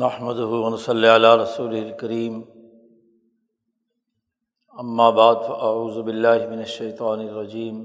[0.00, 0.38] نحمد
[0.78, 2.40] صلی علیہ رسول الکریم
[5.16, 7.84] بعد فاعوذ باللہ من الشیطان الرجیم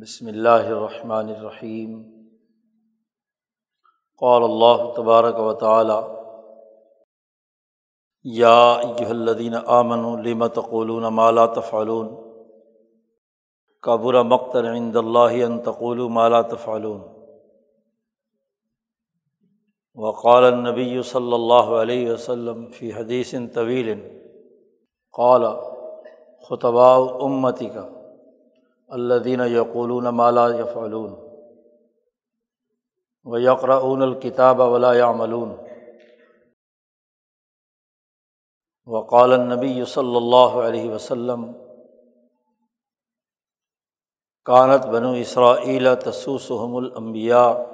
[0.00, 2.02] بسم اللہ الرحمن الرحیم
[4.18, 5.98] قال اللہ تبارک و تعالی
[8.24, 12.14] یا ایہا الذین آمنوا، لم تقولون ما لا تفعلون؟
[13.80, 17.13] کبر مقتل عند اللہ ان تقولوا ما لا تفعلون.
[19.98, 23.92] وقال النبی صلی اللہ علیہ وسلم فی حدیث طویل
[25.14, 25.44] قال
[26.50, 27.86] خطباء امتی کا
[28.90, 31.12] الدین یقولون مالا یفعلون
[33.26, 35.54] و یقرعون الکتاب ولا یعملون
[38.88, 41.46] وقال النبی صلی اللہ علیہ وسلم
[44.46, 47.73] کانت بنو اسرائیل تسوسحم الانبیاء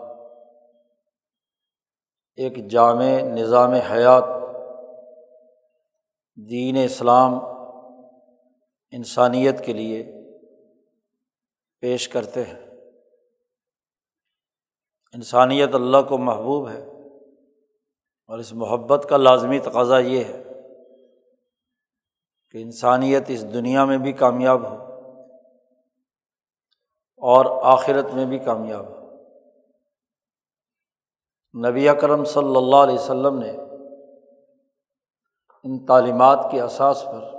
[2.35, 4.23] ایک جامع نظام حیات،
[6.49, 7.33] دین اسلام
[8.91, 10.13] انسانیت کے لیے
[11.79, 12.71] پیش کرتے ہیں۔
[15.13, 16.85] انسانیت اللہ کو محبوب ہے
[18.27, 20.43] اور اس محبت کا لازمی تقاضا یہ ہے
[22.51, 24.91] کہ انسانیت اس دنیا میں بھی کامیاب ہو
[27.17, 29.00] اور آخرت میں بھی کامیاب ہو۔
[31.53, 33.51] نبی اکرم صلی اللہ علیہ وسلم نے
[35.63, 37.37] ان تعلیمات کے اساس پر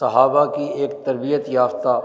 [0.00, 2.00] صحابہ کی ایک تربیت یافتہ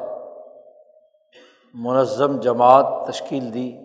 [1.74, 3.78] منظم جماعت تشکیل دی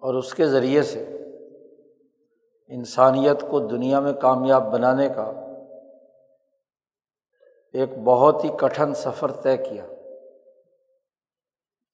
[0.00, 1.04] اور اس کے ذریعے سے
[2.66, 5.30] انسانیت کو دنیا میں کامیاب بنانے کا
[7.72, 9.86] ایک بہت ہی کٹھن سفر طے کیا۔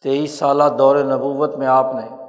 [0.03, 2.22] تیئیس سالہ دور نبوت میں آپ نے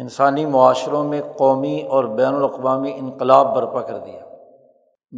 [0.00, 4.20] انسانی معاشروں میں قومی اور بین الاقوامی انقلاب برپا کر دیا۔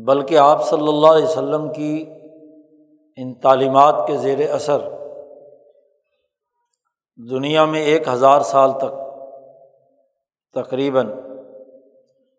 [0.07, 2.11] بلکہ آپ صلی اللہ علیہ وسلم کی
[3.17, 4.79] ان تعلیمات کے زیر اثر
[7.31, 9.01] دنیا میں ایک ہزار سال تک
[10.55, 11.13] تقریباً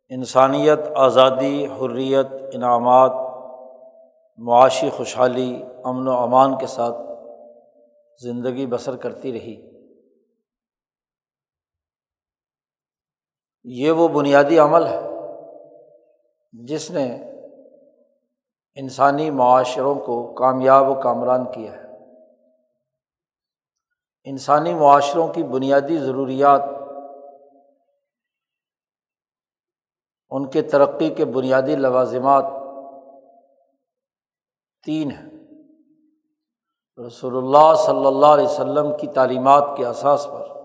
[0.09, 3.11] انسانیت، آزادی، حریت، انعامات،
[4.37, 6.97] معاشی خوشحالی، امن و امان کے ساتھ
[8.21, 9.70] زندگی بسر کرتی رہی۔
[13.63, 15.01] یہ وہ بنیادی عمل ہے
[16.51, 17.31] جس نے
[18.75, 21.81] انسانی معاشروں کو کامیاب و کامران کیا ہے۔
[24.23, 26.61] انسانی معاشروں کی بنیادی ضروریات،
[30.29, 32.45] ان کے ترقی کے بنیادی لوازمات
[34.85, 35.29] تین ہیں۔
[37.07, 40.60] رسول اللہ صلی اللہ علیہ وسلم کی تعلیمات کے اساس پر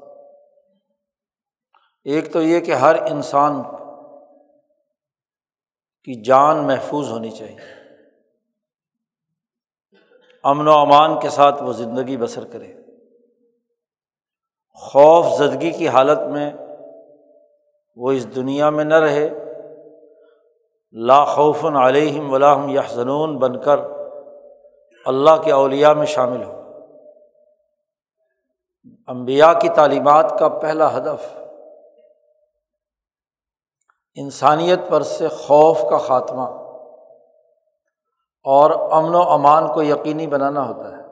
[2.07, 3.63] ایک تو یہ کہ ہر انسان
[6.05, 7.57] کی جان محفوظ ہونی چاہیے۔
[10.45, 12.75] امن و امان کے ساتھ وہ زندگی بسر کرے۔
[14.75, 16.53] خوف زدگی کی حالت میں
[17.97, 19.29] وہ اس دنیا میں نہ رہے۔
[20.93, 22.83] لا خوف علیہم ولاحم یا
[23.39, 23.81] بن کر
[25.05, 26.63] اللہ کے اولیا میں شامل ہو۔
[29.07, 31.46] امبیا کی تعلیمات کا پہلا ہدف
[34.17, 36.49] انسانیت پر سے خوف کا خاتمہ
[38.43, 41.03] اور امن و امان کو یقینی بنانا ہوتا ہے۔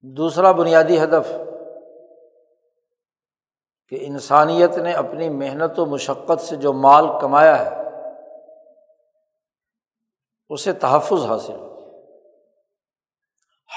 [0.00, 1.32] دوسرا بنیادی ہدف
[3.88, 7.76] کہ انسانیت نے اپنی محنت و مشقت سے جو مال کمایا ہے،
[10.48, 11.70] اسے تحفظ حاصل۔ ہو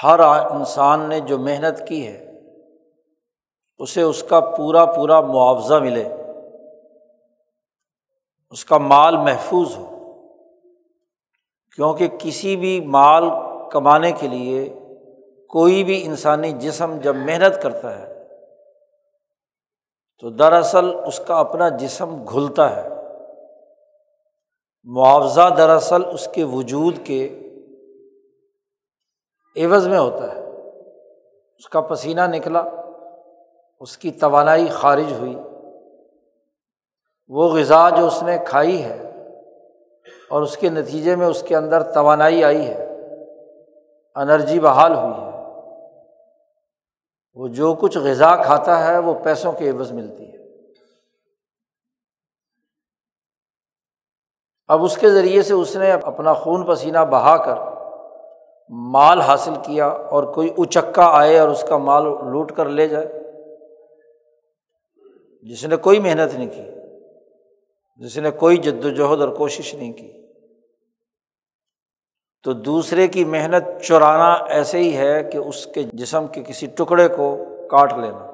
[0.02, 0.20] ہر
[0.50, 2.23] انسان نے جو محنت کی ہے
[3.84, 6.08] اسے اس کا پورا پورا معاوضہ ملے۔
[8.50, 9.90] اس کا مال محفوظ ہو۔
[11.76, 13.24] کیونکہ کسی بھی مال
[13.70, 14.74] کمانے کے لیے
[15.48, 18.28] کوئی بھی انسانی جسم جب محنت کرتا ہے،
[20.20, 22.88] تو دراصل اس کا اپنا جسم گھلتا ہے۔
[24.84, 27.40] معاوضہ دراصل اس کے وجود کے
[29.56, 30.40] عوض میں ہوتا ہے۔
[31.56, 32.62] اس کا پسینہ نکلا۔
[33.84, 35.36] اس کی توانائی خارج ہوئی۔
[37.28, 39.10] وہ غذا جو اس نے کھائی ہے
[40.30, 42.88] اور اس کے نتیجے میں اس کے اندر توانائی آئی ہے،
[44.14, 45.60] انرجی بحال ہوئی ہے۔
[47.34, 50.38] وہ جو کچھ غذا کھاتا ہے، وہ پیسوں کے عوض ملتی ہے۔
[54.68, 57.54] اب اس کے ذریعے سے اس نے اپنا خون پسینہ بہا کر
[58.68, 63.23] مال حاصل کیا اور کوئی اچکا آئے اور اس کا مال لوٹ کر لے جائے۔
[65.44, 66.62] جس نے کوئی محنت نہیں کی،
[67.96, 70.24] جس نے کوئی جد وجہد اور کوشش نہیں کی۔
[72.42, 77.08] تو دوسرے کی محنت چرانا ایسے ہی ہے کہ اس کے جسم کے کسی ٹکڑے
[77.08, 77.36] کو
[77.70, 78.30] کاٹ لینا۔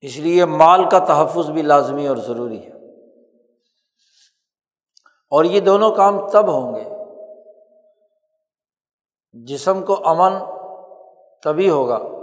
[0.00, 2.70] اس لیے مال کا تحفظ بھی لازمی اور ضروری ہے۔
[5.30, 6.84] اور یہ دونوں کام تب ہوں گے۔
[9.32, 10.32] جسم کو امن
[11.42, 12.19] تبھی ہوگا۔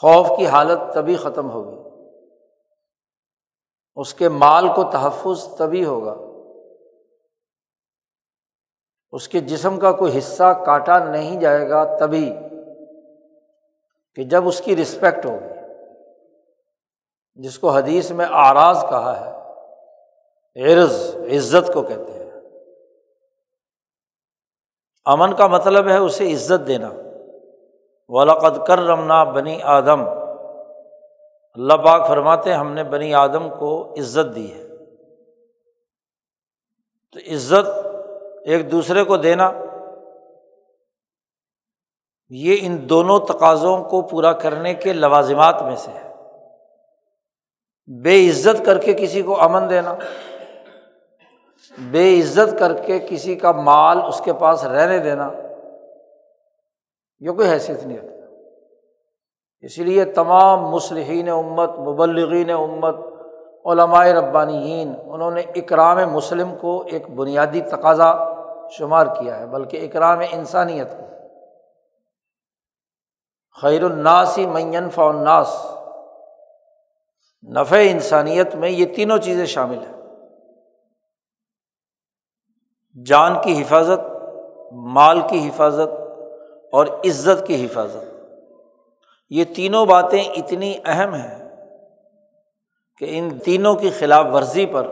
[0.00, 1.76] خوف کی حالت تبھی ختم ہوگی۔
[3.96, 6.16] اس کے مال کو تحفظ تبھی ہوگا۔
[9.12, 12.32] اس کے جسم کا کوئی حصہ کاٹا نہیں جائے گا تبھی
[14.14, 15.72] کہ جب اس کی رسپیکٹ ہوگی۔
[17.34, 19.36] جس کو حدیث میں آراز کہا ہے،
[20.72, 22.30] عرض، عزت کو کہتے ہیں۔
[25.04, 26.90] امن کا مطلب ہے اسے عزت دینا۔
[28.08, 30.08] ولاقد کر رمنا بنی آدم۔
[31.54, 34.66] اللہ پاک فرماتے ہم نے بنی آدم کو عزت دی ہے۔
[37.12, 37.86] تو عزت
[38.44, 39.52] ایک دوسرے کو دینا،
[42.28, 46.12] یہ ان دونوں تقاضوں کو پورا کرنے کے لوازمات میں سے ہے۔
[48.02, 49.94] بے عزت کر کے کسی کو امن دینا،
[51.78, 55.30] بے عزت کر کے کسی کا مال اس کے پاس رہنے دینا۔
[57.20, 58.16] یہ کوئی حیثیت نہیں رکھتا۔
[59.60, 62.96] اسی لیے تمام مسلحین امت، مبلغین امت
[63.64, 68.12] علمائے ربانیین، انہوں نے اکرام مسلم کو ایک بنیادی تقاضا
[68.70, 71.06] شمار کیا ہے، بلکہ اکرام انسانیت کو۔
[73.60, 75.66] خیر الناسی مینف الناس۔
[77.48, 79.96] نفع انسانیت میں یہ تینوں چیزیں شامل ہیں۔
[83.04, 84.16] جان کی حفاظت،
[84.72, 86.05] مال کی حفاظت
[86.72, 88.16] اور عزت کی حفاظت۔
[89.30, 91.48] یہ تینوں باتیں اتنی اہم ہیں
[92.98, 94.86] کہ ان تینوں کی خلاف ورزی پر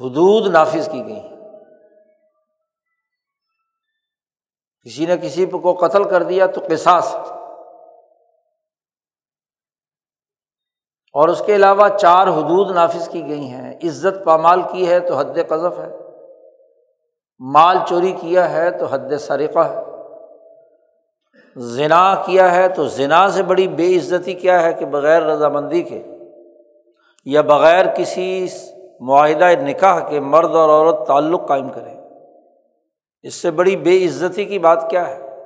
[0.00, 1.22] حدود نافذ کی گئی
[4.84, 7.14] کسی نے کسی کو قتل کر دیا تو قصاص۔
[11.12, 15.16] اور اس کے علاوہ چار حدود نافذ کی گئی ہیں۔ عزت پامال کی ہے تو
[15.16, 16.09] حد قذف ہے۔
[17.40, 19.76] مال چوری کیا ہے تو حد سرقہ ہے۔
[21.58, 26.02] ذنا کیا ہے تو ذنا سے بڑی بے عزتی کیا ہے کہ بغیر رضامندی کے
[27.24, 28.46] یا بغیر کسی
[29.00, 31.94] معاہدہ نکاح کے مرد اور عورت تعلق قائم کرے۔
[33.22, 35.44] اس سے بڑی بے عزتی کی بات کیا ہے؟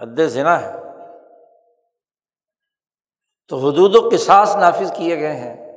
[0.00, 0.72] حد ذنا ہے۔
[3.48, 5.72] تو حدود و قصاص نافذ کیے گئے ہیں۔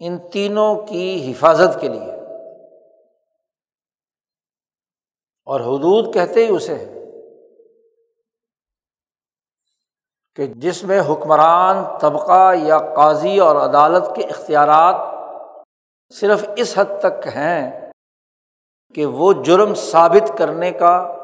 [0.00, 2.19] ان تینوں کی حفاظت کے لیے۔
[5.46, 6.96] اور حدود کہتے ہی اسے
[10.36, 14.94] کہ جس میں حکمران، طبقہ یا قاضی اور عدالت کے اختیارات
[16.14, 17.90] صرف اس حد تک ہیں
[18.94, 21.16] کہ وہ جرم ثابت کرنے کا،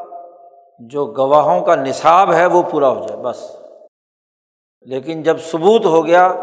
[0.81, 3.57] جو گواہوں کا نصاب ہے، وہ پورا ہو جائے، بس۔
[4.81, 6.35] لیکن جب ثبوت ہو گیا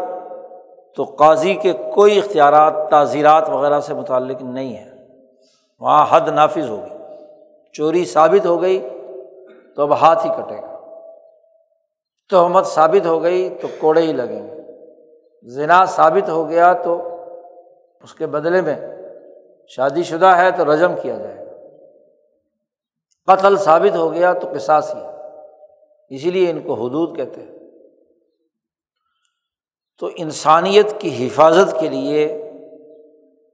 [0.96, 4.90] تو قاضی کے کوئی اختیارات، تعزیرات وغیرہ سے متعلق نہیں ہے
[5.80, 7.03] وہاں حد نافذ ہوگی۔
[7.74, 8.88] چوری ثابت ہو گئی
[9.76, 10.74] تو اب ہاتھ ہی کٹے گا۔
[12.30, 14.62] تہمت ثابت ہو گئی تو کوڑے ہی لگیں گے۔
[15.42, 17.02] زنا ثابت ہو گیا تو
[18.02, 18.76] اس کے بدلے میں
[19.68, 21.44] شادی شدہ ہے تو رجم کیا جائے۔
[23.26, 25.00] گا قتل ثابت ہو گیا تو قصاص ہی
[26.16, 27.58] اسی لیے ان کو حدود کہتے ہیں۔
[29.98, 32.24] تو انسانیت کی حفاظت کے لیے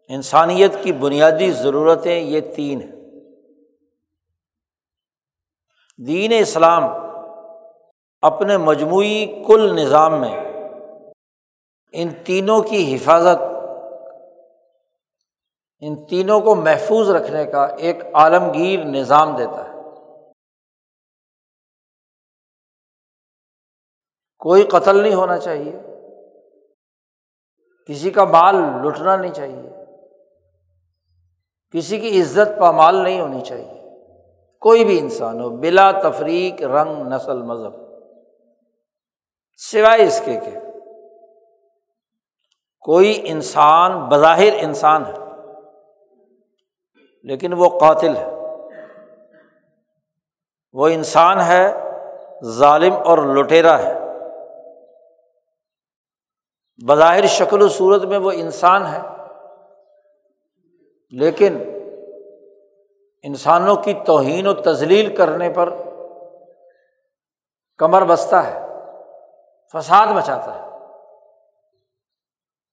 [0.08, 2.99] انسانیت کی بنیادی ضرورتیں یہ تین ہیں۔
[6.06, 6.82] دین اسلام
[8.20, 10.40] اپنے مجموعی کل نظام میں
[11.92, 13.42] ان تینوں کی حفاظت،
[15.80, 19.74] ان تینوں کو محفوظ رکھنے کا ایک عالمگیر نظام دیتا ہے۔
[24.38, 25.72] کوئی قتل نہیں ہونا چاہیے۔
[27.86, 29.70] کسی کا مال لٹنا نہیں چاہیے۔
[31.70, 33.79] کسی کی عزت پامال نہیں ہونی چاہیے۔
[34.60, 37.74] کوئی بھی انسان ہو، بلا تفریق رنگ، نسل، مذہب،
[39.56, 40.58] سوائے اس کے کہ
[42.80, 45.14] کوئی انسان بظاہر انسان ہے،
[47.22, 48.26] لیکن وہ قاتل ہے۔
[50.72, 51.72] وہ انسان ہے،
[52.44, 53.94] ظالم اور لٹیرا ہے۔
[56.86, 59.00] بظاہر شکل و صورت میں وہ انسان ہے،
[61.10, 61.58] لیکن
[63.22, 65.74] انسانوں کی توہین و تزلیل کرنے پر
[67.78, 68.66] کمر بستہ ہے،
[69.72, 70.68] فساد مچاتا ہے،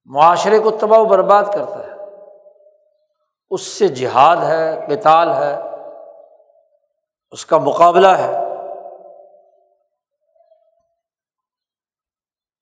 [0.06, 1.92] معاشرے کو تباہ و برباد کرتا ہے۔
[3.50, 5.56] اس سے جہاد ہے کتال ہے،
[7.32, 8.32] اس کا مقابلہ ہے۔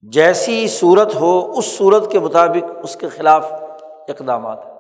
[0.02, 3.54] جیسی صورت ہو، اس صورت کے مطابق اس کے خلاف
[4.10, 4.75] اقدامات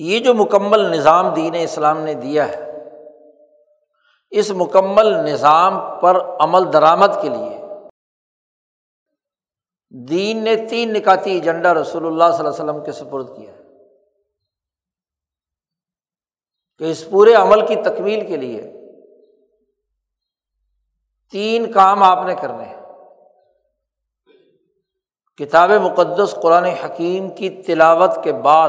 [0.00, 2.72] یہ جو مکمل نظام دین اسلام نے دیا ہے،
[4.30, 7.58] اس مکمل نظام پر عمل درآمد کے لیے
[10.08, 13.62] دین نے تین نکاتی ایجنڈا رسول اللہ صلی اللہ علیہ وسلم کے سپرد کیا ہے۔
[16.78, 18.72] کہ اس پورے عمل کی تکمیل کے لیے
[21.30, 22.80] تین کام آپ نے کرنے ہیں۔
[25.36, 28.68] کتاب مقدس قرآن حکیم کی تلاوت کے بعد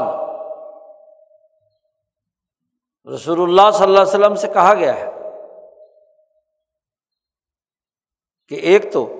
[3.06, 5.10] رسول اللہ صلی اللہ علیہ وسلم سے کہا گیا ہے
[8.48, 9.16] کہ ایک تو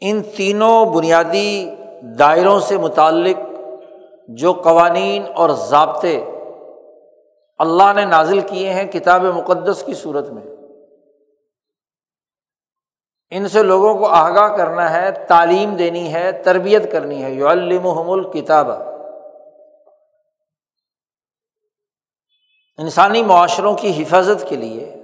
[0.00, 1.74] ان تینوں بنیادی
[2.18, 3.36] دائروں سے متعلق
[4.28, 6.24] جو قوانین اور ضابطے
[7.58, 10.42] اللہ نے نازل کیے ہیں کتاب مقدس کی صورت میں،
[13.30, 18.10] ان سے لوگوں کو آگاہ کرنا ہے، تعلیم دینی ہے، تربیت کرنی ہے۔ یو المحم
[18.10, 18.66] الکتاب
[22.78, 24.94] انسانی معاشروں کی حفاظت کے لیے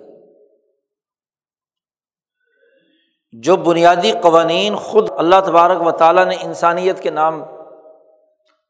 [3.33, 7.45] جو بنیادی قوانین خود اللہ تبارک و تعالیٰ نے انسانیت کے نام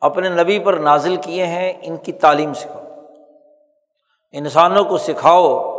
[0.01, 2.85] اپنے نبی پر نازل کیے ہیں، ان کی تعلیم سکھاؤ۔
[4.33, 5.75] انسانوں کو سکھاؤ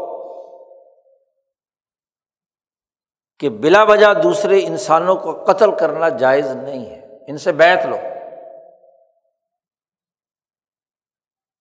[3.40, 7.98] کہ بلا وجہ دوسرے انسانوں کو قتل کرنا جائز نہیں ہے۔ ان سے بیت لو۔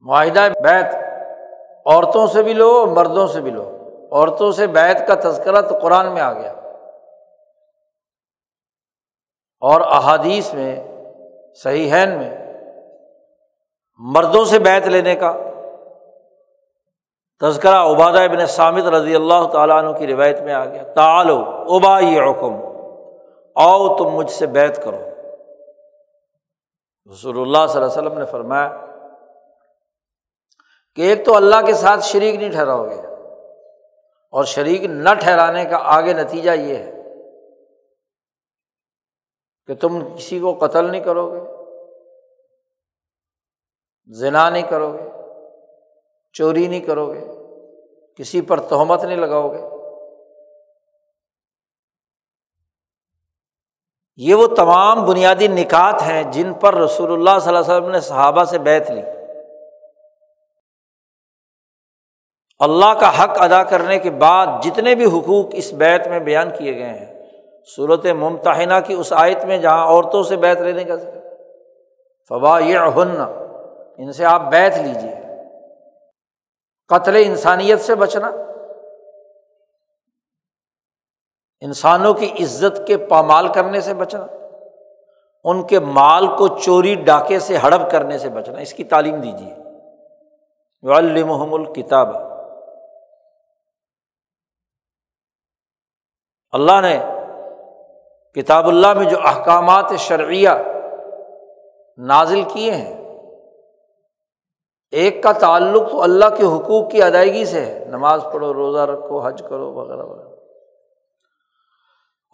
[0.01, 1.04] معاہدہ بیت
[1.87, 3.71] عورتوں سے بھی لو، مردوں سے بھی لو۔
[4.13, 6.53] عورتوں سے بیت کا تذکرہ تو قرآن میں آ گیا۔
[9.61, 10.89] اور احادیث میں
[11.55, 12.55] صحیح میں،
[13.99, 15.37] مردوں سے بیت لینے کا
[17.41, 22.01] تذکرہ عبادہ ابن سامد رضی اللہ تعالیٰ عنہ کی روایت میں آ گیا۔ تالو ابا
[22.01, 22.57] یہ حکم
[23.55, 25.11] آؤ تم مجھ سے بیت کرو۔
[27.13, 28.81] رسول اللہ صلی اللہ علیہ وسلم نے فرمایا
[30.97, 33.01] کہ ایک تو اللہ کے ساتھ شریک نہیں ٹھہراؤ گے
[34.31, 36.91] اور شریک نہ ٹھہرانے کا آگے نتیجہ یہ ہے
[39.67, 41.41] کہ تم کسی کو قتل نہیں کرو گے،
[44.07, 45.09] زنا نہیں کرو گے،
[46.33, 47.21] چوری نہیں کرو گے،
[48.15, 49.63] کسی پر تہمت نہیں لگاؤ گے۔
[54.17, 58.01] یہ وہ تمام بنیادی نکات ہیں جن پر رسول اللہ صلی اللہ علیہ وسلم نے
[58.01, 59.03] صحابہ سے بیت لی۔
[62.65, 66.75] اللہ کا حق ادا کرنے کے بعد جتنے بھی حقوق اس بیت میں بیان کیے
[66.75, 67.23] گئے ہیں
[67.77, 71.35] صورت ممتحنہ کی اس آیت میں جہاں عورتوں سے بیت لینے کا ذکر۔
[72.29, 72.79] فوا یہ
[73.97, 75.15] ان سے آپ بیت لیجیے
[76.89, 78.31] قتل انسانیت سے بچنا۔
[81.61, 84.27] انسانوں کی عزت کے پامال کرنے سے بچنا۔
[85.45, 89.55] ان کے مال کو چوری ڈاکے سے ہڑپ کرنے سے بچنا۔ اس کی تعلیم دیجیے
[91.53, 92.34] الکتاب۔
[96.55, 97.01] اللہ نے
[98.35, 100.49] کتاب اللہ میں جو احکامات شرعیہ
[101.99, 103.15] نازل کیے ہیں،
[104.91, 109.19] ایک کا تعلق تو اللہ کے حقوق کی ادائیگی سے ہے، نماز پڑھو، روزہ رکھو،
[109.19, 110.29] حج کرو، وغیرہ وغیرہ۔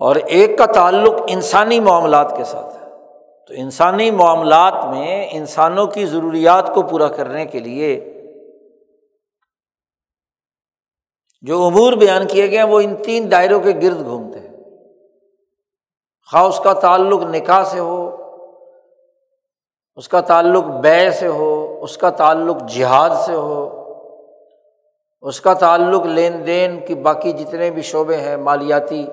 [0.01, 2.89] اور ایک کا تعلق انسانی معاملات کے ساتھ ہے۔
[3.47, 8.20] تو انسانی معاملات میں انسانوں کی ضروریات کو پورا کرنے کے لیے
[11.43, 14.51] جو امور بیان کیے گئے ہیں، وہ ان تین دائروں کے گرد گھومتے ہیں۔
[16.33, 18.17] خواہ اس کا تعلق نکاح سے ہو،
[19.97, 23.85] اس کا تعلق بے سے ہو، اس کا تعلق جہاد سے ہو،
[25.21, 29.07] اس کا تعلق لین دین کی باقی جتنے بھی شعبے ہیں، مالیاتی،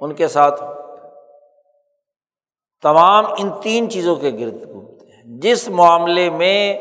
[0.00, 0.62] ان کے ساتھ
[2.82, 6.78] تمام ان تین چیزوں کے گرد گھومتے ہیں۔ جس معاملے میں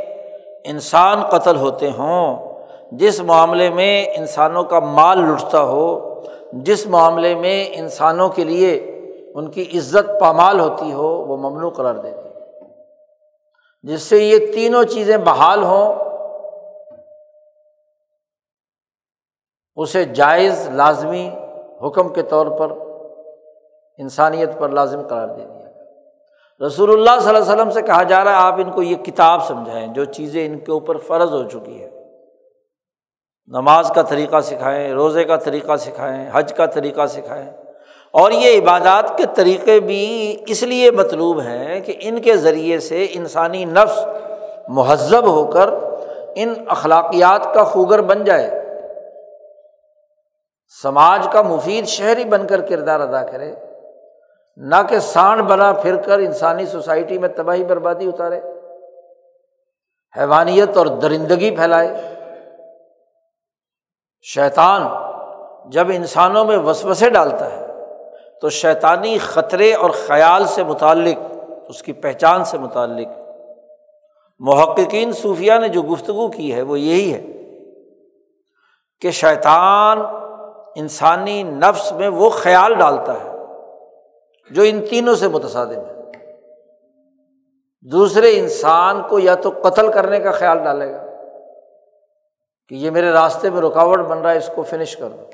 [0.63, 2.48] انسان قتل ہوتے ہوں
[2.91, 6.21] جس معاملے میں انسانوں کا مال لٹتا ہو،
[6.53, 8.73] جس معاملے میں انسانوں کے لیے
[9.35, 12.27] ان کی عزت پامال ہوتی ہو، وہ ممنوع قرار دیتی
[13.83, 15.93] جس سے یہ تینوں چیزیں بحال ہوں،
[19.75, 21.29] اسے جائز، لازمی
[21.83, 22.71] حکم کے طور پر
[23.97, 28.23] انسانیت پر لازم قرار دے دیا۔ رسول اللہ صلی اللہ علیہ وسلم سے کہا جا
[28.23, 31.43] رہا ہے، آپ ان کو یہ کتاب سمجھائیں، جو چیزیں ان کے اوپر فرض ہو
[31.43, 31.98] چکی ہے
[33.49, 37.51] نماز کا طریقہ سکھائیں، روزے کا طریقہ سکھائیں، حج کا طریقہ سکھائیں۔
[38.11, 43.07] اور یہ عبادات کے طریقے بھی اس لیے مطلوب ہیں کہ ان کے ذریعے سے
[43.11, 44.07] انسانی نفس
[44.67, 45.69] مہذب ہو کر
[46.35, 48.49] ان اخلاقیات کا خوگر بن جائے۔
[50.83, 53.53] سماج کا مفید شہری بن کر کردار ادا کرے۔
[54.57, 58.39] نہ کہ سانڈ بنا پھر کر انسانی سوسائٹی میں تباہی بربادی اتارے۔
[60.17, 62.18] حیوانیت اور درندگی پھیلائے۔
[64.21, 64.87] شیطان
[65.71, 67.67] جب انسانوں میں وسوسے ڈالتا ہے،
[68.41, 71.35] تو شیطانی خطرے اور خیال سے متعلق،
[71.69, 73.07] اس کی پہچان سے متعلق۔
[74.39, 77.21] محققین صوفیہ نے جو گفتگو کی ہے، وہ یہی ہے
[79.01, 79.99] کہ شیطان
[80.75, 83.29] انسانی نفس میں وہ خیال ڈالتا ہے
[84.51, 85.99] جو ان تینوں سے متصادم ہے۔
[87.81, 91.08] دوسرے انسان کو یا تو قتل کرنے کا خیال ڈالے گا
[92.69, 95.29] کہ یہ میرے راستے میں رکاوٹ بن رہا ہے، اس کو فنش کر دو۔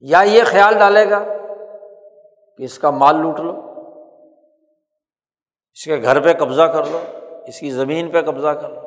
[0.00, 1.24] یا یہ خیال ڈالے گا
[2.56, 3.60] کہ اس کا مال لوٹ لو،
[5.72, 6.98] اس کے گھر پہ قبضہ کر لو،
[7.46, 8.80] اس کی زمین پہ قبضہ کر لو۔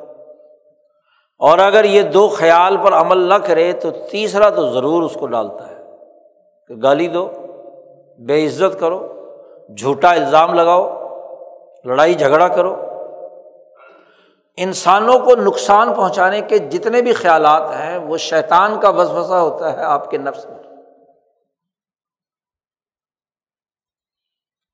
[1.38, 5.26] اور اگر یہ دو خیال پر عمل نہ کرے تو تیسرا تو ضرور اس کو
[5.26, 5.76] ڈالتا ہے
[6.68, 7.30] کہ گالی دو،
[8.18, 9.14] بے عزت کرو،
[9.78, 11.08] جھوٹا الزام لگاؤ،
[11.84, 12.87] لڑائی جھگڑا کرو۔
[14.60, 19.84] انسانوں کو نقصان پہنچانے کے جتنے بھی خیالات ہیں، وہ شیطان کا وسوسہ ہوتا ہے
[19.84, 20.58] آپ کے نفس میں۔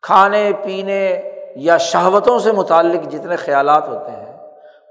[0.03, 1.23] کھانے، پینے
[1.57, 4.39] یا شہوتوں سے متعلق جتنے خیالات ہوتے ہیں،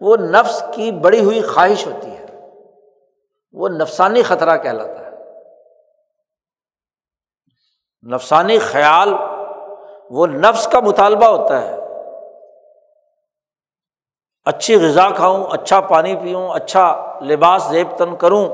[0.01, 2.25] وہ نفس کی بڑی ہوئی خواہش ہوتی ہے۔
[3.53, 5.09] وہ نفسانی خطرہ کہلاتا ہے۔
[8.13, 9.13] نفسانی خیال،
[10.09, 11.82] وہ نفس کا مطالبہ ہوتا ہے۔
[14.45, 18.45] اچھی غذا کھاؤں اچھا پانی پیوں اچھا لباس زیب تن کروں۔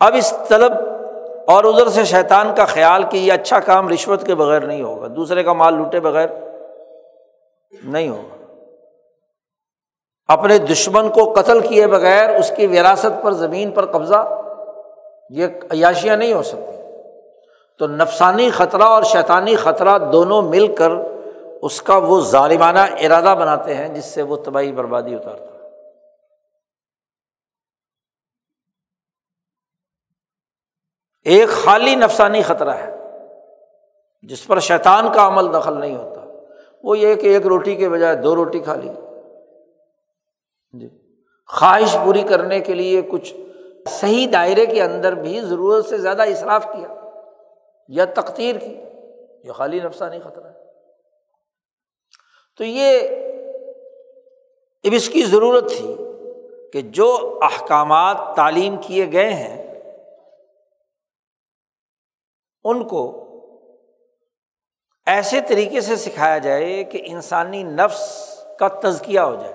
[0.00, 0.72] اب اس طلب
[1.46, 5.06] اور ادھر سے شیطان کا خیال کہ یہ اچھا کام رشوت کے بغیر نہیں ہوگا،
[5.16, 6.28] دوسرے کا مال لوٹے بغیر
[7.84, 8.34] نہیں ہوگا۔
[10.28, 14.40] اپنے دشمن کو قتل کیے بغیر اس کی وراثت پر زمین پر قبضہ،
[15.30, 16.76] یہ عیاشیاں نہیں ہو سکتی۔
[17.78, 20.90] تو نفسانی خطرہ اور شیطانی خطرہ دونوں مل کر
[21.62, 25.48] اس کا وہ ظالمانہ ارادہ بناتے ہیں جس سے وہ تباہی بربادی اتارتا ہے۔
[31.22, 32.94] ایک خالی نفسانی خطرہ ہے
[34.22, 36.20] جس پر شیطان کا عمل دخل نہیں ہوتا۔
[36.82, 38.90] وہ یہ کہ ایک روٹی کے بجائے دو روٹی کھا لی۔
[40.72, 40.88] جی۔
[41.46, 43.34] خواہش پوری کرنے کے لیے کچھ
[43.88, 47.10] صحیح دائرے کے اندر بھی ضرورت سے زیادہ اصراف کیا
[47.88, 48.82] یا تقتیر کی۔
[49.44, 50.67] یہ خالی نفسانی خطرہ ہے۔
[52.58, 53.00] تو یہ
[54.84, 55.96] اب اس کی ضرورت تھی
[56.72, 59.84] کہ جو احکامات تعلیم کیے گئے ہیں،
[62.64, 63.24] ان کو
[65.06, 69.54] ایسے طریقے سے سکھایا جائے کہ انسانی نفس کا تزکیہ ہو جائے۔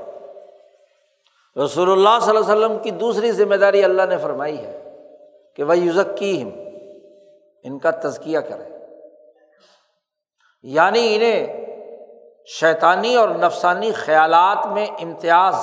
[1.66, 4.94] رسول اللہ صلی اللہ علیہ وسلم کی دوسری ذمہ داری اللہ نے فرمائی ہے
[5.56, 6.50] کہ وہ یوزک کی ہم
[7.64, 8.70] ان کا تزکیہ کرے
[10.62, 11.63] یعنی انہیں
[12.46, 15.56] شیطانی اور نفسانی خیالات میں امتیاز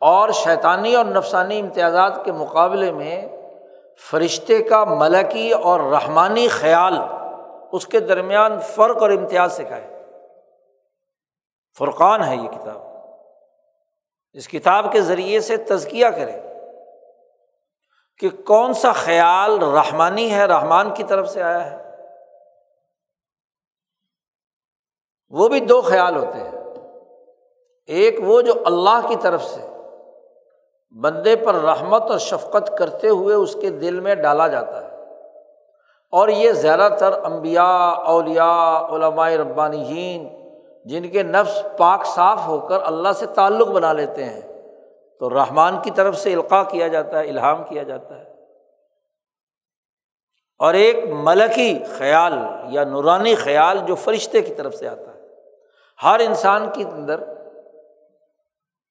[0.00, 3.28] اور شیطانی اور نفسانی امتیازات کے مقابلے میں
[4.10, 6.98] فرشتے کا ملکی اور رحمانی خیال
[7.72, 10.06] اس کے درمیان فرق اور امتیاز سکھائے
[11.78, 12.76] فرقان ہے یہ کتاب۔
[14.32, 16.40] اس کتاب کے ذریعے سے تزکیہ کرے
[18.18, 21.89] کہ کون سا خیال رحمانی ہے، رحمان کی طرف سے آیا ہے۔
[25.30, 26.50] وہ بھی دو خیال ہوتے ہیں۔
[27.86, 29.60] ایک وہ جو اللہ کی طرف سے
[31.00, 34.90] بندے پر رحمت اور شفقت کرتے ہوئے اس کے دل میں ڈالا جاتا ہے۔
[36.10, 40.28] اور یہ زیادہ تر امبیا اولیا علماء ربانی جین
[40.84, 44.40] جن کے نفس پاک صاف ہو کر اللہ سے تعلق بنا لیتے ہیں،
[45.20, 48.34] تو رحمان کی طرف سے القاع کیا جاتا ہے، الہام کیا جاتا ہے۔
[50.58, 52.38] اور ایک ملکی خیال
[52.68, 55.19] یا نورانی خیال جو فرشتے کی طرف سے آتا ہے۔
[56.04, 57.20] ہر انسان کے اندر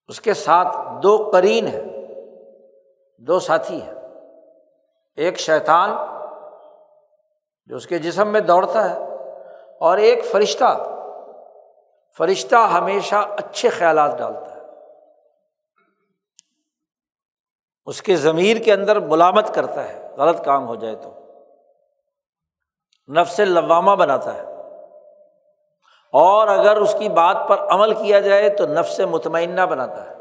[0.07, 1.83] اس کے ساتھ دو قرین ہے
[3.17, 3.93] دو ساتھی ہیں۔
[5.15, 5.89] ایک شیطان
[7.65, 8.97] جو اس کے جسم میں دوڑتا ہے
[9.79, 10.85] اور ایک فرشتہ
[12.17, 14.59] فرشتہ ہمیشہ اچھے خیالات ڈالتا ہے۔
[17.85, 21.13] اس کے ضمیر کے اندر ملامت کرتا ہے، غلط کام ہو جائے تو۔
[23.13, 24.48] نفس لوامہ بناتا ہے۔
[26.13, 30.15] اور اگر اس کی بات پر عمل کیا جائے تو نفس مطمئنہ بناتا ہے۔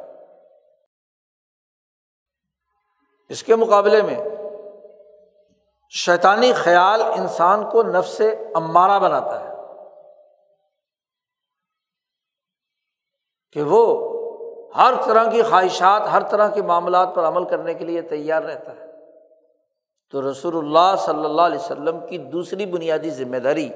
[3.28, 4.24] اس کے مقابلے میں
[5.90, 8.20] شیطانی خیال انسان کو نفس
[8.54, 9.54] امارہ بناتا ہے
[13.52, 14.08] کہ وہ
[14.76, 18.76] ہر طرح کی خواہشات، ہر طرح کے معاملات پر عمل کرنے کے لیے تیار رہتا
[18.76, 18.86] ہے۔
[20.10, 23.68] تو رسول اللہ صلی اللہ علیہ وسلم کی دوسری بنیادی ذمہ داری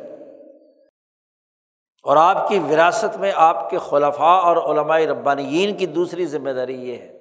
[2.03, 6.89] اور آپ کی وراثت میں آپ کے خلفاء اور علماء ربانیین کی دوسری ذمہ داری
[6.89, 7.19] یہ ہے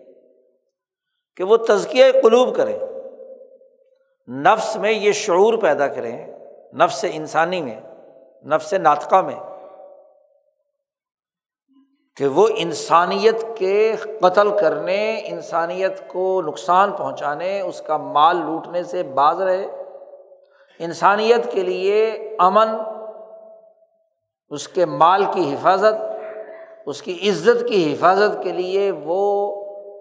[1.36, 2.80] کہ وہ تزکیہ قلوب کریں،
[4.28, 6.28] نفس میں یہ شعور پیدا کریں،
[6.74, 7.80] نفس انسانی میں،
[8.46, 9.36] نفس ناطقہ میں
[12.16, 19.04] کہ وہ انسانیت کے قتل کرنے، انسانیت کو نقصان پہنچانے، اس کا مال لوٹنے سے
[19.04, 19.68] باز رہے۔
[20.80, 22.06] انسانیت کے لیے
[22.40, 22.68] امن
[24.52, 25.94] اس کے مال کی حفاظت،
[26.86, 29.52] اس کی عزت کی حفاظت کے لیے وہ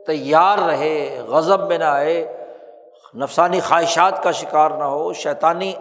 [0.06, 2.36] تیار رہے، غضب میں نہ آئے،
[3.14, 5.72] نفسانی خواہشات کا شکار نہ ہو، شیطانی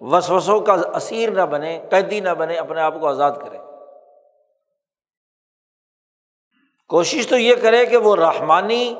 [0.00, 3.58] وسوسوں کا اسیر نہ بنے، قیدی نہ بنے، اپنے آپ کو آزاد کرے۔
[6.88, 8.94] کوشش تو یہ کرے کہ وہ رحمانی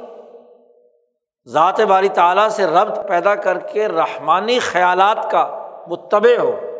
[1.46, 6.75] ذات باری تعالیٰ سے ربط پیدا کر کے رحمانی خیالات کا متبع ہو۔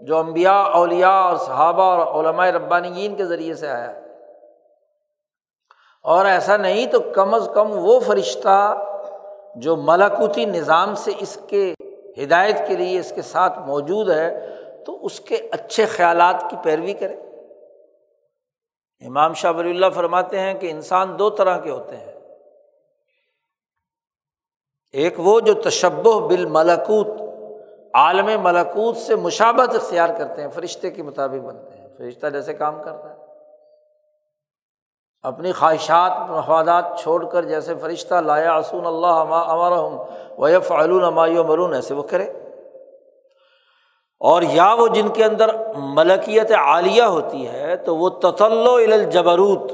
[0.00, 4.06] جو امبیا اولیا اور صحابہ اور علماء ربانیین کے ذریعے سے آیا۔ ہے
[6.02, 8.84] اور ایسا نہیں تو کم از کم وہ فرشتہ
[9.56, 11.74] جو ملاکوتی نظام سے اس کے
[12.22, 14.56] ہدایت کے لیے اس کے ساتھ موجود ہے،
[14.86, 17.16] تو اس کے اچھے خیالات کی پیروی کرے۔
[19.06, 22.12] امام شاہ ولی اللہ فرماتے ہیں کہ انسان دو طرح کے ہوتے ہیں۔
[24.92, 27.35] ایک وہ جو تشبہ بالملکوت
[27.96, 32.82] عالم ملکوت سے مشابت اختیار کرتے ہیں، فرشتے کے مطابق بنتے ہیں۔ فرشتہ جیسے کام
[32.82, 33.16] کرتا ہے۔
[35.22, 39.72] اپنی خواہشات، مفادات چھوڑ کر جیسے فرشتہ لایا آسون اللہ امر
[40.38, 41.02] ویف علون
[41.46, 42.32] مرون ایسے وہ کرے۔
[44.20, 49.72] اور یا وہ جن کے اندر ملکیت عالیہ ہوتی ہے، تو وہ تطل الجبروت،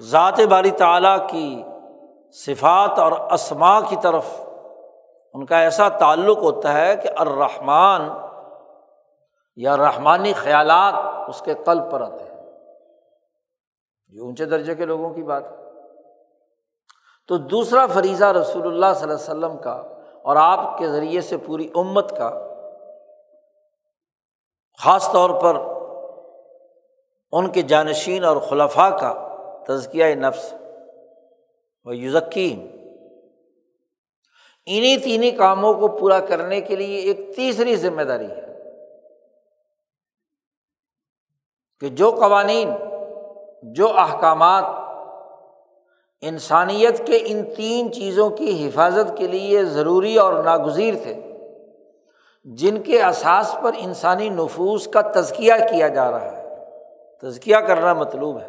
[0.00, 1.62] ذات باری تعالیٰ کی
[2.32, 4.24] صفات اور اسما کی طرف
[5.34, 8.08] ان کا ایسا تعلق ہوتا ہے کہ الرحمٰن
[9.56, 12.30] یا رحمانی خیالات اس کے قلب پر آتے ہیں۔
[14.08, 15.56] یہ اونچے درجے کے لوگوں کی بات ہے۔
[17.28, 19.82] تو دوسرا فریضہ رسول اللہ صلی اللہ علیہ وسلم کا
[20.22, 22.46] اور آپ کے ذریعے سے پوری امت کا،
[24.78, 25.56] خاص طور پر
[27.32, 29.28] ان کے جانشین اور خلفاء کا
[29.68, 30.54] تزکیہ نفس
[31.84, 32.79] و یوزکیم
[34.72, 38.46] انہیں تینوں کاموں کو پورا کرنے کے لیے ایک تیسری ذمہ داری ہے
[41.80, 42.70] کہ جو قوانین،
[43.62, 44.64] جو احکامات
[46.20, 51.36] انسانیت کے ان تین چیزوں کی حفاظت کے لیے ضروری اور ناگزیر تھے،
[52.44, 56.56] جن کے اساس پر انسانی نفوس کا تزکیہ کیا جا رہا ہے۔
[57.22, 58.48] تزکیہ کرنا مطلوب ہے۔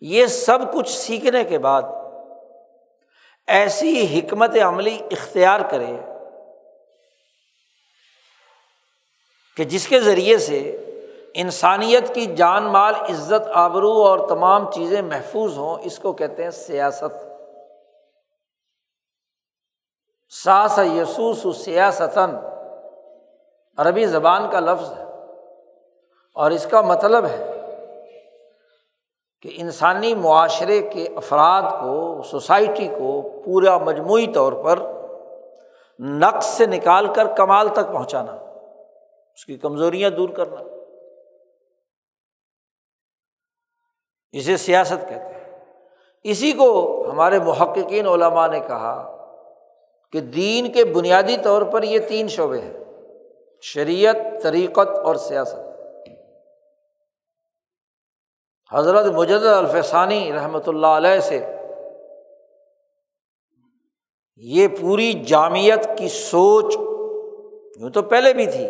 [0.00, 1.82] یہ سب کچھ سیکھنے کے بعد
[3.46, 5.96] ایسی حکمت عملی اختیار کرے
[9.56, 10.84] کہ جس کے ذریعے سے
[11.34, 16.50] انسانیت کی جان مال عزت آبرو اور تمام چیزیں محفوظ ہوں، اس کو کہتے ہیں
[16.50, 17.32] سیاست۔
[20.30, 22.30] ساس یسوس سیاستن
[23.76, 25.04] عربی زبان کا لفظ ہے
[26.32, 27.51] اور اس کا مطلب ہے
[29.42, 34.78] کہ انسانی معاشرے کے افراد کو، سوسائٹی کو پورا مجموعی طور پر
[35.98, 38.32] نقص سے نکال کر کمال تک پہنچانا،
[39.34, 40.56] اس کی کمزوریاں دور کرنا۔
[44.32, 45.62] اسے سیاست کہتے ہیں۔
[46.24, 49.26] اسی کو ہمارے محققین علماء نے کہا
[50.12, 52.84] کہ دین کے بنیادی طور پر یہ تین شعبے ہیں،
[53.60, 55.61] شریعت، طریقت اور سیاست۔
[58.74, 61.38] حضرت مجد الفسانی رحمۃ اللہ علیہ سے
[64.36, 66.76] یہ پوری جامعت کی سوچ
[67.80, 68.66] یوں تو پہلے بھی تھی،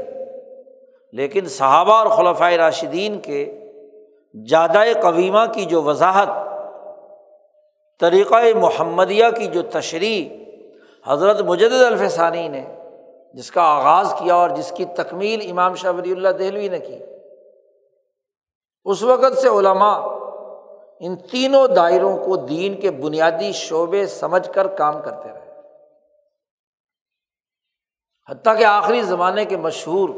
[1.13, 3.45] لیکن صحابہ اور خلفۂ راشدین کے
[4.49, 6.29] جادہ قویمہ کی جو وضاحت
[8.01, 10.29] طریقۂ محمدیہ کی جو تشریح
[11.07, 12.65] حضرت مجد الفسانی نے،
[13.35, 16.99] جس کا آغاز کیا اور جس کی تکمیل امام شاہ ولی اللہ دہلوی نے کی۔
[18.85, 20.01] اس وقت سے علماء
[21.01, 25.43] ان تینوں دائروں کو دین کے بنیادی شعبے سمجھ کر کام کرتے رہے۔
[28.31, 30.09] حتیٰ کہ آخری زمانے کے مشہور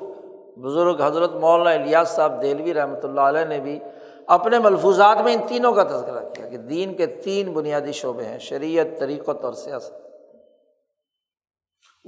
[0.58, 3.78] بزرگ حضرت مولانا الیاس صاحب دہلوی رحمۃ اللہ علیہ نے بھی
[4.26, 8.38] اپنے ملفوظات میں ان تینوں کا تذکرہ کیا کہ دین کے تین بنیادی شعبے ہیں،
[8.38, 9.94] شریعت، طریقت اور سیاست۔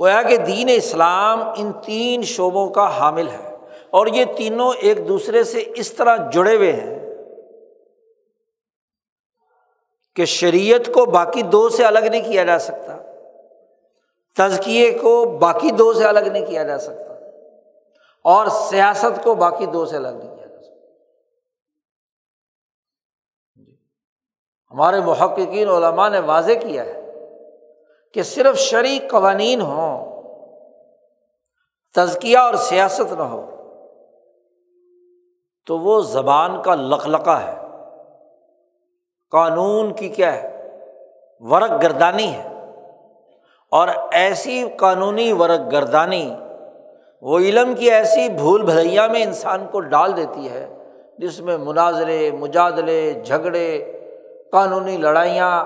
[0.01, 3.56] گویا کہ دین اسلام ان تین شعبوں کا حامل ہے۔
[3.93, 6.95] اور یہ تینوں ایک دوسرے سے اس طرح جڑے ہوئے ہیں
[10.17, 12.97] کہ شریعت کو باقی دو سے الگ نہیں کیا جا سکتا،
[14.37, 17.15] تزکیے کو باقی دو سے الگ نہیں کیا جا سکتا،
[18.25, 20.75] اور سیاست کو باقی دو سے الگ نہیں کیا جا سکتا۔
[24.73, 27.03] ہمارے محققین، علماء نے واضح کیا ہے
[28.15, 30.15] کہ صرف شرعی قوانین ہوں،
[31.95, 33.45] تزکیہ اور سیاست نہ ہو۔
[35.67, 37.57] تو وہ زبان کا لقلقہ ہے۔
[39.31, 40.69] قانون کی کیا ہے؟
[41.39, 42.49] ورق گردانی ہے۔
[43.71, 46.35] اور ایسی قانونی ورق گردانی
[47.23, 50.77] وہ علم کی ایسی بھول بھلیا میں انسان کو ڈال دیتی ہے
[51.19, 53.93] جس میں مناظرے مجادلے، جھگڑے،
[54.53, 55.65] قانونی لڑائیاں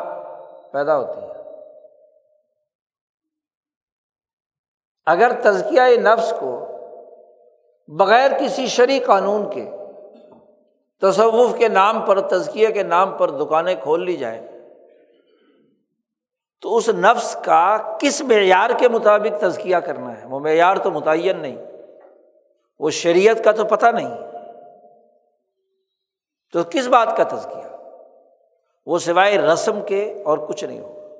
[0.72, 1.30] پیدا ہوتی ہیں۔
[5.06, 6.66] اگر تزکیہ نفس کو
[7.88, 9.70] بغیر کسی شرعی قانون کے
[11.00, 14.48] تصوف کے نام پر تزکیے کے نام پر دکانیں کھول لی جائیں۔
[16.60, 21.40] تو اس نفس کا کس معیار کے مطابق تزکیہ کرنا ہے؟ وہ معیار تو متعین
[21.40, 21.56] نہیں،
[22.78, 24.16] وہ شریعت کا تو پتہ نہیں۔
[26.52, 27.76] تو کس بات کا تزکیہ؟
[28.86, 31.16] وہ سوائے رسم کے اور کچھ نہیں ہو۔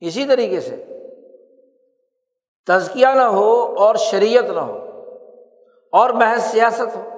[0.00, 0.84] اسی طریقے سے
[2.66, 4.85] تزکیہ نہ ہو اور شریعت نہ ہو۔
[5.92, 7.10] اور محض سیاست ہو،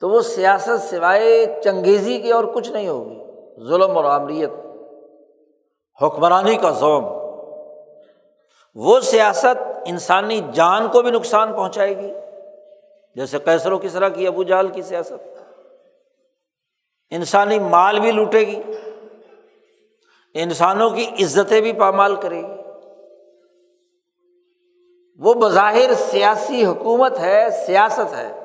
[0.00, 3.18] تو وہ سیاست سوائے چنگیزی کی اور کچھ نہیں ہوگی۔
[3.68, 4.50] ظلم اور عامریت
[6.02, 7.04] حکمرانی کا ظلم۔
[8.74, 12.12] وہ سیاست انسانی جان کو بھی نقصان پہنچائے گی،
[13.14, 15.28] جیسے کیسر و کسرا کی ابو جال کی سیاست۔
[17.10, 18.62] انسانی مال بھی لوٹے گی،
[20.34, 22.61] انسانوں کی عزتیں بھی پامال کرے گی۔
[25.22, 28.44] وہ بظاہر سیاسی حکومت ہے، سیاست ہے،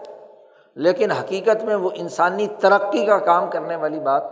[0.76, 4.24] لیکن حقیقت میں وہ انسانی ترقی کا کام کرنے والی بات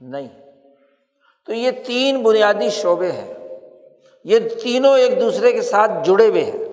[0.00, 0.28] نہیں۔
[1.46, 3.34] تو یہ تین بنیادی شعبے ہیں۔
[4.24, 6.64] یہ تینوں ایک دوسرے کے ساتھ جڑے ہوئے ہیں۔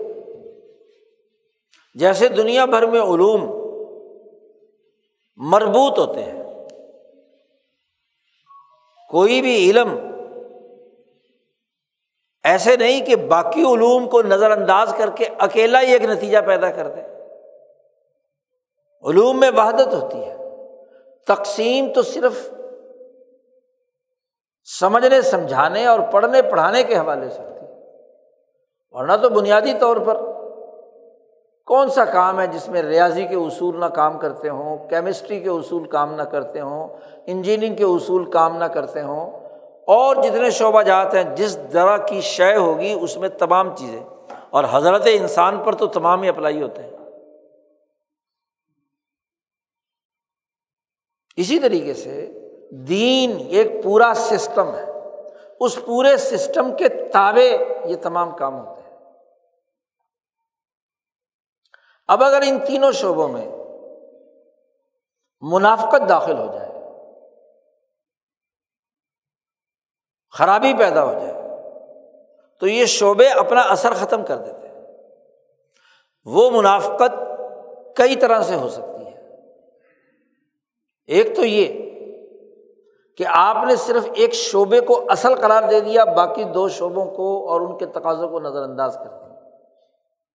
[1.96, 3.42] جیسے دنیا بھر میں علوم
[5.36, 6.44] مربوط ہوتے ہیں۔
[9.10, 10.11] کوئی بھی علم
[12.44, 16.72] ایسے نہیں کہ باقی علوم کو نظر انداز کر کے اکیلا ہی ایک نتیجہ پیدا
[16.72, 17.02] کر دے۔
[19.10, 20.38] علوم میں وحدت ہوتی ہے۔
[21.28, 22.50] تقسیم تو صرف
[24.80, 27.72] سمجھنے، سمجھانے اور پڑھنے، پڑھانے کے حوالے سے ہوتی ہے۔
[28.92, 30.22] ورنہ تو بنیادی طور پر
[31.66, 35.50] کون سا کام ہے جس میں ریاضی کے اصول نہ کام کرتے ہوں، کیمسٹری کے
[35.50, 36.88] اصول کام نہ کرتے ہوں،
[37.26, 39.41] انجینئرنگ کے اصول کام نہ کرتے ہوں۔
[39.92, 44.04] اور جتنے شعبہ جات ہیں، جس طرح کی شے ہوگی، اس میں تمام چیزیں۔
[44.50, 46.98] اور حضرت انسان پر تو تمام ہی اپلائی ہوتے ہیں۔
[51.36, 52.40] اسی طریقے سے
[52.72, 54.86] دین ایک پورا سسٹم ہے۔
[55.60, 58.98] اس پورے سسٹم کے تابے یہ تمام کام ہوتے ہیں۔
[62.08, 63.52] اب اگر ان تینوں شعبوں میں
[65.42, 66.71] منافقت داخل ہو جائے
[70.32, 71.42] خرابی پیدا ہو جائے۔
[72.60, 74.84] تو یہ شعبے اپنا اثر ختم کر دیتے ہیں۔
[76.26, 77.42] وہ منافقت
[77.96, 79.40] کئی طرح سے ہو سکتی ہے۔
[81.06, 81.92] ایک تو یہ
[83.18, 87.50] کہ آپ نے صرف ایک شعبے کو اصل قرار دے دیا، باقی دو شعبوں کو
[87.50, 89.40] اور ان کے تقاضوں کو نظر انداز کر دیا۔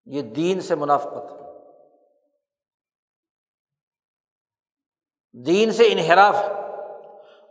[0.04, 1.32] یہ دین سے منافقت۔
[5.46, 6.55] دین سے انحراف۔ ہے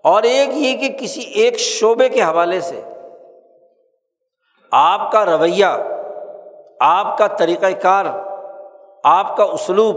[0.06, 2.82] اور ایک یہ کہ کسی ایک شعبے کے حوالے سے
[4.72, 5.66] آپ کا رویہ،
[6.80, 8.06] آپ کا طریقۂ کار،
[9.04, 9.96] آپ کا اسلوب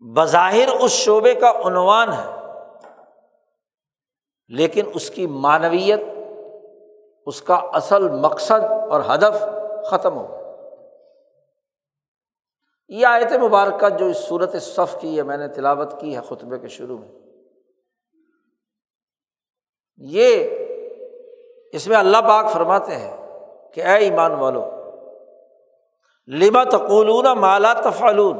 [0.00, 2.30] بظاہر اس شعبے کا عنوان ہے،
[4.48, 6.00] لیکن اس کی معنویت،
[7.26, 9.42] اس کا اصل مقصد اور ہدف
[9.90, 10.26] ختم ہو
[12.88, 16.58] یہ آیت مبارکہ جو اس صورت صف کی ہے، میں نے تلاوت کی ہے خطبے
[16.58, 17.08] کے شروع میں۔
[19.98, 20.48] یہ
[21.72, 23.16] اس میں اللہ پاک فرماتے ہیں
[23.74, 24.70] کہ اے ایمان والو،
[26.26, 28.38] لما تقولون مالا تفعلون؟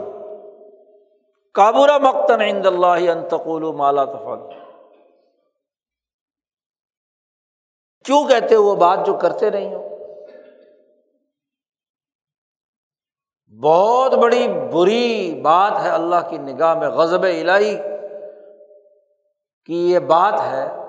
[1.53, 4.53] کابورا مقتن عند اللہ ان تقول مالا تفعلون۔
[8.05, 9.89] کیوں کہتے ہو وہ بات جو کرتے نہیں ہو؟
[13.61, 17.77] بہت بڑی بری بات ہے اللہ کی نگاہ میں غزب الہی
[19.67, 20.84] کی یہ بات ہے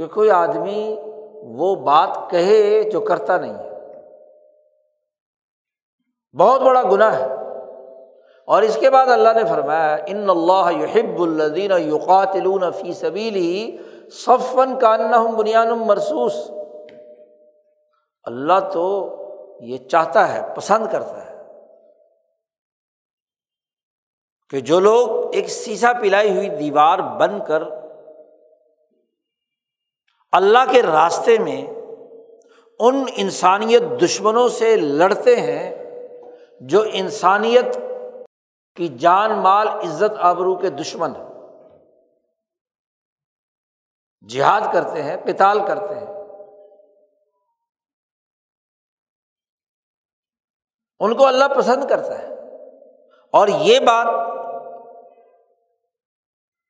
[0.00, 0.96] کہ کوئی آدمی
[1.42, 3.70] وہ بات کہے جو کرتا نہیں ہے۔
[6.38, 7.26] بہت بڑا گناہ ہے۔
[8.46, 13.76] اور اس کے بعد اللہ نے فرمایا، ان اللہ یحب الدین یقاتلون فی سبیلی
[14.12, 16.50] صفن کاننا بنیان مرسوس
[18.24, 19.16] اللہ تو
[19.60, 21.36] یہ چاہتا ہے، پسند کرتا ہے
[24.50, 27.62] کہ جو لوگ ایک سیسا پلائی ہوئی دیوار بن کر
[30.32, 31.66] اللہ کے راستے میں
[32.78, 35.76] ان انسانیت دشمنوں سے لڑتے ہیں
[36.60, 37.78] جو انسانیت
[38.76, 41.30] کی جان مال عزت آبرو کے دشمن ہیں۔
[44.28, 46.06] جہاد کرتے ہیں پتال کرتے ہیں۔
[51.00, 52.26] ان کو اللہ پسند کرتا ہے۔
[53.30, 54.06] اور یہ بات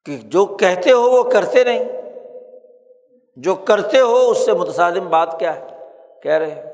[0.04, 1.99] کہ جو کہتے ہو وہ کرتے نہیں۔
[3.40, 5.66] جو کرتے ہو اس سے متصادم بات کیا ہے؟
[6.22, 6.72] کہہ رہے ہیں۔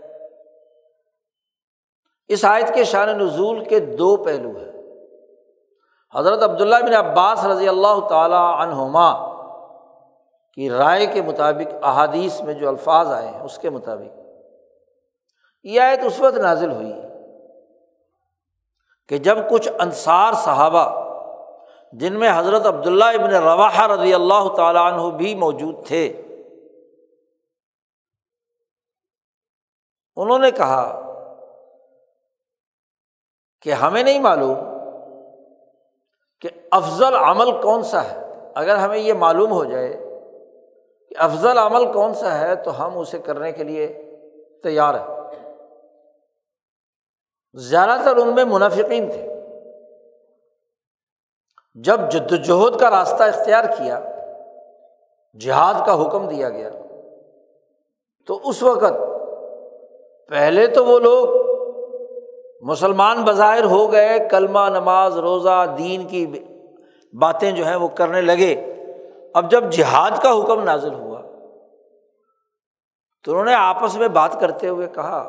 [2.28, 4.72] اس آیت کے شان نزول کے دو پہلو ہیں۔
[6.14, 9.36] حضرت عبداللہ بن عباس رضی اللہ تعالیٰ عنہما
[10.52, 14.20] کی رائے کے مطابق احادیث میں جو الفاظ آئے ہیں، اس کے مطابق۔
[15.64, 16.94] یہ آیت اس وقت نازل ہوئی
[19.08, 21.06] کہ جب کچھ انصار صحابہ،
[21.92, 26.22] جن میں حضرت عبداللہ ابن روا رضی اللہ تعالیٰ عنہ بھی موجود تھے
[30.16, 31.02] انہوں نے کہا
[33.62, 34.58] کہ ہمیں نہیں معلوم
[36.40, 39.92] کہ افضل عمل کون سا ہے۔ اگر ہمیں یہ معلوم ہو جائے
[41.08, 44.16] کہ افضل عمل کون سا ہے تو ہم اسے کرنے کے لیے
[44.62, 45.16] تیار ہیں۔
[47.54, 49.32] زیادہ تر ان میں منافقین تھے۔
[51.74, 54.00] جب جد وجہد کا راستہ اختیار کیا،
[55.40, 56.70] جہاد کا حکم دیا گیا،
[58.26, 59.15] تو اس وقت
[60.30, 61.28] پہلے تو وہ لوگ
[62.60, 66.26] مسلمان بظاہر ہو گئے، کلمہ، نماز، روزہ، دین کی
[67.12, 68.54] باتیں جو ہیں وہ کرنے لگے۔
[69.34, 71.20] اب جب جہاد کا حکم نازل ہوا،
[73.24, 75.22] تو انہوں نے آپس میں بات کرتے ہوئے کہا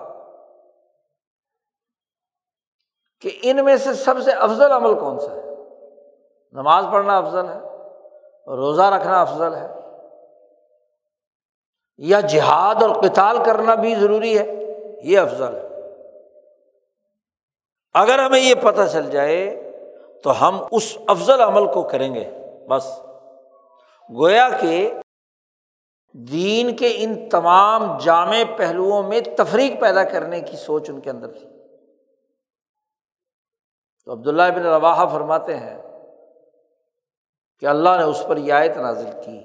[3.21, 5.55] کہ ان میں سے سب سے افضل عمل کون سا ہے؟
[6.53, 7.59] نماز پڑھنا افضل ہے،
[8.55, 9.67] روزہ رکھنا افضل ہے،
[11.97, 14.56] یا جہاد اور کتال کرنا بھی ضروری ہے؟
[15.03, 15.67] یہ افضل ہے۔
[17.93, 19.63] اگر ہمیں یہ پتہ چل جائے
[20.23, 22.31] تو ہم اس افضل عمل کو کریں گے۔
[22.67, 22.99] بس۔
[24.15, 24.93] گویا کہ
[26.13, 31.31] دین کے ان تمام جامع پہلوؤں میں تفریق پیدا کرنے کی سوچ ان کے اندر
[31.31, 31.47] تھی۔
[34.05, 35.81] تو عبداللہ بن روا فرماتے ہیں
[37.59, 39.41] کہ اللہ نے اس پر یہ آیت نازل کی۔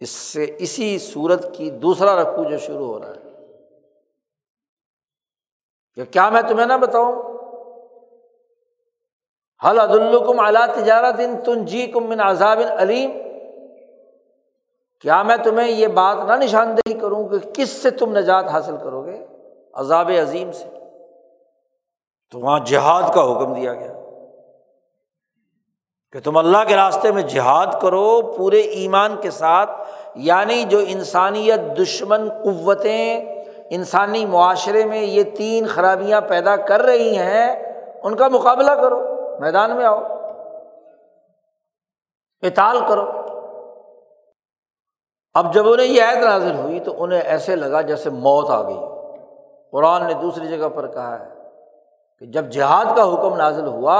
[0.00, 3.27] اس سے اسی صورت کی دوسرا رقو جو شروع ہو رہا ہے۔
[5.98, 7.22] کہ کیا میں تمہیں نہ بتاؤں؟
[9.66, 13.10] حل عد الکم اعلیٰ تجارت ان تن جی کم من عذاب علیم
[15.00, 19.04] کیا میں تمہیں یہ بات نہ نشاندہی کروں کہ کس سے تم نجات حاصل کرو
[19.04, 19.26] گے
[19.74, 20.64] عذاب عظیم سے۔
[22.30, 23.92] تو وہاں جہاد کا حکم دیا گیا۔
[26.12, 29.70] کہ تم اللہ کے راستے میں جہاد کرو پورے ایمان کے ساتھ
[30.14, 33.37] یعنی جو انسانیت، دشمن، قوتیں
[33.70, 39.00] انسانی معاشرے میں یہ تین خرابیاں پیدا کر رہی ہیں، ان کا مقابلہ کرو،
[39.40, 40.00] میدان میں آؤ،
[42.42, 43.06] اطال کرو۔
[45.34, 48.78] اب جب انہیں یہ عید نازل ہوئی تو انہیں ایسے لگا جیسے موت آ گئی۔
[49.72, 51.28] قرآن نے دوسری جگہ پر کہا ہے
[52.18, 53.98] کہ جب جہاد کا حکم نازل ہوا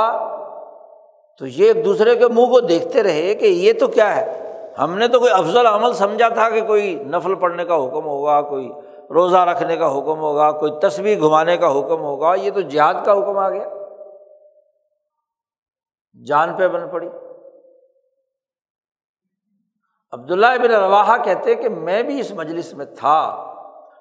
[1.39, 4.99] تو یہ ایک دوسرے کے منہ کو دیکھتے رہے کہ یہ تو کیا ہے؟ ہم
[4.99, 8.73] نے تو کوئی افضل عمل سمجھا تھا کہ کوئی نفل پڑھنے کا حکم ہوگا، کوئی
[9.11, 13.13] روزہ رکھنے کا حکم ہوگا، کوئی تصویر گھمانے کا حکم ہوگا، یہ تو جہاد کا
[13.13, 13.69] حکم آ گیا۔
[16.27, 17.09] جان پہ بن پڑی۔
[20.13, 23.45] عبداللہ ابن روا کہتے کہ میں بھی اس مجلس میں تھا،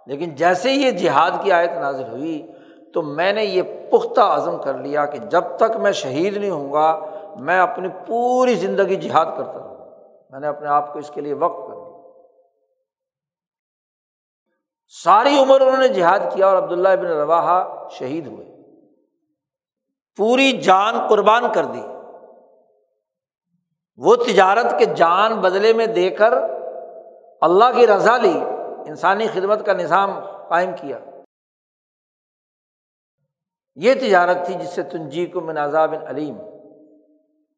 [0.08, 2.47] لیکن جیسے یہ جہاد کی آیت نازل ہوئی
[2.93, 6.74] تو میں نے یہ پختہ عزم کر لیا کہ جب تک میں شہید نہیں ہوں
[6.74, 6.99] گا،
[7.39, 9.78] میں اپنی پوری زندگی جہاد کرتا رہوں۔
[10.30, 11.66] میں نے اپنے آپ کو اس کے لیے وقف
[14.88, 18.48] ساری عمر انہوں نے جہاد کیا اور عبداللہ ابن روا شہید ہوئے۔
[20.18, 21.82] پوری جان قربان کر دی۔
[23.98, 26.34] وہ تجارت کے جان بدلے میں دے کر
[27.42, 28.40] اللہ کی رضا لی،
[28.88, 30.20] انسانی خدمت کا نظام
[30.50, 31.00] قائم کیا۔
[33.76, 36.38] یہ تجارت تھی جس سے تنجی کو منازاب علیم۔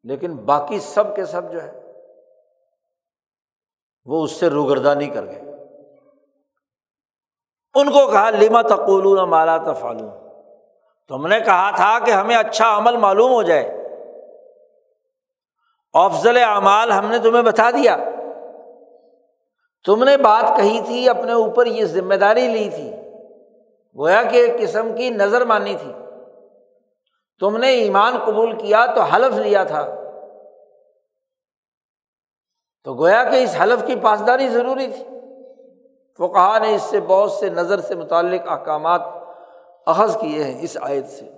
[0.04, 1.92] لیکن باقی سب کے سب جو ہے،
[4.04, 5.49] وہ اس سے روگردانی کر گئے۔
[7.74, 10.10] ان کو کہا لما تقولون مالا تفالون
[11.08, 13.80] تم نے کہا تھا کہ ہمیں اچھا عمل معلوم ہو جائے۔
[15.92, 17.96] افضل اعمال ہم نے تمہیں بتا دیا۔
[19.86, 22.92] تم نے بات کہی تھی، اپنے اوپر یہ ذمہ داری لی تھی۔
[23.98, 25.92] گویا کہ ایک قسم کی نظر مانی تھی۔
[27.40, 29.86] تم نے ایمان قبول کیا تو حلف لیا تھا۔
[32.84, 35.19] تو گویا کہ اس حلف کی پاسداری ضروری تھی۔
[36.20, 39.00] وہ کہا نے اس سے بہت سے نظر سے متعلق احکامات
[39.86, 41.30] اخذ کیے ہیں اس آیت سے۔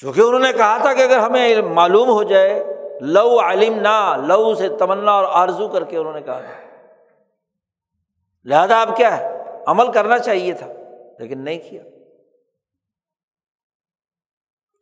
[0.00, 2.64] چونکہ انہوں نے کہا تھا کہ اگر ہمیں معلوم ہو جائے،
[3.00, 6.84] لو علم نہ لو سے تمنا اور آرزو کر کے انہوں نے کہا تھا۔
[8.44, 10.66] لہذا اب کیا ہے؟ عمل کرنا چاہیے تھا،
[11.18, 11.82] لیکن نہیں کیا۔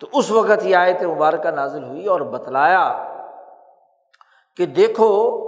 [0.01, 3.13] تو اس وقت یہ آیت مبارکہ نازل ہوئی اور بتلایا
[4.57, 5.43] کہ دیکھو،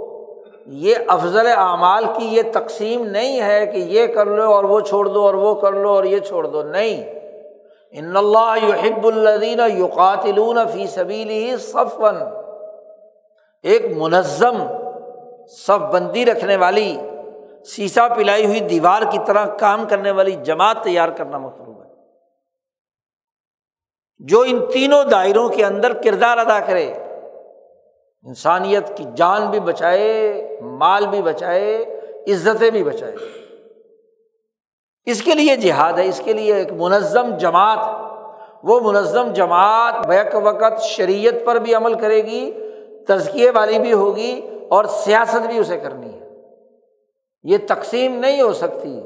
[0.67, 5.09] یہ افضل اعمال کی یہ تقسیم نہیں ہے کہ یہ کر لو اور وہ چھوڑ
[5.09, 7.15] دو اور وہ کر لو اور یہ چھوڑ دو، نہیں۔
[7.91, 12.01] ان اللہ یحب الدین یقاتلون فی سبیل ہی صف
[13.63, 14.59] ایک منظم
[15.49, 16.97] صف بندی رکھنے والی،
[17.67, 21.89] سیسا پلائی ہوئی دیوار کی طرح کام کرنے والی جماعت تیار کرنا مطلوب ہے۔
[24.19, 26.95] جو ان تینوں دائروں کے اندر کردار ادا کرے
[28.23, 33.15] انسانیت کی جان بھی بچائے، مال بھی بچائے، عزتیں بھی بچائے۔
[35.07, 38.09] اس کے لیے جہاد ہے، اس کے لیے ایک منظم جماعت
[38.63, 42.53] وہ منظم جماعت بیک وقت شریعت پر بھی عمل کرے گی،
[43.09, 46.29] تزکیے والی بھی ہوگی اور سیاست بھی اسے کرنی ہے۔
[47.43, 49.03] یہ تقسیم نہیں ہو سکتی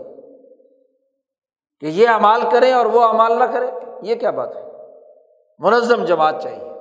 [1.80, 3.66] کہ یہ امال کریں اور وہ امال نہ کرے
[4.02, 4.62] یہ کیا بات ہے؟
[5.58, 6.71] منظم جماعت چاہیے۔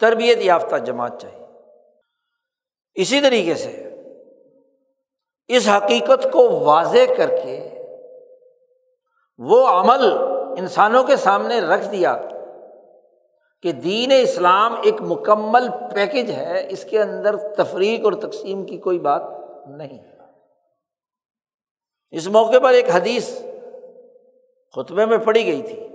[0.00, 1.46] تربیت یافتہ جماعت چاہیے۔
[2.94, 3.88] اسی طریقے سے
[5.48, 7.70] اس حقیقت کو واضح کر کے
[9.38, 10.12] وہ عمل
[10.58, 12.16] انسانوں کے سامنے رکھ دیا
[13.62, 18.98] کہ دین اسلام ایک مکمل پیکج ہے، اس کے اندر تفریق اور تقسیم کی کوئی
[18.98, 19.22] بات
[19.68, 19.98] نہیں۔
[22.10, 23.40] اس موقع پر ایک حدیث
[24.76, 25.88] خطبے میں پڑھی گئی تھی۔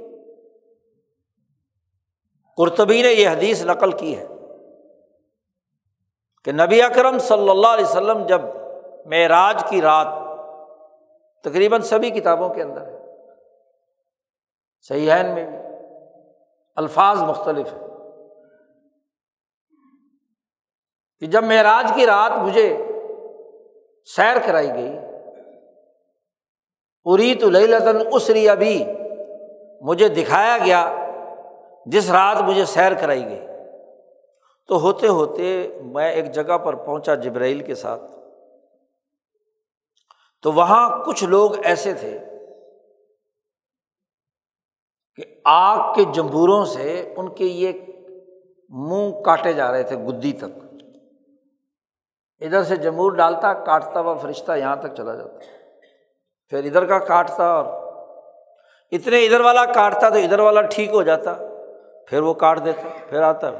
[2.60, 4.28] قرطبی نے یہ حدیث نقل کی ہے
[6.43, 8.41] کہ نبی اکرم صلی اللہ علیہ وسلم جب
[9.05, 10.07] معراج کی رات
[11.43, 12.99] تقریباً سبھی کتابوں کے اندر ہے
[14.82, 15.57] سیاحین میں بھی
[16.76, 17.88] الفاظ مختلف ہیں۔
[21.20, 22.78] کہ جب معراج کی رات مجھے
[24.05, 24.91] سیر کرائی گئی
[27.03, 28.86] پوری تو لئی لطن اسری ابھی،
[29.82, 30.99] مجھے دکھایا گیا
[31.86, 33.47] جس رات مجھے سیر کرائی گئی،
[34.67, 38.01] تو ہوتے ہوتے میں ایک جگہ پر پہنچا جبرائیل کے ساتھ۔
[40.41, 42.19] تو وہاں کچھ لوگ ایسے تھے
[45.15, 47.71] کہ آگ کے جمبوروں سے ان کے یہ
[48.69, 50.65] منہ کاٹے جا رہے تھے گدی تک۔
[52.39, 55.38] ادھر سے جمور ڈالتا، کاٹتا ہوا فرشتہ یہاں تک چلا جاتا۔
[56.49, 57.65] پھر ادھر کا کاٹتا اور
[58.91, 61.49] اتنے ادھر والا کاٹتا تو ادھر والا ٹھیک ہو جاتا۔
[62.10, 63.51] پھر وہ کاٹ دیتا پھر آتا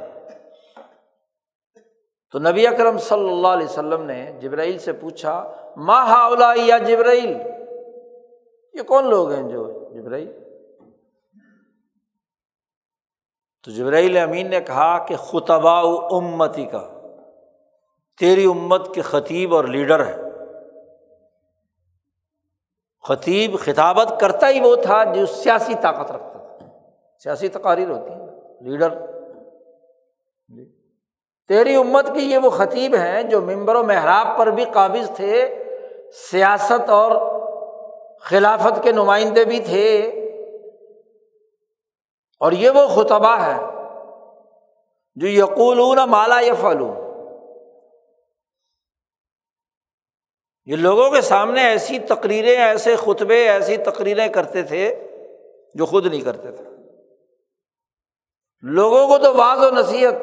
[2.30, 7.36] تو نبی اکرم صلی اللہ علیہ وسلم نے جبرائیل سے پوچھا ماں ہاؤلا یا جبرائیل؟
[8.74, 10.32] یہ کون لوگ ہیں جو جبرائیل؟
[13.62, 15.80] تو جبرائیل امین نے کہا کہ خطبا
[16.10, 16.88] امتی کا
[18.18, 20.16] تیری امت کے خطیب اور لیڈر ہے
[23.08, 26.66] خطیب خطابت کرتا ہی وہ تھا جو سیاسی طاقت رکھتا تھا۔
[27.18, 28.19] سیاسی تقاریر ہوتی ہے
[28.60, 29.10] لیڈر۔
[31.48, 35.64] تیری امت کی یہ وہ خطیب ہیں جو ممبر و محراب پر بھی قابض تھے،
[36.30, 37.40] سیاست اور
[38.20, 39.98] خلافت کے نمائندے بھی تھے۔
[42.40, 43.58] اور یہ وہ خطبہ ہے
[45.14, 46.96] جو یقول مالا یا فالون
[50.64, 55.08] یہ لوگوں کے سامنے ایسی تقریریں، ایسے خطبے، ایسی تقریریں کرتے تھے
[55.74, 56.64] جو خود نہیں کرتے تھے۔
[58.62, 60.14] لوگوں کو تو واض و نصیحت۔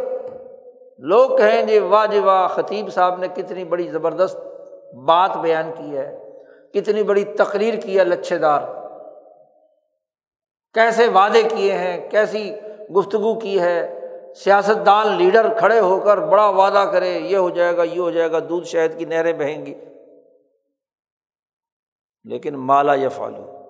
[0.97, 4.37] لوگ کہیں جی واہ جی واہ، خطیب صاحب نے کتنی بڑی زبردست
[4.93, 6.31] بات بیان کی ہے،
[6.73, 8.61] کتنی بڑی تقریر کی ہے لچھے دار
[10.73, 12.55] کیسے وعدے کیے ہیں، کیسی
[12.97, 13.93] گفتگو کی ہے۔
[14.35, 18.09] سیاست دان لیڈر کھڑے ہو کر بڑا وعدہ کرے، یہ ہو جائے گا، یہ ہو
[18.09, 19.73] جائے گا، دودھ شہد کی نہریں بہیں گی۔
[22.23, 23.63] لیکن مالا یا فالو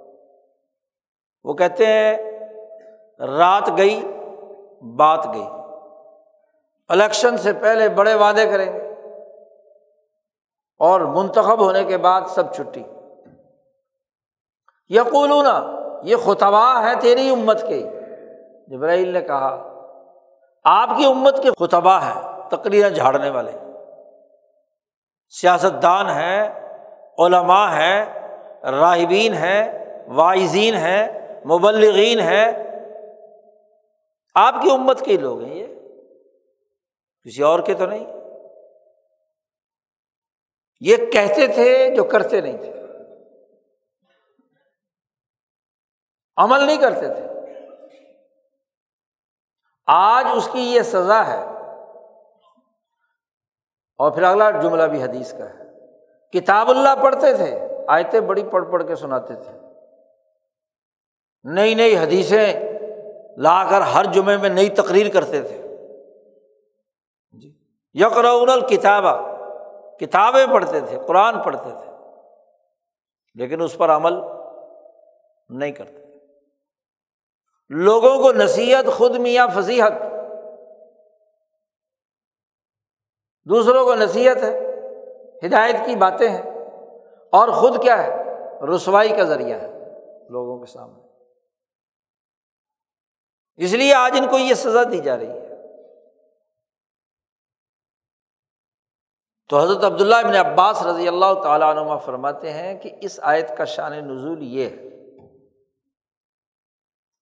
[1.44, 2.18] وہ کہتے ہیں،
[3.20, 4.04] رات گئی
[4.82, 5.48] بات گئی۔
[6.90, 8.88] الیکشن سے پہلے بڑے وعدے کریں۔ گے
[10.80, 12.84] اور منتخب ہونے کے بعد سب چھٹی۔
[14.90, 15.46] یقولون،
[16.04, 17.90] یہ خطبہ ہے تیری امت کے۔
[18.68, 19.74] جبرائیل نے کہا،
[20.64, 22.20] آپ کی امت کے خطبہ ہے
[22.50, 23.52] تقریر جھاڑنے والے۔
[25.30, 26.70] سیاست دان ہیں،
[27.20, 28.06] علماء ہیں،
[28.64, 31.08] راہبین ہیں وائزین ہیں،
[31.46, 32.67] مبلغین ہیں
[34.40, 35.66] آپ کی امت کے لوگ ہیں یہ۔
[37.24, 38.06] کسی اور کے تو نہیں۔
[40.80, 42.74] یہ کہتے تھے جو کرتے نہیں تھے۔
[46.38, 47.24] عمل نہیں کرتے تھے۔
[49.88, 51.46] آج اس کی یہ سزا ہے۔
[53.98, 55.64] اور پھر اگلا جملہ بھی حدیث کا ہے۔
[56.32, 59.60] کتاب اللہ پڑھتے تھے، آیتیں بڑی پڑھ پڑھ کے سناتے تھے۔
[61.44, 62.67] نئی نئی حدیثیں
[63.38, 65.62] لا کر ہر جمعے میں نئی تقریر کرتے تھے۔
[67.32, 67.54] جی۔
[67.94, 69.38] یقرون الکتابہ
[70.00, 71.92] کتابیں پڑھتے تھے، قرآن پڑھتے تھے۔
[73.36, 74.14] لیکن اس پر عمل
[75.50, 76.04] نہیں کرتے۔
[77.70, 79.94] لوگوں کو نصیحت، خود میاں فضیحت۔
[83.50, 84.60] دوسروں کو نصیحت ہے،
[85.46, 86.52] ہدایت کی باتیں ہیں۔
[87.32, 88.24] اور خود کیا ہے؟
[88.76, 89.68] رسوائی کا ذریعہ ہے
[90.30, 91.07] لوگوں کے سامنے۔
[93.58, 95.48] اس لیے آج ان کو یہ سزا دی جا رہی ہے۔
[99.50, 103.66] تو حضرت عبداللہ ابن عباس رضی اللہ تعالیٰ عنما فرماتے ہیں کہ اس آیت کا
[103.66, 104.88] شان نزول یہ ہے۔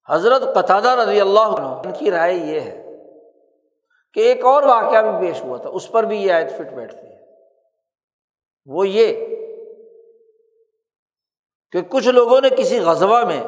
[0.09, 2.85] حضرت قطادہ رضی اللہ عنہ ان کی رائے یہ ہے
[4.13, 7.07] کہ ایک اور واقعہ بھی پیش ہوا تھا، اس پر بھی یہ آیت فٹ بیٹھتی
[7.07, 7.15] ہے۔
[8.65, 9.25] وہ یہ
[11.71, 13.43] کہ کچھ لوگوں نے کسی غزبہ میں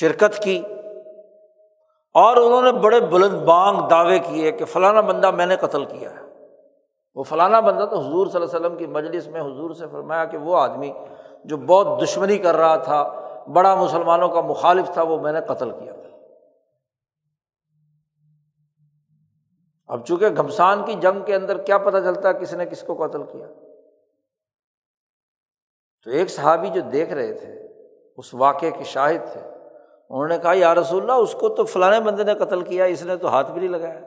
[0.00, 0.62] شرکت کی
[2.14, 6.10] اور انہوں نے بڑے بلند بانگ دعوے کیے کہ فلانا بندہ میں نے قتل کیا
[6.10, 6.20] ہے۔
[7.14, 10.24] وہ فلانا بندہ تو حضور صلی اللہ علیہ وسلم کی مجلس میں حضور سے فرمایا
[10.24, 10.92] کہ وہ آدمی
[11.44, 13.02] جو بہت دشمنی کر رہا تھا،
[13.54, 16.18] بڑا مسلمانوں کا مخالف تھا، وہ میں نے قتل کیا تھا۔
[19.86, 23.06] اب چونکہ گھمسان کی جنگ کے اندر کیا پتہ چلتا ہے کس نے کس کو
[23.06, 23.46] قتل کیا۔
[26.04, 27.68] تو ایک صحابی جو دیکھ رہے تھے،
[28.16, 29.49] اس واقعے کے شاہد تھے۔
[30.10, 33.02] انہوں نے کہا، یا رسول اللہ، اس کو تو فلاں بندے نے قتل کیا، اس
[33.02, 34.00] نے تو ہاتھ بھی نہیں لگایا.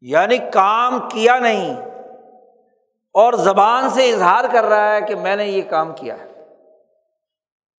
[0.00, 1.74] یعنی کام کیا نہیں،
[3.14, 6.32] اور زبان سے اظہار کر رہا ہے کہ میں نے یہ کام کیا ہے۔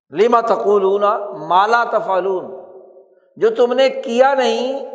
[0.10, 0.84] لیما تقول
[1.48, 2.46] مالا تفالون
[3.38, 4.86] جو تم نے کیا نہیں،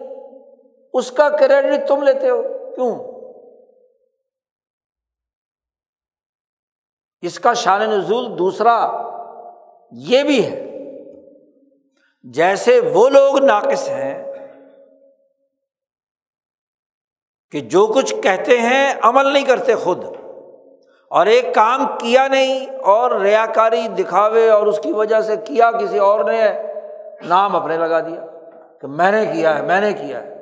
[0.95, 2.43] اس کا کریڈٹ تم لیتے ہو۔
[2.75, 2.93] کیوں؟
[7.23, 9.04] اس کا شان نزول دوسرا
[9.95, 10.63] یہ بھی ہے۔
[12.25, 14.15] جیسے وہ لوگ ناقص ہیں
[17.53, 20.05] کہ جو کچھ کہتے ہیں عمل نہیں کرتے خود،
[21.11, 25.71] اور ایک کام کیا نہیں، اور ریا کاری دکھاوے اور اس کی وجہ سے کیا
[25.71, 26.41] کسی اور نے
[27.25, 28.25] نام اپنے لگا دیا
[28.81, 30.33] کہ میں نے کیا ہے، میں نے کیا ہے۔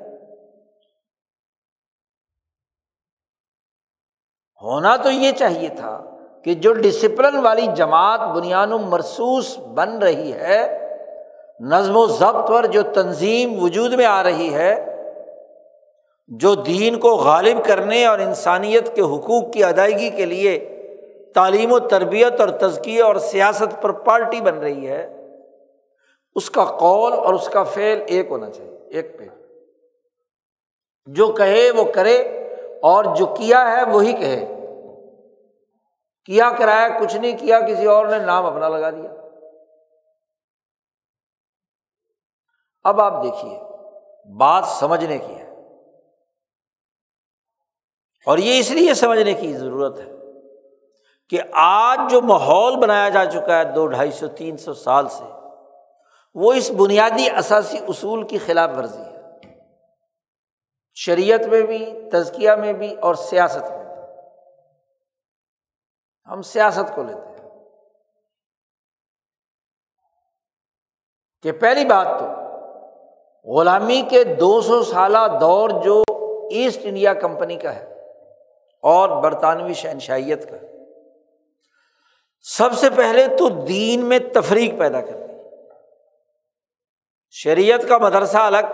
[4.63, 5.99] ہونا تو یہ چاہیے تھا
[6.45, 10.79] کہ جو ڈسپلن والی جماعت بنیاد مرسوس بن رہی ہے،
[11.61, 14.97] نظم و ضبط پر جو تنظیم وجود میں آ رہی ہے،
[16.29, 20.69] جو دین کو غالب کرنے اور انسانیت کے حقوق کی ادائیگی کے لیے
[21.35, 25.29] تعلیم و تربیت اور تزکیے اور سیاست پر پارٹی بن رہی ہے،
[26.35, 29.25] اس کا قول اور اس کا فعل ایک ہونا چاہیے، ایک پہ۔
[31.07, 32.17] جو کہے وہ کرے
[32.83, 34.62] اور جو کیا ہے وہی کہے۔
[36.25, 39.11] کیا کرایا، کچھ نہیں کیا، کسی اور نے نام اپنا لگا دیا۔
[42.83, 43.61] اب آپ دیکھیے،
[44.35, 45.53] بات سمجھنے کی ہے۔
[48.27, 50.13] اور یہ اس لیے سمجھنے کی ضرورت ہے
[51.29, 55.25] کہ آج جو ماحول بنایا جا چکا ہے دو، ڈھائی سو، تین سو سال سے،
[56.35, 59.21] وہ اس بنیادی اثاثی اصول کی خلاف ورزی ہے۔
[60.95, 63.82] شریعت میں بھی، تزکیہ میں بھی اور سیاست میں۔
[66.31, 67.33] ہم سیاست کو لیتے ہیں۔
[71.43, 72.43] کہ پہلی بات تو
[73.59, 76.03] غلامی کے دو سو سالہ دور جو
[76.51, 77.95] ایسٹ انڈیا کمپنی کا ہے
[78.83, 80.57] اور برطانوی شہنشائیت کا
[82.41, 85.33] سب سے پہلے تو دین میں تفریق پیدا کر دی۔
[87.31, 88.67] شریعت کا مدرسہ الگ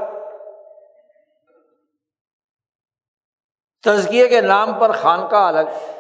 [3.82, 5.94] تزکیے کے نام پر خانقاہ الگ۔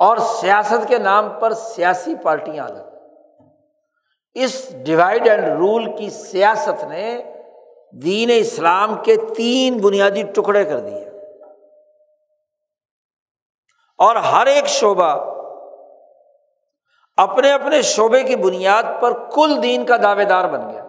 [0.00, 2.82] اور سیاست کے نام پر سیاسی پارٹیاں الگ۔
[4.34, 7.22] اس ڈیوائڈ اینڈ رول کی سیاست نے
[8.02, 11.10] دین اسلام کے تین بنیادی ٹکڑے کر دیے۔
[13.98, 15.30] اور ہر ایک شعبہ
[17.16, 20.84] اپنے اپنے شعبے کی بنیاد پر کل دین کا دعوے دار بن گیا۔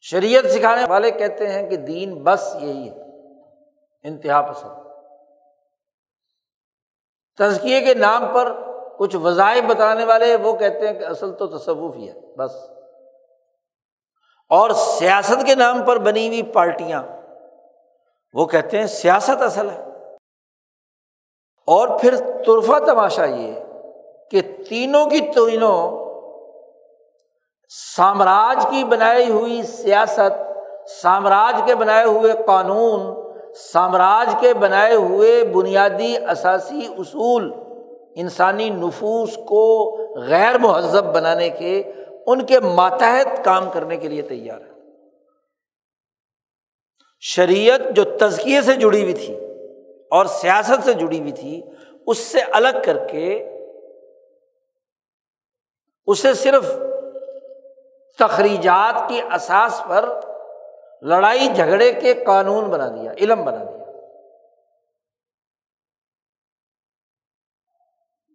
[0.00, 3.28] شریعت سکھانے والے کہتے ہیں کہ دین بس یہی ہے،
[4.02, 4.81] انتہا پسند۔
[7.38, 8.56] تزکیے کے نام پر
[8.98, 12.50] کچھ وظائف بتانے والے وہ کہتے ہیں کہ اصل تو تصوف ہی ہے، بس۔
[14.48, 17.02] اور سیاست کے نام پر بنی ہوئی پارٹیاں،
[18.32, 19.84] وہ کہتے ہیں سیاست اصل ہے۔
[21.66, 23.54] اور پھر طرفہ تماشا یہ
[24.30, 26.02] کہ تینوں کی تینوں
[27.68, 30.52] سامراج کی بنائی ہوئی سیاست،
[30.90, 37.50] سامراج کے بنائے ہوئے قانون سامراج کے بنائے ہوئے بنیادی اثاثی اصول
[38.16, 39.64] انسانی نفوس کو
[40.28, 41.82] غیر مہذب بنانے کے،
[42.26, 44.70] ان کے ماتحت کام کرنے کے لیے تیار ہے
[47.22, 49.34] شریعت جو تزکیے سے جڑی ہوئی تھی
[50.10, 51.60] اور سیاست سے جڑی ہوئی تھی،
[52.06, 53.28] اس سے الگ کر کے،
[56.08, 56.72] اسے صرف
[58.18, 60.08] تخریجات کی اساس پر
[61.02, 63.70] لڑائی جھگڑے کے قانون بنا دیا، علم بنا دیا۔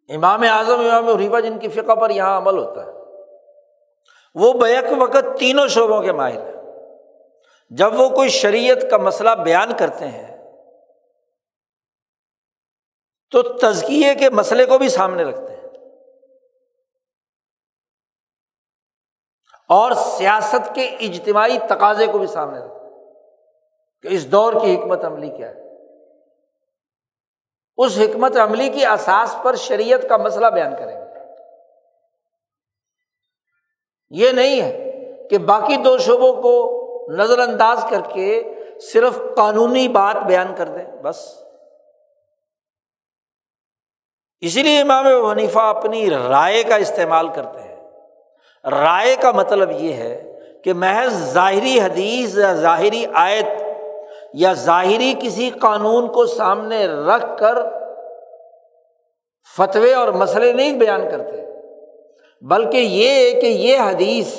[0.10, 2.92] امام اعظم، امام ریوا جن کی فقہ پر یہاں عمل ہوتا ہے،
[4.36, 6.56] وہ بیک وقت تینوں شعبوں کے ماہر ہیں۔
[7.72, 10.28] جب وہ کوئی شریعت کا مسئلہ بیان کرتے ہیں،
[13.32, 15.57] تو تزکیے کے مسئلے کو بھی سامنے رکھتے ہیں۔
[19.68, 23.04] اور سیاست کے اجتماعی تقاضے کو بھی سامنے رکھتے ہیں
[24.02, 25.68] کہ اس دور کی حکمت عملی کیا ہے۔
[27.78, 31.08] اس حکمت عملی کی اساس پر شریعت کا مسئلہ بیان کریں گے۔
[34.10, 34.94] یہ نہیں ہے
[35.30, 36.74] کہ باقی دو شعبوں کو
[37.18, 38.44] نظر انداز کر کے
[38.82, 41.44] صرف قانونی بات بیان کر دیں، بس۔
[44.40, 47.67] اسی لیے امام حنیفہ اپنی رائے کا استعمال کرتے ہیں۔
[48.66, 50.34] رائے کا مطلب یہ ہے
[50.64, 53.46] کہ محض ظاہری حدیث یا ظاہری آیت
[54.34, 57.58] یا ظاہری کسی قانون کو سامنے رکھ کر
[59.58, 61.46] فتوے اور مسئلے نہیں بیان کرتے،
[62.42, 64.34] بلکہ یہ کہ یہ حدیث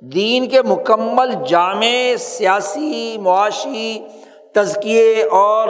[0.00, 4.06] دین کے مکمل جامع سیاسی معاشی
[4.52, 5.68] تزکیے اور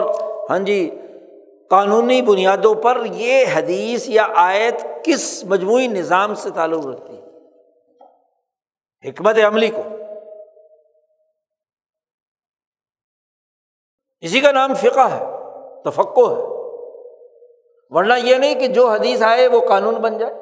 [0.49, 0.89] ہاں جی
[1.69, 7.22] قانونی بنیادوں پر یہ حدیث یا آیت کس مجموعی نظام سے تعلق رکھتی؟ ہے
[9.05, 9.81] حکمت عملی کو۔
[14.21, 15.23] اسی کا نام فقہ ہے
[15.83, 16.53] تفقو ہے۔
[17.89, 20.33] ورنہ یہ نہیں کہ جو حدیث آئے وہ قانون بن جائے۔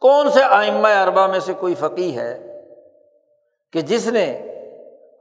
[0.00, 2.60] کون سے آئمہ اربا میں سے کوئی فقی ہے
[3.72, 4.38] کہ جس نے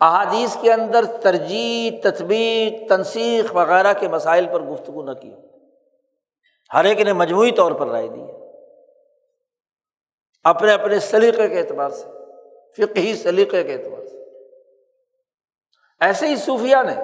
[0.02, 5.36] احادیث کے اندر ترجیح، تطبیق تنسیخ وغیرہ کے مسائل پر گفتگو نہ کی
[6.74, 8.43] ہر ایک نے مجموعی طور پر رائے دی ہے۔
[10.46, 12.08] اپنے اپنے سلیقے کے اعتبار سے،
[12.78, 14.18] فقہی سلیقے کے اعتبار سے۔
[16.02, 16.96] ایسے ہی صوفیہ نے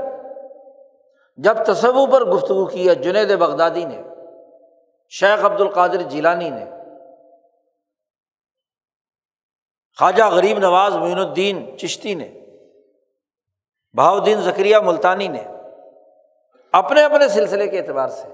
[1.38, 4.02] جب تصو پر گفتگو کی ہے جنید بغدادی نے،
[5.12, 6.66] شیخ عبد القادر جیلانی نے،
[9.98, 12.28] خواجہ غریب نواز معین الدین چشتی نے
[13.96, 15.44] بہاؤدین ذکریہ ملتانی نے
[16.74, 18.28] اپنے اپنے سلسلے کے اعتبار سے،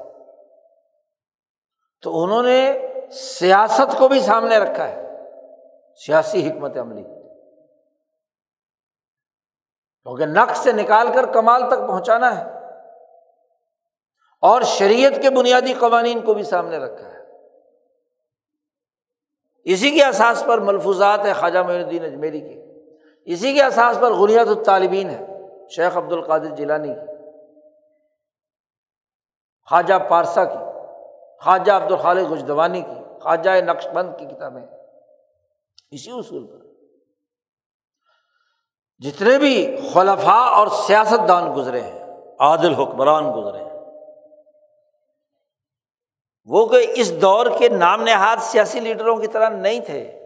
[2.03, 2.59] تو انہوں نے
[3.11, 5.01] سیاست کو بھی سامنے رکھا ہے۔
[6.05, 7.03] سیاسی حکمت عملی۔
[10.03, 12.55] کیونکہ نقش سے نکال کر کمال تک پہنچانا ہے۔
[14.41, 17.15] اور شریعت کے بنیادی قوانین کو بھی سامنے رکھا ہے۔
[19.63, 22.61] اسی کے احساس پر ملفوظات ہے خواجہ معین الدین اجمیری کی۔
[23.25, 25.25] اسی کے احساس پر غنیت الطالبین ہے
[25.75, 27.31] شیخ عبد القادر جیلانی کی۔
[29.69, 30.74] خواجہ پارسا کی۔
[31.43, 34.67] خواجہ عبد الخال گجدوانی کی، خواجہ نقش بند کی کتابیں۔
[35.91, 36.65] اسی اصول پر۔
[38.99, 42.05] جتنے بھی خلفاء اور سیاست دان گزرے ہیں،
[42.39, 43.79] عادل حکمران گزرے ہیں،
[46.45, 50.21] وہ کہ اس دور کے نام نہاد سیاسی لیڈروں کی طرح نہیں تھے،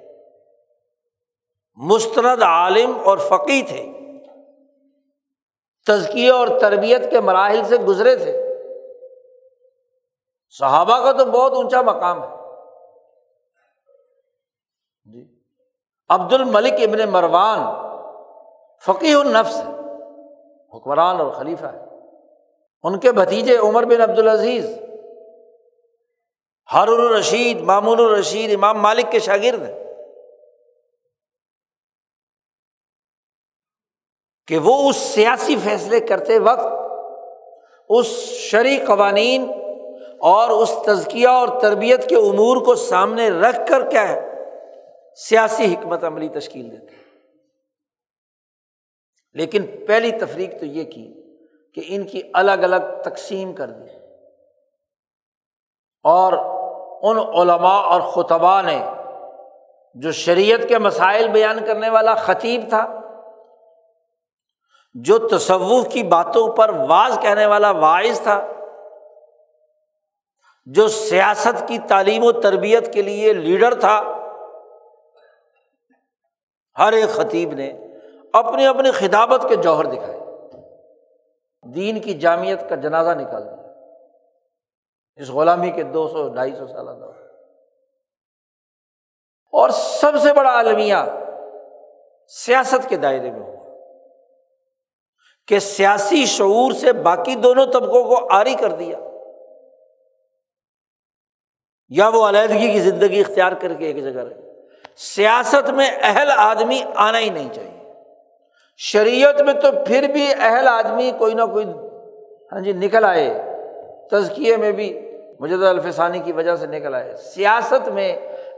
[1.76, 3.91] مستند عالم اور فقی تھے
[5.86, 8.49] تزکیے اور تربیت کے مراحل سے گزرے تھے
[10.50, 12.36] صحابہ کا تو بہت اونچا مقام ہے۔
[15.12, 15.39] جی۔
[16.10, 17.60] عبد الملک ابن مروان
[18.86, 19.62] فقی النفس
[20.76, 21.86] حکمران اور خلیفہ ہے۔
[22.84, 24.80] ان کے بھتیجے عمر بن عبد العزیز
[26.74, 29.80] ہارون الرشید، مامون الرشید، امام مالک کے شاگرد ہیں۔
[34.47, 36.68] کہ وہ اس سیاسی فیصلے کرتے وقت،
[37.89, 39.59] اس شرعی قوانین
[40.22, 44.30] اور اس تزکیہ اور تربیت کے امور کو سامنے رکھ کر کیا ہے؟
[45.15, 46.95] سیاسی حکمت عملی تشکیل دیتے
[49.34, 51.13] لیکن پہلی تفریق تو یہ کی
[51.74, 53.89] کہ ان کی الگ الگ تقسیم کر دی۔
[56.03, 56.34] اور
[57.01, 58.84] ان علماء اور خطبہ نے
[59.93, 62.99] جو شریعت کے مسائل بیان کرنے والا خطیب تھا،
[64.93, 68.47] جو تصوف کی باتوں پر واز کہنے والا واعظ تھا
[70.74, 74.01] جو سیاست کی تعلیم و تربیت کے لیے لیڈر تھا،
[76.78, 77.74] ہر ایک خطیب نے
[78.34, 80.20] اپنی اپنی خطابت کے جوہر دکھائے۔
[81.76, 83.74] دین کی جامعت کا جنازہ نکال دیا۔
[85.15, 87.13] اس غلامی کے دو سو ڈھائی سو سالہ دور۔
[89.51, 90.95] اور سب سے بڑا المیہ
[92.28, 93.76] سیاست کے دائرے میں ہوا
[95.47, 98.97] کہ سیاسی شعور سے باقی دونوں طبقوں کو آری کر دیا۔
[101.89, 104.63] یا وہ علیحدگی کی زندگی اختیار کر کے ایک جگہ رہے۔
[104.95, 107.93] سیاست میں اہل آدمی آنا ہی نہیں چاہیے۔
[108.77, 111.65] شریعت میں تو پھر بھی اہل آدمی کوئی نہ کوئی
[112.51, 113.41] ہاں جی نکل آئے۔
[114.11, 118.15] تزکیے میں بھی مجد الفسانی کی وجہ سے نکل آئے۔ سیاست میں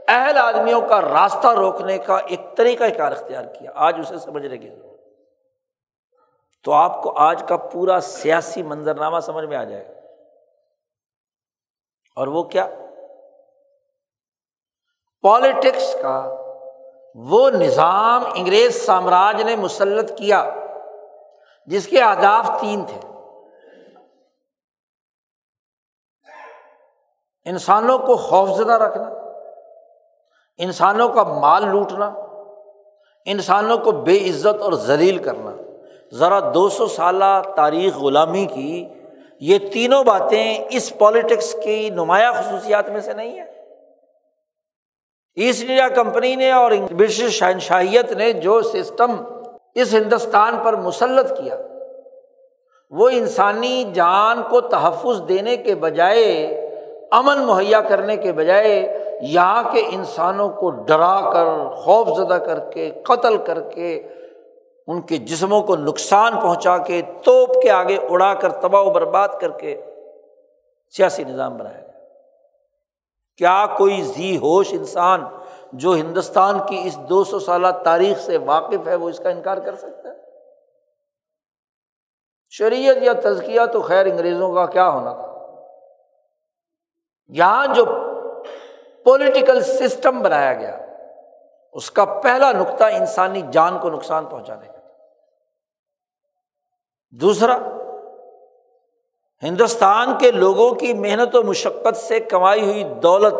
[0.08, 4.68] اہل آدمیوں کا راستہ روکنے کا ایک طریقہ کار اختیار کیا۔ آج اسے سمجھنے کی
[4.68, 5.00] ضرورت۔
[6.64, 10.00] تو آپ کو آج کا پورا سیاسی منظرنامہ سمجھ میں آ جائے۔ گا
[12.16, 12.68] اور وہ کیا؟
[15.22, 16.34] پالیٹکس کا
[17.14, 20.50] وہ نظام انگریز سامراج نے مسلط کیا،
[21.66, 23.00] جس کے اہداف تین تھے۔
[27.44, 29.08] انسانوں کو خوفزدہ رکھنا،
[30.56, 32.14] انسانوں کا مال لوٹنا،
[33.24, 35.50] انسانوں کو بے عزت اور ذلیل کرنا۔
[36.14, 38.88] ذرا دو سو سالہ تاریخ غلامی کی
[39.40, 43.51] یہ تینوں باتیں اس پالیٹکس کی نمایاں خصوصیات میں سے نہیں ہے
[45.36, 49.10] ایسٹ انڈیا کمپنی نے اور برٹش شہنشاہیت نے جو سسٹم
[49.74, 51.56] اس ہندوستان پر مسلط کیا،
[52.90, 56.46] وہ انسانی جان کو تحفظ دینے کے بجائے،
[57.10, 62.90] امن مہیا کرنے کے بجائے یہاں کے انسانوں کو ڈرا کر، خوف زدہ کر کے،
[63.04, 64.02] قتل کر کے
[64.86, 69.28] ان کے جسموں کو نقصان پہنچا کے توپ کے آگے اڑا کر، تباہ و برباد
[69.40, 69.80] کر کے
[70.96, 71.91] سیاسی نظام بنایا گیا۔
[73.36, 75.24] کیا کوئی ذی ہوش انسان
[75.72, 79.56] جو ہندوستان کی اس دو سو سالہ تاریخ سے واقف ہے وہ اس کا انکار
[79.56, 80.14] کر سکتا ہے؟
[82.50, 85.32] شریعت یا تزکیہ تو خیر انگریزوں کا کیا ہونا تھا؟
[87.26, 87.84] یہاں جو
[89.04, 90.78] پولیٹیکل سسٹم بنایا گیا،
[91.72, 94.78] اس کا پہلا نقطہ انسانی جان کو نقصان پہنچانے کا
[97.10, 97.58] دوسرا
[99.42, 103.34] ہندوستان کے لوگوں کی محنت و مشقت سے کمائی ہوئی دولت،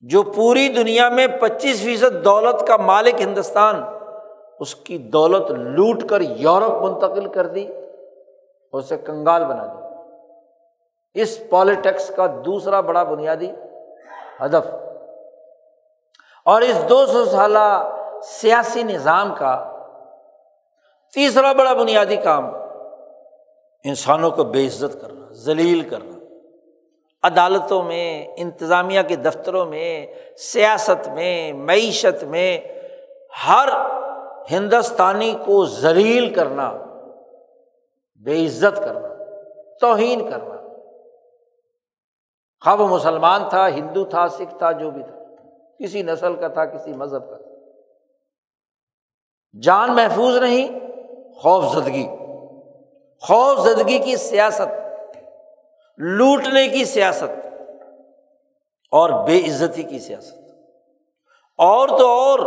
[0.00, 3.82] جو پوری دنیا میں پچیس فیصد دولت کا مالک ہندوستان،
[4.60, 7.66] اس کی دولت لوٹ کر یورپ منتقل کر دی
[8.72, 13.50] اسے کنگال بنا دی۔ اس پالیٹکس کا دوسرا بڑا بنیادی
[14.40, 14.66] ہدف۔
[16.44, 19.80] اور اس دو سو سالہ سیاسی نظام کا
[21.14, 22.50] تیسرا بڑا بنیادی کام
[23.84, 26.18] انسانوں کو بے عزت کرنا، ذلیل کرنا۔
[27.22, 30.06] عدالتوں میں، انتظامیہ کے دفتروں میں،
[30.38, 32.60] سیاست میں، معیشت میں
[33.48, 33.68] ہر
[34.50, 36.72] ہندوستانی کو ذلیل کرنا،
[38.14, 39.08] بے عزت کرنا،
[39.80, 40.54] توہین کرنا۔
[42.64, 45.18] خواہ وہ مسلمان تھا، ہندو تھا، سکھ تھا، جو بھی تھا۔
[45.84, 47.50] کسی نسل کا تھا، کسی مذہب کا تھا۔
[49.62, 50.80] جان محفوظ نہیں
[51.34, 52.06] خوف زدگی
[53.20, 54.96] خوف زدگی کی سیاست،
[55.98, 57.46] لوٹنے کی سیاست
[58.90, 60.34] اور بے عزتی کی سیاست۔
[61.58, 62.38] اور تو اور،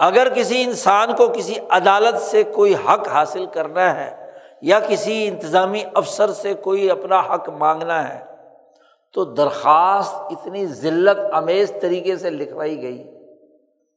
[0.00, 4.30] اگر کسی انسان کو کسی عدالت سے کوئی حق حاصل کرنا ہے
[4.62, 8.24] یا کسی انتظامی افسر سے کوئی اپنا حق مانگنا ہے،
[9.12, 13.10] تو درخواست اتنی ذلت، امیز طریقے سے لکھوائی گئی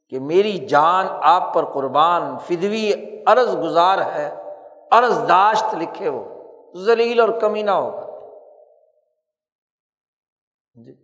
[0.09, 2.91] کہ میری جان آپ پر قربان، فدوی،
[3.25, 4.42] عرض گزار ہے۔
[4.93, 6.29] عرض داشت لکھے ہو
[6.75, 8.09] ذلیل اور کمی نہ ہوگا
[10.73, 10.95] جی۔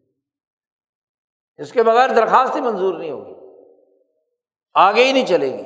[1.58, 3.34] اس کے بغیر درخواست ہی منظور نہیں ہوگی۔
[4.74, 5.64] آگے ہی نہیں چلے گی۔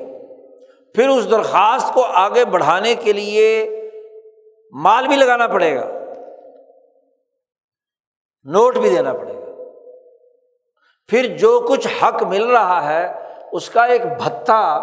[0.93, 3.69] پھر اس درخواست کو آگے بڑھانے کے لیے
[4.71, 5.85] مال بھی لگانا پڑے گا۔
[8.43, 9.43] نوٹ بھی دینا پڑے گا۔
[11.07, 13.13] پھر جو کچھ حق مل رہا ہے،
[13.51, 14.77] اس کا ایک بھتا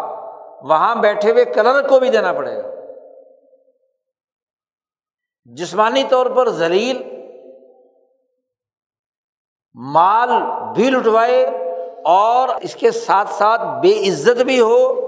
[0.61, 2.80] وہاں بیٹھے ہوئے کلر کو بھی دینا پڑے گا۔
[5.45, 7.03] جسمانی طور پر زلیل
[9.73, 10.29] مال
[10.75, 11.45] بھی لٹوائے
[12.05, 15.01] اور اس کے ساتھ ساتھ بے عزت بھی ہو،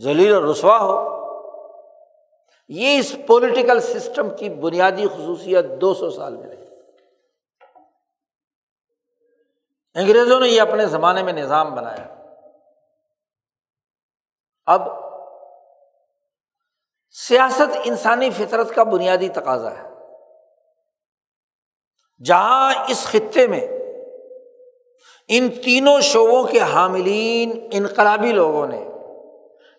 [0.00, 1.14] ذلیل اور رسوا ہو۔
[2.68, 6.64] یہ اس پولیٹیکل سسٹم کی بنیادی خصوصیت دو سو سال میں رہی۔
[9.94, 12.14] انگریزوں نے یہ اپنے زمانے میں نظام بنایا۔
[14.66, 15.03] اب
[17.28, 19.88] سیاست انسانی فطرت کا بنیادی تقاضا ہے۔
[22.24, 23.68] جہاں اس خطے میں
[25.28, 28.88] ان تینوں شعبوں کے حاملین، انقلابی لوگوں نے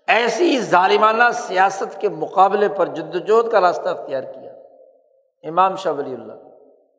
[0.08, 4.52] ایسی ظالمانہ سیاست کے مقابلے پر جدوجہد کا راستہ اختیار کیا۔
[5.44, 6.34] امام شاہ ولی اللہ،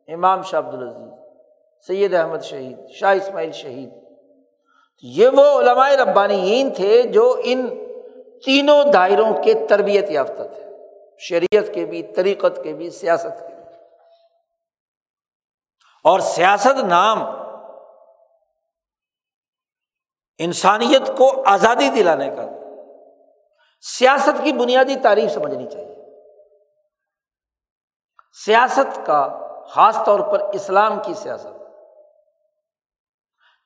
[0.07, 1.13] امام شاہ عبد العزیز
[1.87, 3.89] سید احمد شہید، شاہ اسماعیل شہید۔
[5.01, 7.86] یہ وہ علماء ربانیین تھے جو ان
[8.45, 10.63] تینوں دائروں کے تربیت یافتہ تھے۔
[11.19, 13.63] شریعت کے بھی، طریقت کے بھی، سیاست کے بھی۔
[16.03, 17.23] اور سیاست نام
[20.37, 22.43] انسانیت کو آزادی دلانے کا۔
[23.81, 25.87] سیاست کی بنیادی تعریف سمجھنی چاہیے۔
[28.45, 31.63] سیاست کا خاص طور پر اسلام کی سیاست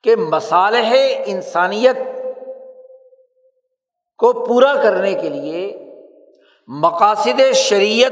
[0.03, 0.95] کہ مسالح
[1.25, 1.95] انسانیت
[4.21, 5.87] کو پورا کرنے کے لیے
[6.67, 8.11] مقاصد شریعت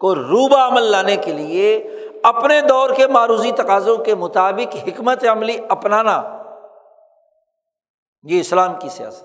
[0.00, 1.90] کو روبہ عمل لانے کے لیے
[2.22, 6.38] اپنے دور کے معروضی تقاضوں کے مطابق حکمت عملی اپنانا،
[8.22, 9.24] یہ اسلام کی سیاست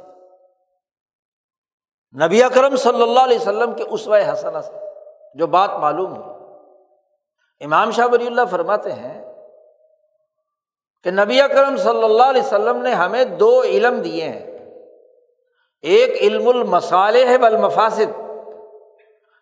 [2.22, 4.74] نبی اکرم صلی اللہ علیہ وسلم کے اسوۂ حسنہ سے
[5.36, 9.34] جو بات معلوم ہوئی، امام شاہ ولی اللہ فرماتے ہیں
[11.04, 14.55] کہ نبی اکرم صلی اللہ علیہ وسلم نے ہمیں دو علم دیے ہیں۔
[15.86, 18.22] ایک علم المصالح والمفاسد،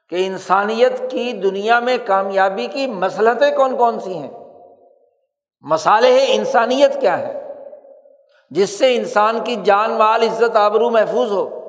[0.10, 4.32] کہ انسانیت کی دنیا میں کامیابی کی مسلطیں کون کون سی ہیں؟
[5.62, 7.54] مصالح انسانیت کیا ہے
[8.50, 11.60] جس سے انسان کی جان مال، عزت، آبرو محفوظ ہو۔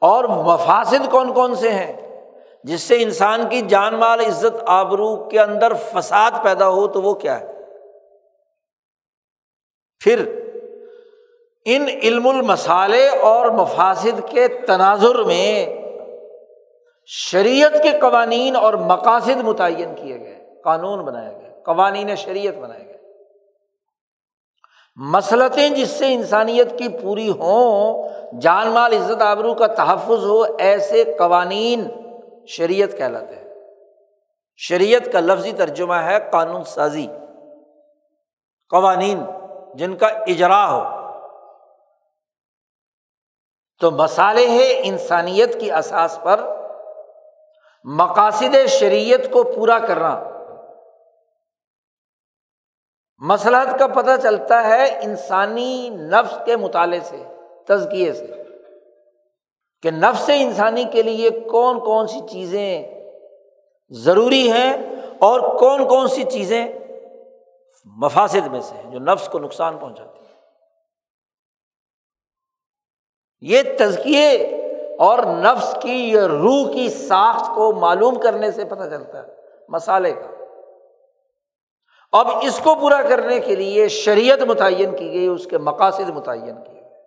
[0.00, 2.26] اور مفاصد کون کون سے ہیں؟
[2.64, 7.14] جس سے انسان کی جان مال، عزت، آبرو کے اندر فساد پیدا ہو تو وہ
[7.14, 7.46] کیا ہے؟
[10.00, 10.41] پھر
[11.64, 15.66] ان علم المسالے اور مفاصد کے تناظر میں
[17.06, 22.92] شریعت کے قوانین اور مقاصد متعین کیے گئے، قانون بنایا گیا، قوانین شریعت بنائے گئے
[24.96, 28.08] مسلطیں جس سے انسانیت کی پوری ہوں،
[28.40, 31.88] جان مال، عزت، آبرو کا تحفظ ہو، ایسے قوانین
[32.46, 33.48] شریعت کہلاتے ہیں۔
[34.56, 37.06] شریعت کا لفظی ترجمہ ہے قانون سازی،
[38.70, 39.24] قوانین
[39.74, 41.01] جن کا اجرا ہو۔
[43.82, 46.40] تو مسالح انسانیت کی اساس پر
[47.84, 50.28] مقاصد شریعت کو پورا کرنا۔
[53.18, 57.24] مسلحت کا پتہ چلتا ہے انسانی نفس کے مطالعے سے،
[57.68, 58.42] تزکیے سے،
[59.82, 63.02] کہ نفس انسانی کے لیے کون کون سی چیزیں
[63.90, 64.72] ضروری ہیں
[65.18, 66.68] اور کون کون سی چیزیں
[67.84, 70.22] مفاصد میں سے ہیں جو نفس کو نقصان پہنچاتی ہیں
[73.42, 74.32] یہ تزکیے
[74.98, 79.32] اور نفس کی یا روح کی ساخت کو معلوم کرنے سے پتہ چلتا ہے،
[79.68, 80.44] مسالے کا۔
[82.12, 86.64] اب اس کو پورا کرنے کے لیے شریعت متعین کی گئی، اس کے مقاصد متعین
[86.64, 87.00] کیے گئے۔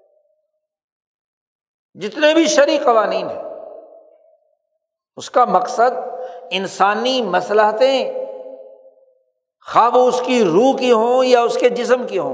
[1.93, 3.43] جتنے بھی شرع قوانین ہیں،
[5.15, 5.97] اس کا مقصد
[6.51, 8.25] انسانی مسلحتیں
[9.71, 12.33] خواب اس کی روح کی ہوں یا اس کے جسم کی ہوں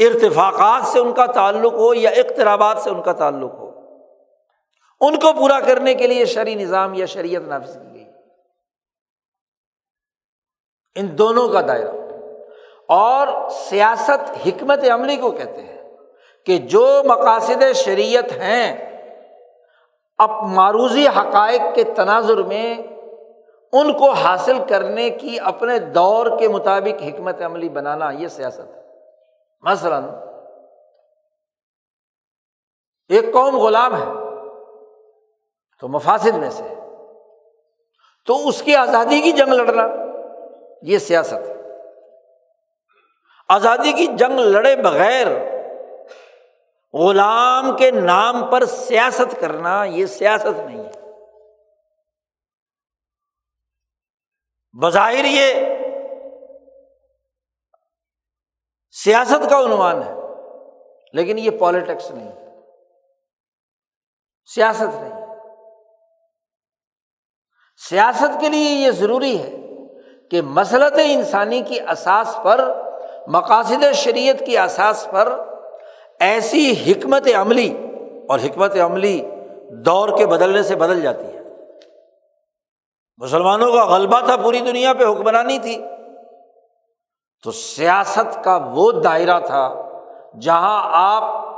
[0.00, 3.70] ارتفاقات سے ان کا تعلق ہو یا اقترابات سے ان کا تعلق ہو،
[5.00, 8.04] ان کو پورا کرنے کے لیے شرعی نظام یا شریعت نافذ کی گئی۔
[10.94, 11.90] ان دونوں کا دائرہ۔
[12.88, 15.82] اور سیاست حکمت عملی کو کہتے ہیں
[16.46, 19.00] کہ جو مقاصد شریعت ہیں
[20.18, 22.78] اب معروضی حقائق کے تناظر میں
[23.72, 28.79] ان کو حاصل کرنے کی اپنے دور کے مطابق حکمت عملی بنانا، یہ سیاست ہے۔
[29.60, 30.04] مثلاً،
[33.08, 34.06] ایک قوم غلام ہے،
[35.80, 36.74] تو مفاصد میں سے،
[38.26, 39.82] تو اس کی آزادی کی جنگ لڑنا،
[40.82, 41.56] یہ سیاست ہے۔
[43.48, 45.26] آزادی کی جنگ لڑے بغیر،
[46.94, 50.90] غلام کے نام پر سیاست کرنا، یہ سیاست نہیں ہے۔
[54.80, 55.69] بظاہر یہ
[58.94, 60.14] سیاست کا عنوان ہے،
[61.12, 62.30] لیکن یہ پالیٹکس نہیں
[64.48, 65.18] سیاست نہیں
[67.80, 69.56] سیاست کے لیے یہ ضروری ہے
[70.30, 72.60] کہ مسلط انسانی کی اساس پر،
[73.28, 75.32] مقاصد شریعت کی اساس پر
[76.20, 77.70] ایسی حکمت عملی،
[78.28, 79.20] اور حکمت عملی
[79.86, 81.42] دور کے بدلنے سے بدل جاتی ہے۔
[83.18, 85.82] مسلمانوں کا غلبہ تھا، پوری دنیا پہ حکمرانی تھی۔
[87.42, 89.90] تو سیاست کا وہ دائرہ تھا
[90.40, 91.50] جہاں آپ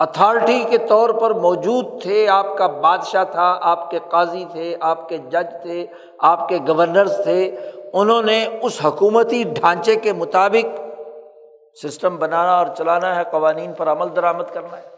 [0.00, 5.08] اتھارٹی کے طور پر موجود تھے، آپ کا بادشاہ تھا، آپ کے قاضی تھے، آپ
[5.08, 5.86] کے جج تھے،
[6.18, 7.56] آپ کے گورنرس تھے،
[7.92, 10.80] انہوں نے اس حکومتی ڈھانچے کے مطابق
[11.82, 14.88] سسٹم بنانا اور چلانا ہے، قوانین پر عمل درآمد کرنا ہے۔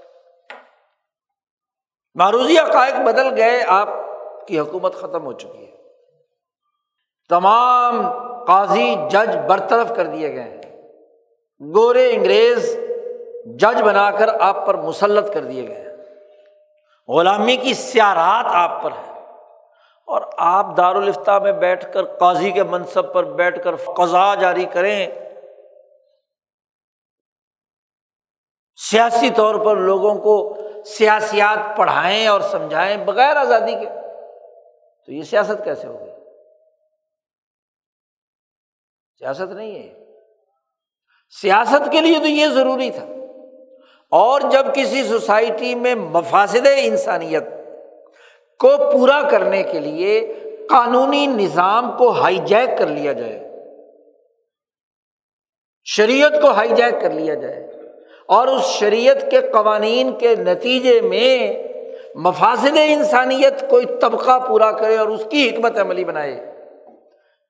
[2.15, 3.89] معروضی عقائق بدل گئے، آپ
[4.47, 5.77] کی حکومت ختم ہو چکی ہے۔
[7.29, 8.07] تمام
[8.47, 10.61] قاضی جج برطرف کر دیے گئے ہیں۔
[11.75, 12.77] گورے انگریز
[13.45, 15.85] جج بنا کر آپ پر مسلط کر دیے گئے ہیں۔
[17.09, 19.21] غلامی کی سیارات آپ پر ہے
[20.07, 25.07] اور آپ دارالفتہ میں بیٹھ کر قاضی کے منصب پر بیٹھ کر قضا جاری کریں۔
[28.91, 33.87] سیاسی طور پر لوگوں کو سیاسیات پڑھائیں اور سمجھائیں بغیر آزادی کے۔
[35.07, 36.14] تو یہ سیاست کیسے ہو گئی؟
[39.19, 40.05] سیاست نہیں ہے۔
[41.41, 43.07] سیاست کے لیے تو یہ ضروری تھا۔
[44.11, 47.45] اور جب کسی سوسائٹی میں مفاصد انسانیت
[48.59, 50.33] کو پورا کرنے کے لیے
[50.71, 53.51] قانونی نظام کو ہائی جیک کر لیا جائے،
[55.85, 57.71] شریعت کو ہائی جیک کر لیا جائے،
[58.27, 61.63] اور اس شریعت کے قوانین کے نتیجے میں
[62.15, 66.54] مفاصد انسانیت کوئی طبقہ پورا کرے اور اس کی حکمت عملی بنائے۔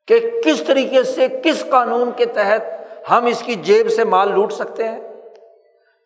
[0.09, 2.65] کہ کس طریقے سے کس قانون کے تحت
[3.11, 5.01] ہم اس کی جیب سے مال لوٹ سکتے ہیں؟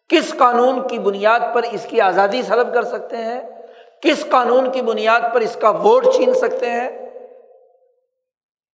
[0.08, 3.40] کس قانون کی بنیاد پر اس کی آزادی سلب کر سکتے ہیں؟
[4.02, 6.88] کس قانون کی بنیاد پر اس کا ووٹ چھین سکتے ہیں؟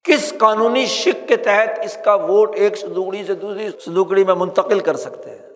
[0.03, 4.79] کس قانونی شک کے تحت اس کا ووٹ ایک سدوکڑی سے دوسری سدوکڑی میں منتقل
[4.79, 5.49] کر سکتے ہیں؟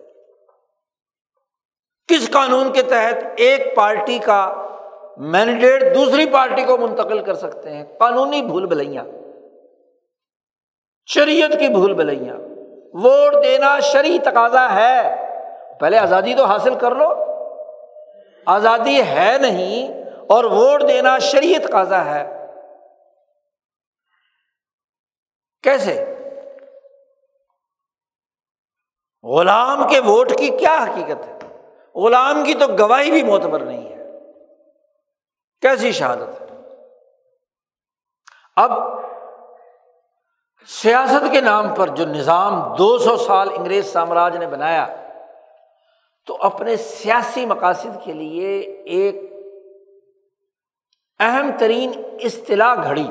[2.08, 4.66] کس قانون کے تحت ایک پارٹی کا
[5.16, 9.04] مینڈیٹ دوسری پارٹی کو منتقل کر سکتے ہیں؟ قانونی بھول بھلائیاں
[11.14, 12.36] شریعت کی بھول بھلائیاں۔
[12.92, 15.14] ووٹ دینا شری تقاضا ہے۔
[15.80, 17.14] پہلے آزادی تو حاصل کر لو۔
[18.46, 22.46] آزادی ہے نہیں اور ووٹ دینا شریعت قاضا ہے۔
[25.62, 26.14] کیسے؟
[29.22, 31.38] غلام کے ووٹ کی کیا حقیقت ہے؟
[31.94, 34.04] غلام کی تو گواہی بھی معتبر نہیں ہے۔
[35.60, 36.46] کیسی شہادت ہے؟
[38.56, 38.97] اب
[40.66, 44.86] سیاست کے نام پر جو نظام دو سو سال انگریز سامراج نے بنایا،
[46.26, 48.58] تو اپنے سیاسی مقاصد کے لیے
[48.96, 49.16] ایک
[51.20, 51.92] اہم ترین
[52.24, 53.06] اصطلاح گھڑی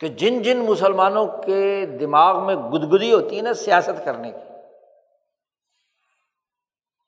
[0.00, 4.52] کہ جن جن مسلمانوں کے دماغ میں گدگدی ہوتی ہے نا سیاست کرنے کی،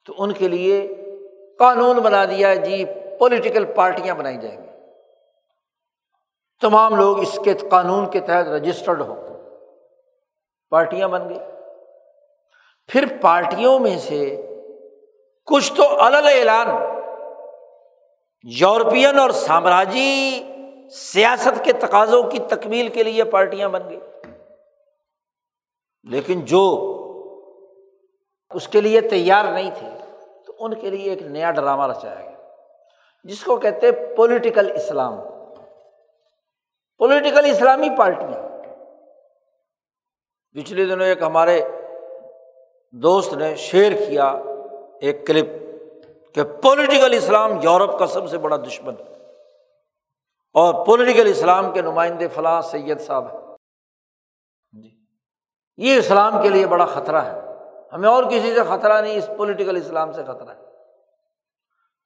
[0.06, 0.86] تو ان کے لیے
[1.58, 2.84] قانون بنا دیا جی
[3.18, 4.65] پولیٹیکل پارٹیاں بنائی جائیں گی۔
[6.62, 9.14] تمام لوگ اس کے قانون کے تحت رجسٹرڈ ہو
[10.72, 11.38] پارٹیاں بن گئی
[12.88, 14.20] پھر پارٹیوں میں سے
[15.48, 16.68] کچھ تو اعلان،
[18.44, 20.42] یورپین اور سامراجی
[20.92, 24.00] سیاست کے تقاضوں کی تکمیل کے لیے پارٹیاں بن گئی
[26.06, 26.64] لیکن جو
[28.50, 29.88] اس کے لیے تیار نہیں تھے،
[30.46, 32.36] تو ان کے لیے ایک نیا ڈرامہ رچایا گیا،
[33.24, 35.18] جس کو کہتے پولیٹیکل اسلام
[36.98, 38.48] پولیٹیکل اسلامی پارٹیاں
[40.54, 41.60] پچھلے دنوں ایک ہمارے
[42.92, 44.34] دوست نے شیئر کیا
[45.00, 45.48] ایک کلپ
[46.34, 48.94] کہ پولیٹیکل اسلام یورپ کا سب سے بڑا دشمن
[50.52, 53.56] اور پولیٹیکل اسلام کے نمائندے فلاں سید صاحب ہیں۔
[54.82, 54.90] جی۔
[55.76, 57.40] یہ اسلام کے لیے بڑا خطرہ ہے۔
[57.92, 60.64] ہمیں اور کسی سے خطرہ نہیں، اس پولیٹیکل اسلام سے خطرہ ہے۔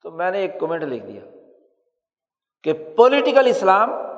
[0.02, 1.22] تو میں نے ایک کمنٹ لکھ دیا
[2.62, 4.09] کہ پولیٹیکل اسلام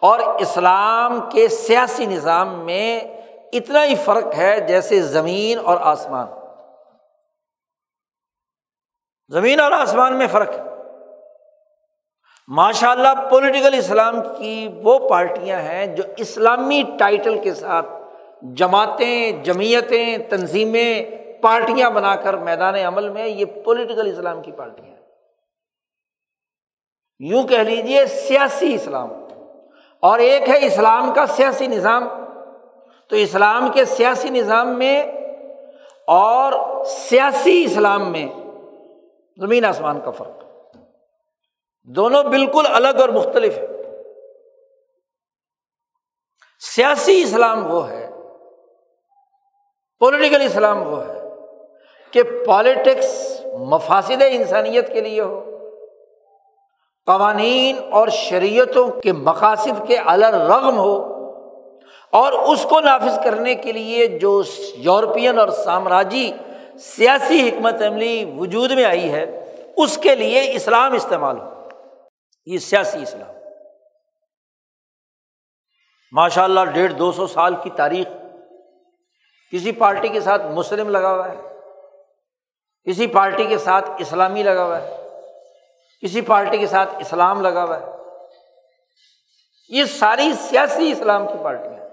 [0.00, 3.00] اور اسلام کے سیاسی نظام میں
[3.52, 6.26] اتنا ہی فرق ہے جیسے زمین اور آسمان۔
[9.28, 10.62] زمین اور آسمان میں فرق ہے۔
[12.48, 17.86] ماشاء اللہ پولیٹیکل اسلام کی وہ پارٹیاں ہیں جو اسلامی ٹائٹل کے ساتھ
[18.54, 21.10] جماعتیں، جمعیتیں، تنظیمیں،
[21.42, 24.96] پارٹیاں بنا کر میدان عمل میں یہ پولیٹیکل اسلام کی پارٹیاں ہیں۔
[27.18, 29.25] یوں کہہ لیجیے سیاسی اسلام۔
[30.06, 32.08] اور ایک ہے اسلام کا سیاسی نظام۔
[33.10, 35.12] تو اسلام کے سیاسی نظام میں
[36.06, 38.26] اور سیاسی اسلام میں
[39.36, 40.44] زمین آسمان کا فرق۔
[41.82, 43.66] دونوں بالکل الگ اور مختلف ہے
[46.60, 48.10] سیاسی اسلام وہ ہے
[49.98, 51.20] پولیٹیکل اسلام وہ ہے
[52.10, 55.55] کہ پالیٹکس مفاصد انسانیت کے لیے ہو۔
[57.06, 59.96] قوانین اور شریعتوں کے مقاصد کے
[60.48, 61.16] رغم ہو
[62.10, 64.42] اور اس کو نافذ کرنے کے لیے جو
[64.74, 66.32] یورپین اور سامراجی
[66.78, 71.68] سیاسی حکمت عملی وجود میں آئی ہے، اس کے لیے اسلام استعمال ہو۔
[72.46, 73.32] یہ سیاسی اسلام۔
[76.12, 78.06] ماشاء اللہ ڈیڑھ دو سو سال کی تاریخ۔
[79.52, 81.58] کسی پارٹی کے ساتھ مسلم لگا ہوا ہے۔
[82.90, 85.05] کسی پارٹی کے ساتھ اسلامی لگا ہوا ہے۔
[86.02, 87.86] کسی پارٹی کے ساتھ اسلام لگا ہوا ہے۔
[89.68, 91.84] یہ ساری سیاسی اسلام کی پارٹیاں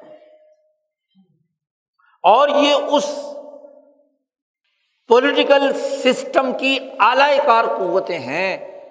[2.24, 3.20] اور یہ اس
[5.08, 8.82] پولیٹیکل سسٹم کی اعلی کار قوتیں ہیں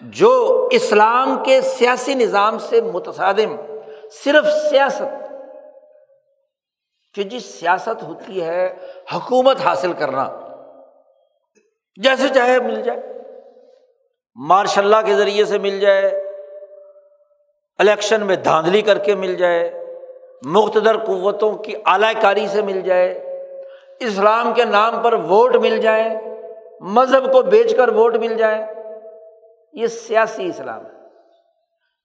[0.00, 3.56] جو اسلام کے سیاسی نظام سے متصادم،
[4.12, 5.32] صرف سیاست۔
[7.14, 8.74] کہ جی سیاست ہوتی ہے
[9.14, 10.40] حکومت حاصل کرنا،
[11.96, 13.21] جیسے چاہے مل جائے۔
[14.34, 16.06] مارش اللہ کے ذریعے سے مل جائے،
[17.78, 19.84] الیکشن میں دھاندلی کر کے مل جائے
[20.44, 23.10] مختدر قوتوں کی اعلی کاری سے مل جائے،
[24.00, 26.20] اسلام کے نام پر ووٹ مل جائیں،
[26.80, 28.66] مذہب کو بیچ کر ووٹ مل جائے
[29.72, 30.90] یہ سیاسی اسلام ہے۔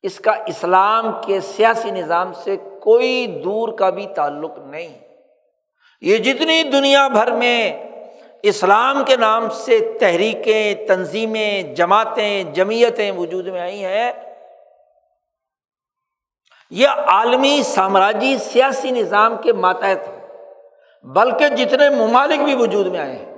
[0.04, 5.00] اس کا اسلام کے سیاسی نظام سے کوئی دور کا بھی تعلق نہیں۔
[6.02, 7.88] یہ جتنی دنیا بھر میں
[8.44, 14.12] اسلام کے نام سے تحریکیں، تنظیمیں، جماعتیں، جمعیتیں وجود میں آئی ہیں۔
[16.70, 20.10] یہ عالمی سامراجی سیاسی نظام کے ماتحت
[21.04, 23.34] بلکہ جتنے ممالک بھی وجود میں آئے ہیں۔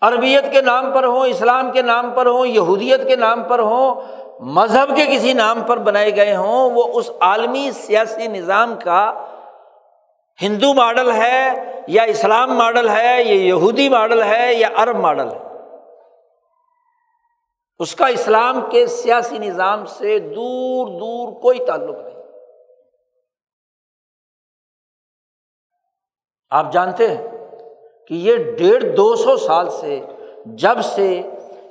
[0.00, 3.94] عربیت کے نام پر ہوں، اسلام کے نام پر ہوں، یہودیت کے نام پر ہوں،
[4.40, 9.29] مذہب کے کسی نام پر بنائے گئے ہوں، وہ اس عالمی سیاسی نظام کا
[10.42, 11.52] ہندو ماڈل ہے
[11.86, 15.38] یا اسلام ماڈل ہے، یا یہودی ماڈل ہے، یا عرب ماڈل ہے۔
[17.78, 22.22] اس کا اسلام کے سیاسی نظام سے دور دور کوئی تعلق نہیں۔
[26.50, 27.28] آپ جانتے ہیں
[28.06, 30.00] کہ یہ ڈیڑھ دو سو سال سے
[30.46, 31.22] جب سے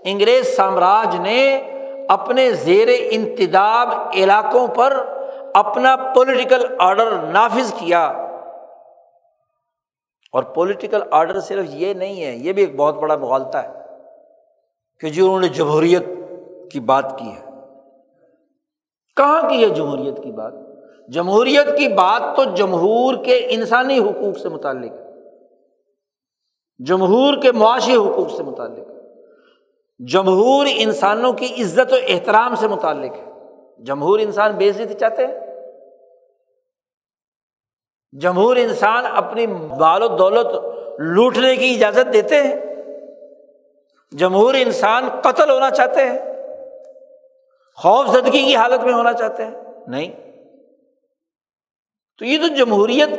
[0.03, 1.61] انگریز سامراج نے
[2.09, 5.05] اپنے زیر انتداب علاقوں پر
[5.53, 8.28] اپنا پولیٹیکل آرڈر نافذ کیا
[10.31, 13.73] اور پولیٹیکل آرڈر صرف یہ نہیں ہے، یہ بھی ایک بہت بڑا مغالتا ہے
[14.99, 16.03] کہ جو انہوں نے جمہوریت
[16.71, 17.49] کی بات کی ہے۔
[19.15, 20.53] کہاں کی ہے جمہوریت کی بات؟
[21.07, 25.09] جمہوریت کی بات تو جمہور کے انسانی حقوق سے متعلق ہے۔
[26.85, 28.99] جمہور کے معاشی حقوق سے متعلق ہے۔
[30.05, 33.25] جمہور انسانوں کی عزت و احترام سے متعلق ہے۔
[33.83, 35.48] جمہور انسان بے عزتی چاہتے ہیں؟
[38.13, 40.47] جمہور انسان اپنی بال و دولت
[40.99, 42.55] لوٹنے کی اجازت دیتے ہیں۔
[44.11, 46.19] جمہور انسان قتل ہونا چاہتے ہیں۔
[47.75, 49.51] خوف زدگی کی حالت میں ہونا چاہتے ہیں۔
[49.87, 50.11] نہیں۔
[52.17, 53.09] تو یہ تو جمہوریت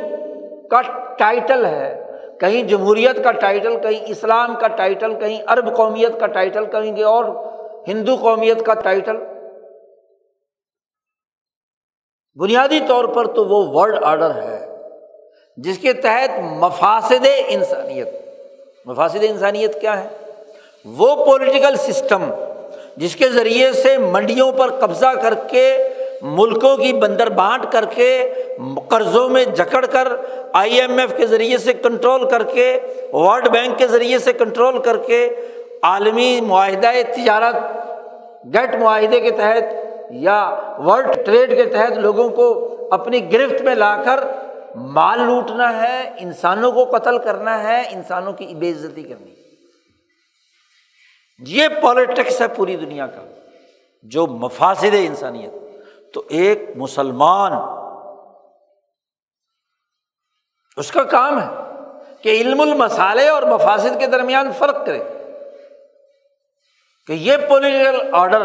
[0.71, 0.81] کا
[1.17, 6.65] ٹائٹل ہے۔ کہیں جمہوریت کا ٹائٹل، کہیں اسلام کا ٹائٹل، کہیں عرب قومیت کا ٹائٹل،
[6.65, 7.23] کہیں گے اور
[7.87, 9.15] ہندو قومیت کا ٹائٹل۔
[12.35, 14.70] بنیادی طور پر تو وہ ورلڈ آرڈر ہے۔
[15.57, 18.07] جس کے تحت مفاصد انسانیت
[18.85, 20.07] مفاصد انسانیت کیا ہے؟
[20.85, 22.23] وہ پولیٹیکل سسٹم
[22.97, 25.77] جس کے ذریعے سے منڈیوں پر قبضہ کر کے
[26.21, 28.33] ملکوں کی بندر بانٹ کر کے
[28.89, 30.07] قرضوں میں جکڑ کر
[30.53, 32.79] آئی ایم ایف کے ذریعے سے کنٹرول کر کے
[33.13, 35.27] ورلڈ بینک کے ذریعے سے کنٹرول کر کے
[35.83, 37.55] عالمی معاہدہ تجارت،
[38.53, 39.63] گیٹ معاہدے کے تحت
[40.11, 40.55] یا
[40.85, 44.19] ورلڈ ٹریڈ کے تحت لوگوں کو اپنی گرفت میں لا کر
[44.75, 49.35] مال لوٹنا ہے، انسانوں کو قتل کرنا ہے، انسانوں کی بے عزتی کرنی
[51.47, 53.25] یہ پالیٹکس ہے پوری دنیا کا،
[54.03, 55.51] جو مفاصد انسانیت۔
[56.13, 57.51] تو ایک مسلمان،
[60.77, 61.47] اس کا کام ہے
[62.21, 65.03] کہ علم المسالے اور مفاصد کے درمیان فرق کرے۔
[67.07, 68.41] کہ یہ پولیٹیکل آرڈر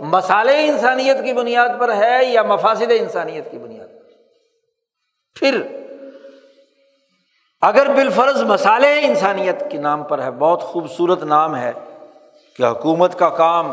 [0.00, 3.99] مسالے انسانیت کی بنیاد پر ہے یا مفاصد انسانیت کی بنیاد پر؟
[5.36, 5.60] پھر
[7.60, 11.72] اگر بالفرض مسالے انسانیت کے نام پر ہے، بہت خوبصورت نام ہے
[12.56, 13.72] کہ حکومت کا کام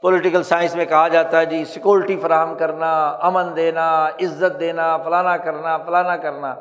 [0.00, 5.36] پولیٹیکل سائنس میں کہا جاتا ہے جی سیکورٹی فراہم کرنا، امن دینا، عزت دینا، فلانا
[5.36, 6.54] کرنا فلانا کرنا۔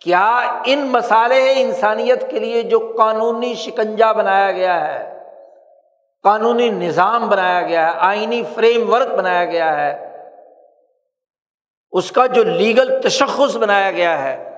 [0.00, 5.20] کیا ان مسالے انسانیت کے لیے جو قانونی شکنجا بنایا گیا ہے،
[6.22, 10.11] قانونی نظام بنایا گیا ہے، آئینی فریم ورک بنایا گیا ہے
[11.92, 14.50] اس کا جو لیگل تشخص بنایا گیا ہے،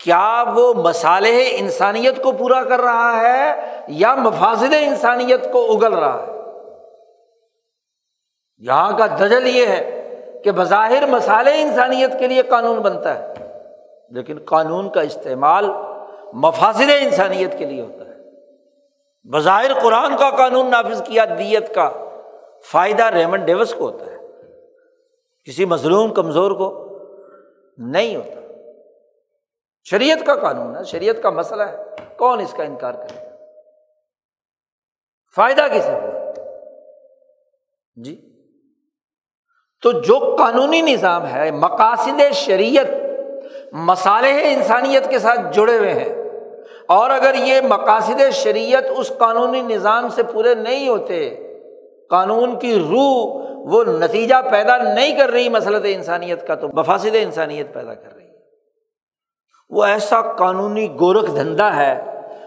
[0.00, 3.54] کیا وہ مسالح انسانیت کو پورا کر رہا ہے
[3.88, 6.30] یا مفاظد انسانیت کو اگل رہا ہے؟
[8.62, 13.34] یہاں کا دجل یہ ہے کہ بظاہر مسالے انسانیت کے لیے قانون بنتا ہے،
[14.10, 15.70] لیکن قانون کا استعمال
[16.32, 18.10] مفاصل انسانیت کے لیے ہوتا ہے۔
[19.24, 21.90] بظاہر قرآن کا قانون نافذ کیا، دیت کا،
[22.70, 24.11] فائدہ ریمنڈ ڈیوس کو ہوتا ہے۔
[25.44, 26.88] کسی مظلوم کمزور کو
[27.78, 28.40] نہیں ہوتا۔
[29.84, 31.76] شریعت کا قانون ہے، شریعت کا مسئلہ ہے۔
[32.16, 33.36] کون اس کا انکار کرے؟ گا
[35.36, 36.32] فائدہ کسے ہوا
[37.96, 38.28] جی۔
[39.82, 42.86] تو جو قانونی نظام ہے، مقاصد شریعت
[43.72, 46.14] مسالح انسانیت کے ساتھ جڑے ہوئے ہیں۔
[46.86, 51.36] اور اگر یہ مقاصد شریعت اس قانونی نظام سے پورے نہیں ہوتے،
[52.10, 57.74] قانون کی روح وہ نتیجہ پیدا نہیں کر رہی مسلط انسانیت کا تو مفاصد انسانیت
[57.74, 58.32] پیدا کر رہی ہے۔
[59.70, 62.04] وہ ایسا قانونی گورکھ دھندا ہے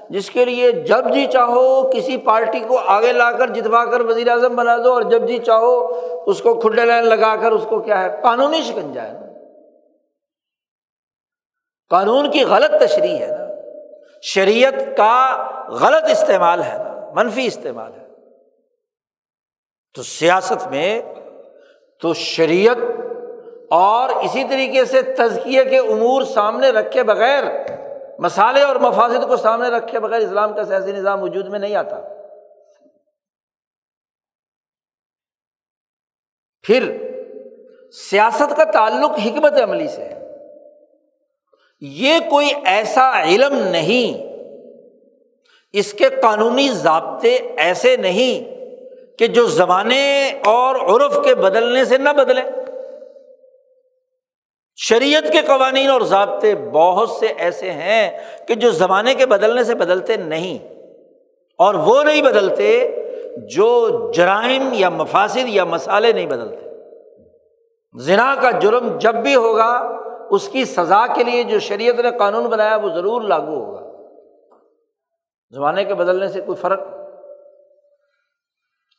[0.09, 4.27] جس کے لیے جب جی چاہو کسی پارٹی کو آگے لا کر جتوا کر وزیر
[4.27, 7.79] اعظم بنا دو اور جب جی چاہو اس کو کھڈے لائن لگا کر اس کو
[7.79, 9.25] کیا ہے، قانونی شکنجا ہے۔ نا
[11.89, 13.45] قانون کی غلط تشریح ہے نا۔
[14.21, 18.04] شریعت کا غلط استعمال ہے نا، منفی استعمال ہے۔
[19.95, 21.01] تو سیاست میں
[22.01, 22.77] تو شریعت
[23.69, 27.43] اور اسی طریقے سے تزکیے کے امور سامنے رکھے بغیر،
[28.19, 32.01] مسالے اور مفاصد کو سامنے رکھے بغیر اسلام کا سیاسی نظام وجود میں نہیں آتا۔
[36.63, 36.97] پھر
[37.91, 40.37] سیاست کا تعلق حکمت عملی سے ہے۔
[41.81, 44.35] یہ کوئی ایسا علم نہیں،
[45.73, 48.54] اس کے قانونی ضابطے ایسے نہیں
[49.19, 52.41] کہ جو زمانے اور عرف کے بدلنے سے نہ بدلے۔
[54.75, 59.75] شریعت کے قوانین اور ضابطے بہت سے ایسے ہیں کہ جو زمانے کے بدلنے سے
[59.75, 60.81] بدلتے نہیں
[61.57, 62.95] اور وہ نہیں بدلتے
[63.37, 66.69] جو جرائم یا مفاصد یا مسالے نہیں بدلتے۔
[67.99, 69.91] زنا کا جرم جب بھی ہوگا،
[70.29, 74.03] اس کی سزا کے لیے جو شریعت نے قانون بنایا وہ ضرور لاگو ہوگا۔
[75.51, 76.79] زمانے کے بدلنے سے کوئی فرق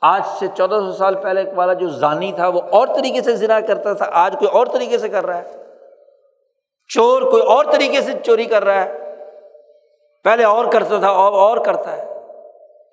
[0.01, 3.61] آج سے چودہ سو سال پہلے والا جو زانی تھا، وہ اور طریقے سے زنا
[3.61, 5.51] کرتا تھا، آج کوئی اور طریقے سے کر رہا ہے۔
[6.89, 8.99] چور کوئی اور طریقے سے چوری کر رہا ہے۔
[10.25, 12.15] پہلے اور کرتا تھا اور اور کرتا ہے۔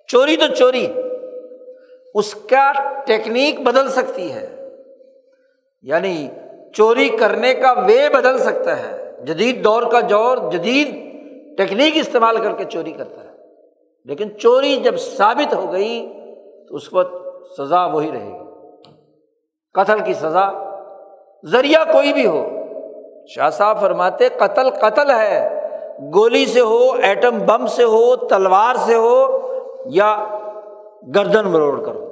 [0.07, 0.87] چوری تو چوری۔
[2.15, 2.71] اس کا
[3.05, 4.69] ٹیکنیک بدل سکتی ہے۔
[5.81, 6.29] یعنی
[6.73, 10.87] چوری کرنے کا وے بدل سکتا ہے۔ جدید دور کا جور جدید
[11.57, 13.29] ٹیکنیک استعمال کر کے چوری کرتا ہے۔
[14.05, 16.13] لیکن چوری جب ثابت ہو گئی
[16.73, 17.13] تو اس وقت
[17.57, 18.45] سزا وہی رہے گی۔
[19.73, 20.51] قتل کی سزا
[21.51, 22.45] ذریعہ کوئی بھی ہو۔
[23.27, 25.61] شاہ صاحب فرماتے قتل قتل ہے۔
[26.15, 29.39] گولی سے ہو، ایٹم بم سے ہو، تلوار سے ہو
[29.85, 30.25] یا
[31.15, 32.11] گردن مروڑ کر ہو۔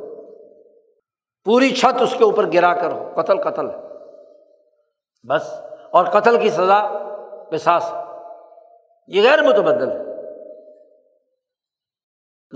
[1.45, 3.75] پوری چھت اس کے اوپر گرا کر ہو۔ قتل قتل ہے۔
[5.29, 5.53] بس۔
[5.91, 6.87] اور قتل کی سزا
[7.51, 7.93] پساس
[9.07, 10.03] یہ غیر متبدل ہے۔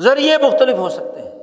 [0.01, 1.34] ذریعے مختلف ہو سکتے ہیں۔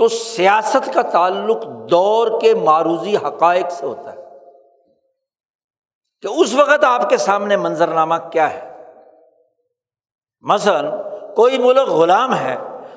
[0.00, 4.16] تو سیاست کا تعلق دور کے معروضی حقائق سے ہوتا ہے
[6.22, 8.86] کہ اس وقت آپ کے سامنے منظرنامہ کیا ہے؟
[10.40, 10.86] مثلاً
[11.34, 12.56] کوئی ملک غلام ہے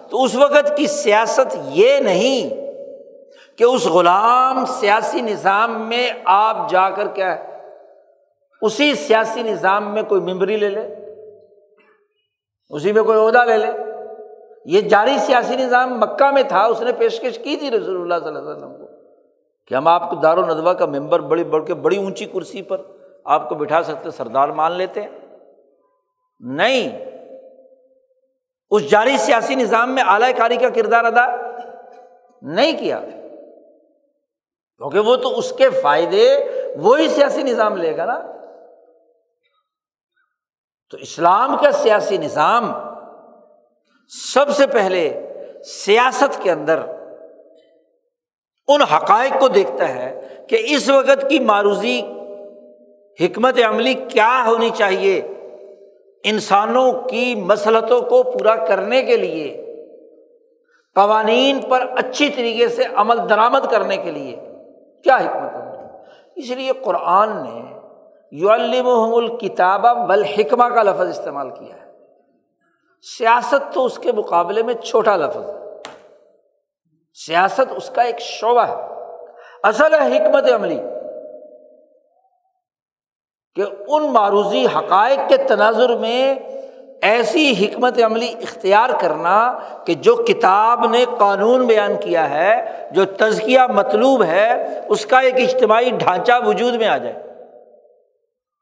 [0.09, 2.49] تو اس وقت کی سیاست یہ نہیں
[3.57, 7.69] کہ اس غلام سیاسی نظام میں آپ جا کر کیا ہے،
[8.61, 10.87] اسی سیاسی نظام میں کوئی ممبری لے لے،
[12.69, 13.92] اسی میں کوئی عہدہ لے لے۔
[14.65, 18.27] یہ جاری سیاسی نظام مکہ میں تھا، اس نے پیشکش کی تھی رسول اللہ صلی
[18.27, 18.91] اللہ علیہ وسلم کو
[19.67, 22.61] کہ ہم آپ کو دار و ندوہ کا ممبر بڑی بڑھ کے بڑی اونچی کرسی
[22.61, 22.81] پر
[23.25, 25.09] آپ کو بٹھا سکتے، سردار مان لیتے۔ ہیں
[26.39, 27.05] نہیں،
[28.69, 31.35] اس جاری سیاسی نظام میں اعلی کاری کا کردار ادا
[32.41, 32.99] نہیں کیا۔
[34.77, 36.37] کیونکہ وہ تو اس کے فائدے،
[36.81, 38.19] وہی سیاسی نظام لے گا نا۔
[40.91, 42.92] تو اسلام کا سیاسی نظام
[44.33, 45.31] سب سے پہلے
[45.65, 46.79] سیاست کے اندر
[48.67, 52.01] ان حقائق کو دیکھتا ہے کہ اس وقت کی معروضی
[53.21, 55.21] حکمت عملی کیا ہونی چاہیے۔
[56.23, 59.75] انسانوں کی مسلطوں کو پورا کرنے کے لیے،
[60.95, 64.35] قوانین پر اچھی طریقے سے عمل درآمد کرنے کے لیے
[65.03, 65.85] کیا حکمت عملی
[66.35, 67.79] اس لیے قرآن نے
[68.31, 71.92] یو الم الکتاب والحکمہ کا لفظ استعمال کیا ہے۔
[73.17, 75.51] سیاست تو اس کے مقابلے میں چھوٹا لفظ ہے۔
[77.25, 78.75] سیاست اس کا ایک شعبہ ہے۔
[79.63, 80.81] اصل ہے حکمت عملی۔
[83.55, 86.35] کہ ان معروضی حقائق کے تناظر میں
[87.01, 93.59] ایسی حکمت عملی اختیار کرنا کہ جو کتاب نے قانون بیان کیا ہے، جو تزکیہ
[93.69, 97.32] مطلوب ہے، اس کا ایک اجتماعی ڈھانچہ وجود میں آ جائے۔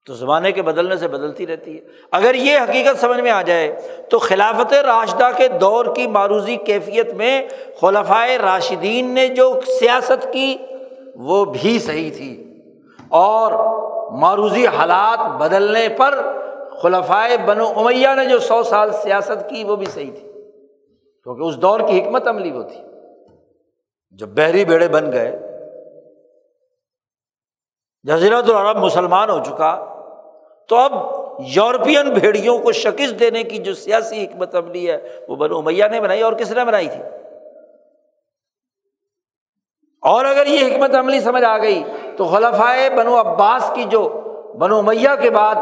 [0.06, 3.76] تو زمانے کے بدلنے سے بدلتی رہتی ہے۔ اگر یہ حقیقت سمجھ میں آ جائے
[4.10, 7.48] تو خلافت راشدہ کے دور کی معروضی کیفیت میں
[7.82, 10.58] خلفۂ راشدین نے جو سیاست کی
[11.16, 12.62] وہ بھی صحیح تھی۔
[13.10, 13.52] اور
[14.12, 16.22] معروضی حالات بدلنے پر
[16.82, 20.32] خلفائے بنو امیہ نے جو سو سال سیاست کی وہ بھی صحیح تھی۔
[21.24, 22.82] کیونکہ اس دور کی حکمت عملی وہ تھی۔
[24.12, 25.40] جب بحری بیڑے بن گئے
[28.04, 29.91] جزیرت العرب مسلمان ہو چکا
[30.72, 30.94] تو اب
[31.56, 36.02] یورپین بھیڑیوں کو شکست دینے کی جو سیاسی حکمت عملی ہے، وہ بنو امیہ نے
[36.02, 37.04] بنائی اور کس نے بنائی تھی؟
[40.02, 41.84] اور اگر یہ حکمت عملی سمجھ آ گئی
[42.18, 44.22] تو خلفائے بنو عباس کی جو
[44.60, 45.56] بنو میاں کے بعد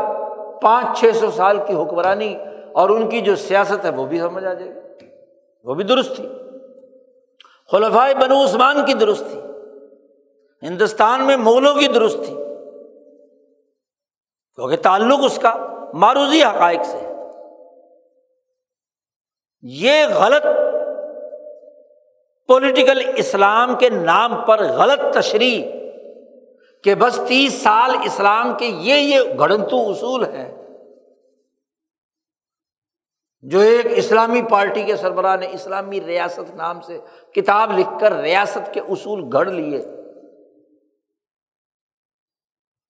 [0.62, 2.38] پانچ چھ سو سال کی حکمرانی
[2.74, 5.06] اور ان کی جو سیاست ہے، وہ بھی سمجھ آ جائے گی۔
[5.64, 6.28] وہ بھی درست تھی۔
[7.72, 9.42] خلفائے بنو عثمان کی درست تھی۔
[10.64, 12.36] ہندوستان میں مغلوں کی درست تھی۔
[14.60, 15.56] کیونکہ تعلق اس کا
[15.94, 16.98] معروضی حقائق سے
[19.62, 20.46] یہ غلط
[22.48, 25.64] پولیٹیکل اسلام کے نام پر غلط تشریح
[26.84, 30.66] کہ بس تیس سال اسلام کے یہ یہ گھڑنتو اصول ہیں
[33.42, 37.00] جو ایک اسلامی پارٹی کے سربراہ نے اسلامی ریاست نام سے
[37.36, 39.86] کتاب لکھ کر ریاست کے اصول گھڑ لیے۔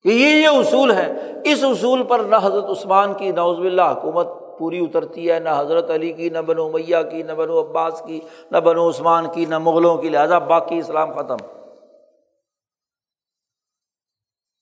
[0.04, 1.12] کہ یہ یہ اصول ہے۔
[1.44, 4.26] اس اصول پر نہ حضرت عثمان کی نوز اللہ حکومت
[4.58, 8.20] پوری اترتی ہے، نہ حضرت علی کی، نہ بنو میاں کی، نہ بنو عباس کی،
[8.50, 11.36] نہ بنو عثمان کی، نہ مغلوں کی، لہٰذا باقی اسلام ختم۔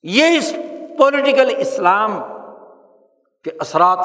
[0.03, 0.57] یہ اس
[0.99, 2.21] پولیٹیکل اسلام
[3.45, 3.99] کے اثرات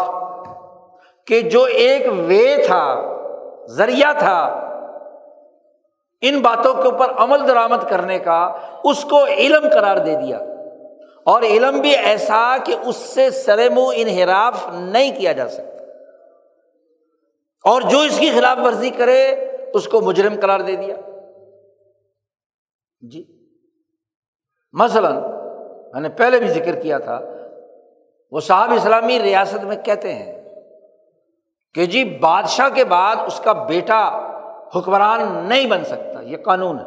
[1.28, 3.16] کہ جو ایک وے تھا،
[3.66, 4.70] ذریعہ تھا،
[6.22, 10.40] ان باتوں کے اوپر عمل درآمد کرنے کا، اس کو علم قرار دے دیا۔
[11.26, 15.74] اور علم بھی ایسا کہ اس سے سرم و انحراف نہیں کیا جا سکتا۔
[17.70, 19.36] اور جو اس کی خلاف ورزی کرے،
[19.74, 20.96] اس کو مجرم قرار دے دیا۔
[23.02, 23.48] جی۔
[24.74, 25.14] مثلاً،
[25.94, 27.20] میں نے پہلے بھی ذکر کیا تھا،
[28.32, 30.50] وہ صاحب اسلامی ریاست میں کہتے ہیں
[31.74, 34.34] کہ جی بادشاہ کے بعد اس کا بیٹا
[34.76, 36.86] حکمران نہیں بن سکتا، یہ قانون ہے۔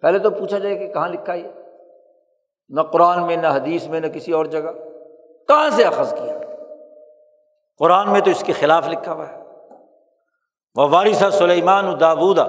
[0.00, 1.48] پہلے تو پوچھا جائے کہ کہاں لکھا یہ
[2.68, 4.70] نہ قرآن میں، نہ حدیث میں، نہ کسی اور جگہ۔
[5.48, 6.38] کہاں سے اخذ کیا؟
[7.78, 9.42] قرآن میں تو اس کے خلاف لکھا ہوا ہے۔
[10.74, 12.46] وہ وارث سلیمان داودا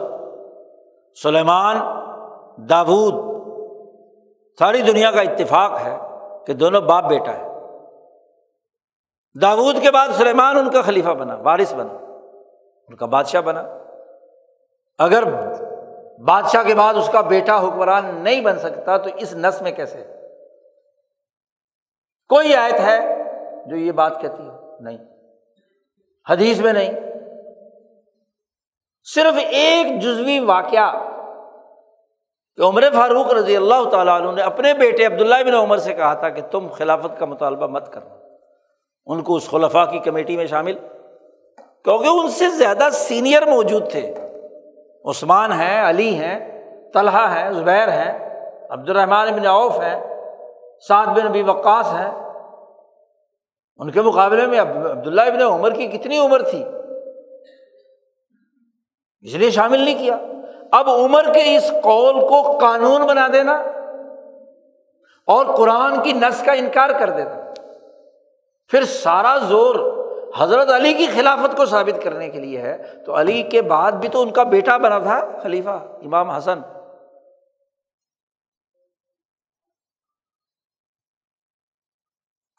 [1.23, 1.77] سلیمان
[2.69, 3.13] داود
[4.59, 5.97] ساری دنیا کا اتفاق ہے
[6.47, 7.47] کہ دونوں باپ بیٹا ہے
[9.41, 11.93] داود کے بعد سلیمان ان کا خلیفہ بنا، وارث بنا،
[12.87, 13.63] ان کا بادشاہ بنا۔
[14.97, 15.23] اگر
[16.25, 20.03] بادشاہ کے بعد اس کا بیٹا حکمران نہیں بن سکتا، تو اس نس میں کیسے؟
[22.29, 23.23] کوئی آیت ہے
[23.65, 24.97] جو یہ بات کہتی ہے؟ نہیں۔
[26.29, 26.91] حدیث میں نہیں۔
[29.03, 30.91] صرف ایک جزوی واقعہ
[32.55, 36.13] کہ عمر فاروق رضی اللہ تعالیٰ عنہ نے اپنے بیٹے عبداللہ بن عمر سے کہا
[36.13, 38.15] تھا کہ تم خلافت کا مطالبہ مت کرنا
[39.05, 40.77] ان کو اس خلفا کی کمیٹی میں شامل۔
[41.83, 44.28] کیونکہ ان سے زیادہ سینئر موجود تھے۔
[45.05, 46.61] عثمان ہیں علی ہیں،
[46.93, 48.29] طلحہ ہیں زبیر ہیں
[48.69, 50.25] عبد الرحمٰن بن عوف ہیں،
[50.87, 52.29] سعد بن ابی وقاص ہیں۔
[53.77, 56.65] ان کے مقابلے میں عبداللہ ابن عمر کی کتنی عمر تھی؟
[59.21, 60.17] اس لیے شامل نہیں کیا۔
[60.71, 63.63] اب عمر کے اس قول کو قانون بنا دینا
[65.25, 67.53] اور قرآن کی نس کا انکار کر دیتا
[68.67, 69.98] پھر سارا زور
[70.37, 74.09] حضرت علی کی خلافت کو ثابت کرنے کے لیے ہے، تو علی کے بعد بھی
[74.09, 76.61] تو ان کا بیٹا بنا تھا خلیفہ، امام حسن۔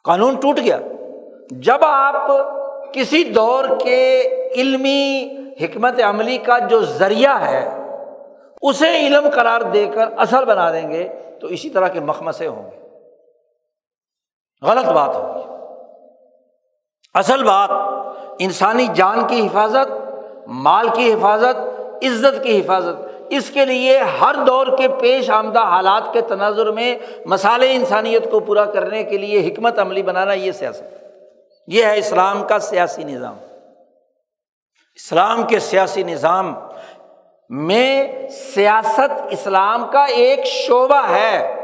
[0.03, 0.79] قانون ٹوٹ گیا۔
[1.49, 2.29] جب آپ
[2.93, 4.21] کسی دور کے
[4.55, 5.29] علمی
[5.61, 7.69] حکمت عملی کا جو ذریعہ ہے،
[8.61, 11.09] اسے علم قرار دے کر اصل بنا دیں گے،
[11.41, 12.77] تو اسی طرح کے مخمسے ہوں گے۔
[14.61, 15.60] غلط بات ہوگی۔
[17.13, 17.69] اصل بات،
[18.39, 19.91] انسانی جان کی حفاظت،
[20.47, 26.13] مال کی حفاظت، عزت کی حفاظت، اس کے لیے ہر دور کے پیش آمدہ حالات
[26.13, 30.83] کے تناظر میں مسالے انسانیت کو پورا کرنے کے لیے حکمت عملی بنانا یہ سیاست
[31.67, 33.37] یہ ہے اسلام کا سیاسی نظام۔
[34.95, 36.55] اسلام کے سیاسی نظام
[37.49, 41.55] میں سیاست اسلام کا ایک شعبہ ہے۔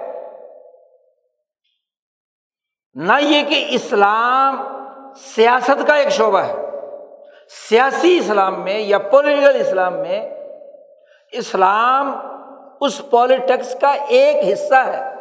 [2.95, 4.78] نہ یہ کہ اسلام
[5.18, 6.53] سیاست کا ایک شعبہ ہے۔
[7.69, 10.30] سیاسی اسلام میں یا پولیٹیکل اسلام میں
[11.31, 12.11] اسلام
[12.81, 15.14] اس پالیٹکس کا ایک حصہ ہے۔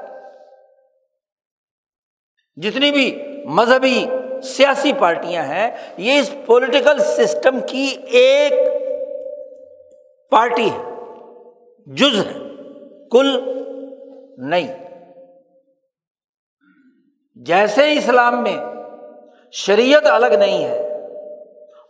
[2.57, 4.07] جتنی بھی مذہبی
[4.43, 8.53] سیاسی پارٹیاں ہیں، یہ اس پولیٹیکل سسٹم کی ایک
[10.31, 10.93] پارٹی ہے۔
[11.87, 12.33] جز ہے۔
[13.11, 13.53] کل
[14.37, 14.87] نہیں۔
[17.35, 18.76] جیسے اسلام میں
[19.53, 21.01] شریعت الگ نہیں ہے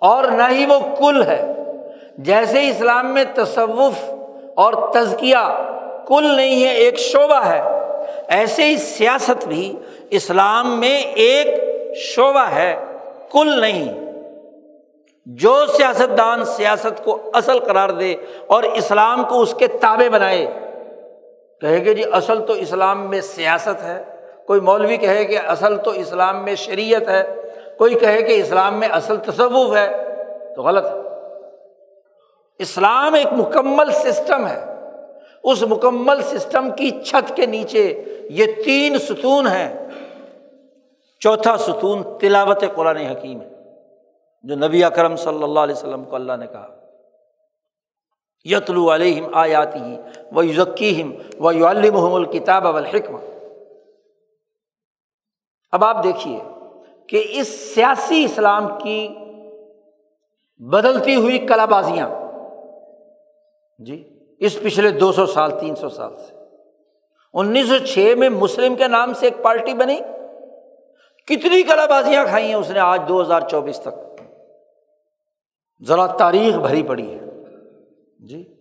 [0.01, 1.53] اور نہ ہی وہ کل ہے۔
[2.19, 4.11] جیسے اسلام میں تصوف
[4.55, 5.73] اور تزکیہ
[6.09, 7.63] کل نہیں ہے، ایک شعبہ ہے،
[8.29, 9.73] ایسے ہی سیاست بھی
[10.11, 11.47] اسلام میں ایک
[11.97, 12.85] شعبہ ہے،
[13.33, 13.95] کل نہیں۔
[15.27, 18.15] جو سیاست دان سیاست کو اصل قرار دے
[18.47, 20.47] اور اسلام کو اس کے تابے بنائے،
[21.61, 24.05] کہے کہ جی اصل تو اسلام میں سیاست ہے۔
[24.47, 27.35] کوئی مولوی کہے کہ اصل تو اسلام میں شریعت ہے۔
[27.79, 30.15] کوئی کہے کہ اسلام میں اصل تصوف ہے
[30.57, 31.01] تو غلط ہے۔
[32.59, 34.65] اسلام ایک مکمل سسٹم ہے۔
[35.43, 39.89] اس مکمل سسٹم کی چھت کے نیچے یہ تین ستون ہیں۔
[41.21, 43.49] چوتھا ستون تلاوت قرآن حکیم ہے،
[44.43, 46.69] جو نبی اکرم صلی اللہ علیہ وسلم کو اللہ نے کہا۔
[48.45, 49.97] یتلو علیہم آیاتی
[50.33, 53.17] و یوزکیم و یو الکتاب الحکم
[55.73, 56.39] اب آپ دیکھیے۔
[57.09, 59.09] کہ اس سیاسی اسلام کی
[60.59, 62.09] بدلتی ہوئی کلا بازیاں
[63.79, 66.35] جی اس پچھلے دو سو سال، تین سو سال سے۔
[67.35, 70.01] انیس سو چھ میں مسلم کے نام سے ایک پارٹی بنی۔
[71.27, 74.23] کتنی کلا بازیاں کھائی ہیں اس نے آج دو ہزار چوبیس تک۔
[75.87, 77.21] ذرا تاریخ بھری پڑی ہے۔
[78.27, 78.56] جی۔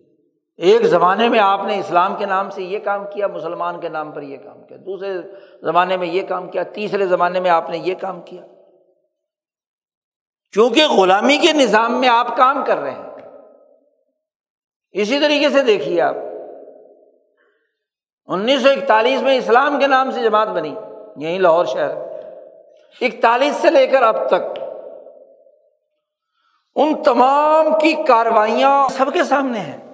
[0.57, 4.11] ایک زمانے میں آپ نے اسلام کے نام سے یہ کام کیا، مسلمان کے نام
[4.11, 5.13] پر یہ کام کیا۔ دوسرے
[5.61, 8.41] زمانے میں یہ کام کیا، تیسرے زمانے میں آپ نے یہ کام کیا۔
[10.53, 13.03] کیونکہ غلامی کے نظام میں آپ کام کر رہے ہیں۔
[14.91, 16.15] اسی طریقے سے دیکھیے آپ۔
[18.25, 20.75] انیس سو اکتالیس میں اسلام کے نام سے جماعت بنی،
[21.15, 21.91] یہیں لاہور شہر۔
[23.01, 24.59] اکتالیس سے لے کر اب تک
[26.75, 29.84] ان تمام کی کاروائیاں سب کے سامنے ہیں۔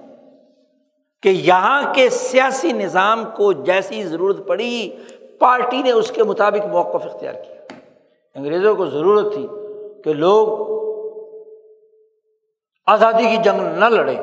[1.22, 4.89] کہ یہاں کے سیاسی نظام کو جیسی ضرورت پڑی،
[5.39, 7.76] پارٹی نے اس کے مطابق موقف اختیار کیا۔
[8.35, 9.48] انگریزوں کو ضرورت تھی
[10.03, 10.72] کہ لوگ
[12.85, 14.15] آزادی کی جنگ نہ لڑے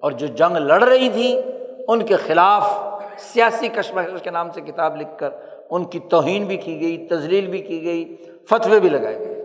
[0.00, 1.40] اور جو جنگ لڑ رہی تھی
[1.88, 2.78] ان کے خلاف
[3.18, 5.30] سیاسی کشمکش کے نام سے کتاب لکھ کر
[5.70, 8.16] ان کی توہین بھی کی گئی تزلیل بھی کی گئی،
[8.48, 9.37] فتوے بھی لگائے گئے۔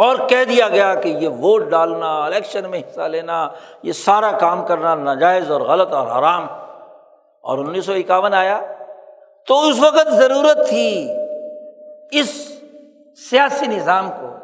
[0.00, 3.48] اور کہہ دیا گیا کہ یہ ووٹ ڈالنا، الیکشن میں حصہ لینا،
[3.82, 6.46] یہ سارا کام کرنا ناجائز اور غلط اور حرام۔
[7.42, 8.60] اور انیس سو اکاون آیا۔
[9.46, 11.10] تو اس وقت ضرورت تھی
[12.10, 12.60] اس
[13.30, 14.36] سیاسی نظام کو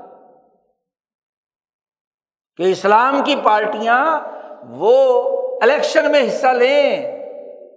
[2.56, 4.20] کہ اسلام کی پارٹیاں
[4.68, 5.22] وہ
[5.62, 7.18] الیکشن میں حصہ لیں۔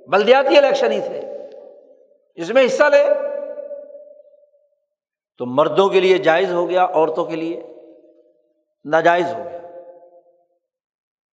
[0.07, 1.38] بلدیاتی الیکشن ہی تھے۔
[2.35, 3.06] اس میں حصہ لے
[5.40, 7.64] تو مردوں کے لیے جائز ہو گیا، عورتوں کے لیے
[8.86, 9.60] ناجائز ہو گیا۔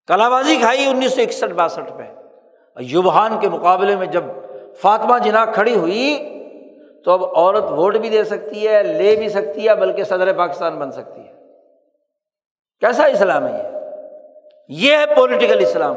[0.07, 2.15] کلا بازی کھائی انیس سو اکسٹھ باسٹھ میں۔
[2.81, 4.25] یوبہان کے مقابلے میں جب
[4.77, 6.31] فاطمہ جناح کھڑی ہوئی،
[7.05, 10.79] تو اب عورت ووٹ بھی دے سکتی ہے، لے بھی سکتی ہے، بلکہ صدر پاکستان
[10.79, 11.33] بن سکتی ہے۔
[12.81, 13.79] کیسا اسلام ہے یہ؟
[14.69, 15.97] یہ ہے پولیٹیکل اسلام۔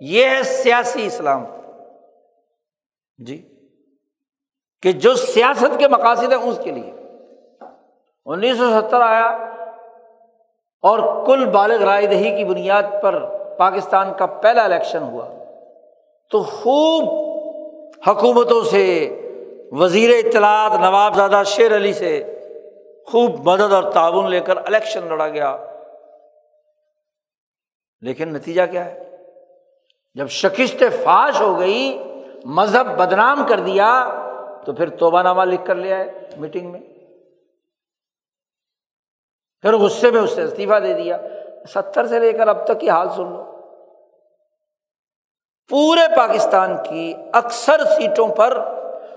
[0.00, 1.44] یہ ہے سیاسی اسلام۔
[3.18, 3.48] جی
[4.82, 6.93] کہ جو سیاست کے مقاصد ہیں اس کے لیے۔
[8.26, 9.26] انیس سو ستر آیا
[10.82, 13.24] اور کل بالغ رائے دہی کی بنیاد پر
[13.58, 15.28] پاکستان کا پہلا الیکشن ہوا۔
[16.30, 17.04] تو خوب
[18.08, 19.16] حکومتوں سے،
[19.72, 22.38] وزیر اطلاعات نواب زادہ شیر علی سے
[23.06, 25.56] خوب مدد اور تعاون لے کر الیکشن لڑا گیا۔
[28.00, 29.16] لیکن نتیجہ کیا ہے؟
[30.14, 32.02] جب شکست فاش ہو گئی،
[32.44, 34.08] مذہب بدنام کر دیا،
[34.64, 36.80] تو پھر توبہ نامہ لکھ کر لیا ہے میٹنگ میں۔
[39.64, 41.18] پھر غصے میں اس سے استعفیٰ دے دیا۔
[41.68, 43.44] ستر سے لے کر اب تک کی حال سن لو۔
[45.70, 48.60] پورے پاکستان کی اکثر سیٹوں پر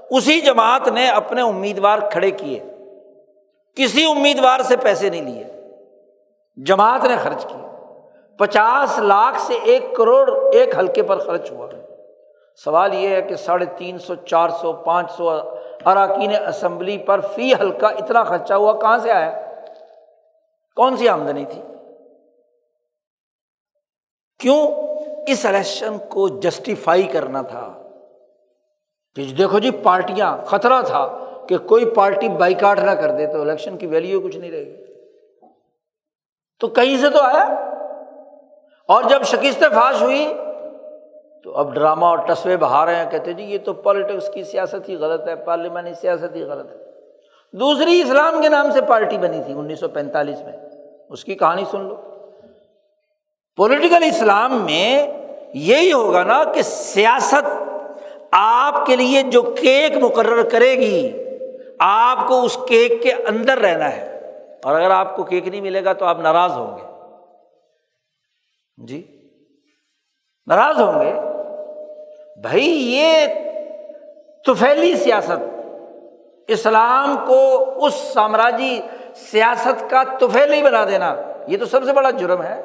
[0.09, 2.59] اسی جماعت نے اپنے امیدوار کھڑے کیے۔
[3.75, 5.43] کسی امیدوار سے پیسے نہیں لیے۔
[6.65, 7.67] جماعت نے خرچ کیے۔
[8.37, 11.67] پچاس لاکھ سے ایک کروڑ ایک حلقے پر خرچ ہوا۔
[12.63, 15.29] سوال یہ ہے کہ ساڑھے تین سو، چار سو، پانچ سو
[15.85, 19.46] اراکین اسمبلی پر فی حلقہ اتنا خرچہ ہوا کہاں سے آیا؟
[20.77, 21.61] کون سی آمدنی تھی؟
[24.39, 24.71] کیوں
[25.27, 27.83] اس الیکشن کو جسٹیفائی کرنا تھا؟
[29.15, 31.17] کہ دیکھو جی پارٹیاں، خطرہ تھا
[31.49, 34.85] کہ کوئی پارٹی بائیکاٹ نہ کر دے تو الیکشن کی ویلیو کچھ نہیں رہے گی۔
[36.59, 37.43] تو کہیں سے تو آیا؟
[38.87, 40.33] اور جب شکست فاش ہوئی
[41.43, 44.89] تو اب ڈرامہ اور ٹسوے بہا رہے ہیں، کہتے جی یہ تو پالیٹکس کی سیاست
[44.89, 46.77] ہی غلط ہے، پارلیمانی سیاست ہی غلط ہے۔
[47.53, 50.66] دوسری اسلام کے نام سے پارٹی بنی تھی انیس سو پینتالیس میں۔
[51.09, 51.95] اس کی کہانی سن لو۔
[53.55, 55.07] پولیٹیکل اسلام میں
[55.53, 57.63] یہی ہوگا نا کہ سیاست
[58.31, 61.23] آپ کے لیے جو کیک مقرر کرے گی،
[61.79, 64.13] آپ کو اس کیک کے اندر رہنا ہے۔
[64.63, 66.87] اور اگر آپ کو کیک نہیں ملے گا تو آپ ناراض ہوں گے۔
[68.77, 69.29] جی
[70.47, 71.13] ناراض ہوں گے۔
[72.41, 73.27] بھائی، یہ
[74.45, 75.61] توفیلی سیاست،
[76.47, 78.79] اسلام کو اس سامراجی
[79.17, 81.15] سیاست کا توفیلی بنا دینا،
[81.47, 82.63] یہ تو سب سے بڑا جرم ہے۔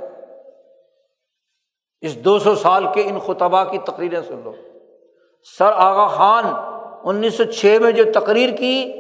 [2.01, 4.53] اس دو سو سال کے ان خطبہ کی تقریریں سن لو۔
[5.59, 6.45] سر آغا خان
[7.05, 8.93] انیس سو چھ میں جو تقریر کی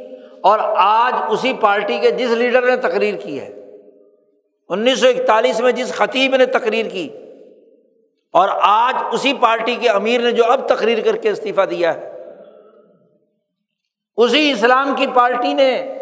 [0.42, 3.54] اور آج اسی پارٹی کے جس لیڈر نے تقریر کی ہے۔
[4.68, 7.08] انیس سو اکتالیس میں جس خطیب نے تقریر کی
[8.32, 12.12] اور آج اسی پارٹی کے امیر نے جو اب تقریر کر کے استعفیٰ دیا ہے۔
[14.16, 15.98] اسی اسلام کی پارٹی نے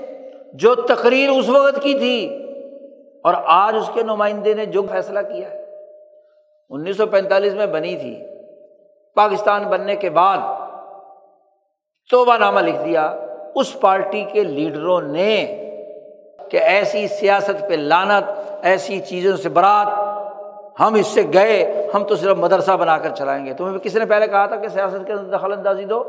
[0.52, 2.46] جو تقریر اس وقت کی تھی
[3.24, 5.64] اور آج اس کے نمائندے نے جو فیصلہ کیا ہے۔
[6.70, 8.22] انیس سو پینتالیس میں بنی تھی۔
[9.14, 10.38] پاکستان بننے کے بعد
[12.10, 13.16] توبہ نامہ لکھ دیا۔
[13.54, 15.56] اس پارٹی کے لیڈروں نے
[16.50, 18.30] کہ ایسی سیاست پہ لانت
[18.62, 19.86] ایسی چیزوں سے برات،
[20.80, 24.06] ہم اس سے گئے، ہم تو صرف مدرسہ بنا کر چلائیں گے۔ تمہیں کسی نے
[24.06, 26.04] پہلے کہا تھا کہ سیاست کے اندر دخل اندازی دو؟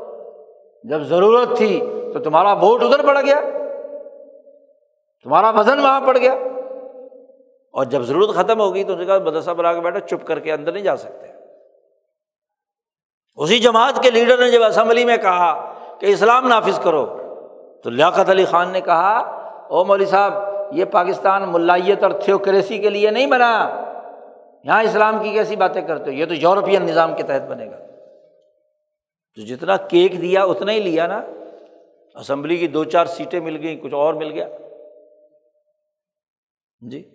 [0.83, 1.79] جب ضرورت تھی
[2.13, 3.60] تو تمہارا ووٹ ادھر پڑ گیا۔
[5.23, 6.33] تمہارا وزن وہاں پڑ گیا۔
[7.73, 10.71] اور جب ضرورت ختم ہوگی تو کہا مدرسہ بنا کے بیٹھے چپ کر کے اندر
[10.71, 11.27] نہیں جا سکتے۔
[13.35, 17.17] اسی جماعت کے لیڈر نے جب اسمبلی میں کہا کہ اسلام نافذ کرو،
[17.83, 19.19] تو لیاقت علی خان نے کہا،
[19.69, 20.33] او مولوی صاحب،
[20.71, 23.81] یہ پاکستان ملائیت اور تھیوکریسی کے لیے نہیں بنا۔
[24.63, 27.77] یہاں اسلام کی کیسی باتیں کرتے ہو؟ یہ تو یورپین نظام کے تحت بنے گا۔
[29.35, 31.21] تو جتنا کیک دیا، اتنا ہی لیا نا۔
[32.15, 34.47] اسمبلی کی دو چار سیٹیں مل گئیں، کچھ اور مل گیا۔
[36.81, 37.11] جی؟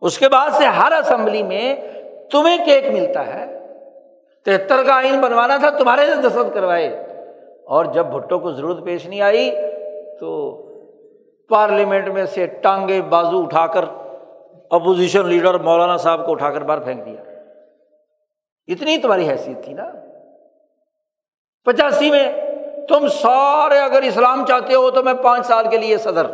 [0.00, 1.76] اس کے بعد سے ہر اسمبلی میں
[2.30, 3.58] تمہیں کیک ملتا ہے۔
[4.44, 6.88] تہتر کا آئین بنوانا تھا، تمہارے سے دستخط کروائے۔
[7.66, 9.50] اور جب بھٹو کو ضرورت پیش نہیں آئی،
[10.20, 10.56] تو
[11.48, 13.84] پارلیمنٹ میں سے ٹانگے بازو اٹھا کر
[14.70, 17.22] اپوزیشن لیڈر مولانا صاحب کو اٹھا کر باہر پھینک دیا۔
[18.68, 19.90] اتنی تمہاری حیثیت تھی نا۔
[21.64, 22.32] پچاسی میں
[22.88, 26.26] تم سارے اگر اسلام چاہتے ہو تو میں پانچ سال کے لیے صدر۔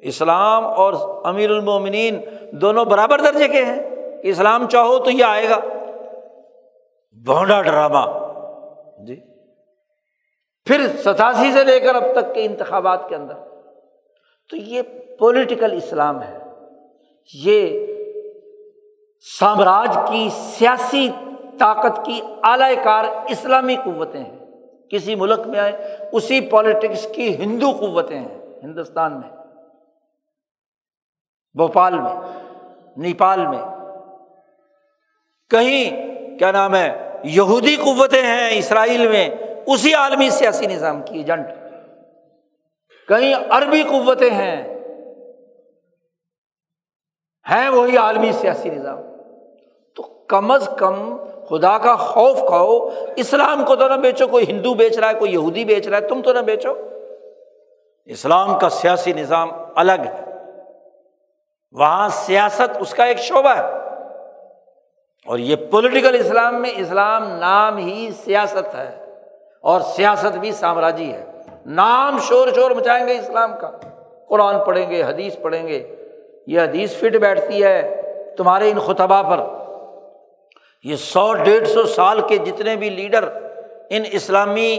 [0.00, 0.92] اسلام اور
[1.24, 2.20] امیر المومنین
[2.52, 3.82] دونوں برابر درجے کے ہیں۔
[4.22, 5.60] اسلام چاہو تو یہ آئے گا۔
[7.26, 8.28] بونڈا ڈرامہ۔
[9.04, 9.16] جی۔
[10.64, 13.34] پھر ستاسی سے لے کر اب تک کے انتخابات کے اندر۔
[14.50, 14.82] تو یہ
[15.18, 16.38] پولیٹیکل اسلام ہے۔
[17.44, 17.86] یہ
[19.38, 21.10] سامراج کی سیاسی
[21.58, 24.38] طاقت کی اعلی کار اسلامی قوتیں ہیں۔
[24.90, 29.37] کسی ملک میں آئے اسی پالیٹکس کی ہندو قوتیں ہیں۔ ہندوستان میں۔
[31.58, 32.14] بھوپال میں،
[32.96, 33.58] نیپال میں۔
[35.50, 39.30] کہیں، کیا نام ہے، یہودی قوتیں ہیں اسرائیل میں،
[39.66, 41.46] اسی عالمی سیاسی نظام کی ایجنٹ۔
[43.08, 44.78] کہیں عربی قوتیں ہیں
[47.50, 48.98] ہیں وہی عالمی سیاسی نظام۔
[49.96, 51.16] تو کم از کم
[51.48, 55.32] خدا کا خوف کھاؤ، اسلام کو تو نہ بیچو، کوئی ہندو بیچ رہا ہے، کوئی
[55.32, 56.74] یہودی بیچ رہا ہے، تم تو نہ بیچو۔
[58.04, 60.27] اسلام کا سیاسی نظام الگ ہے۔
[61.72, 63.62] وہاں سیاست اس کا ایک شعبہ ہے۔
[65.26, 69.04] اور یہ پولیٹیکل اسلام میں اسلام نام ہی سیاست ہے۔
[69.62, 71.24] اور سیاست بھی سامراجی ہے۔
[71.66, 73.70] نام شور شور مچائیں گے اسلام کا۔
[74.28, 75.96] قرآن پڑھیں گے، حدیث پڑھیں گے۔
[76.46, 78.02] یہ حدیث فٹ بیٹھتی ہے
[78.36, 79.40] تمہارے ان خطبہ پر۔
[80.84, 83.28] یہ سو ڈیڑھ سو سال کے جتنے بھی لیڈر
[83.90, 84.78] ان اسلامی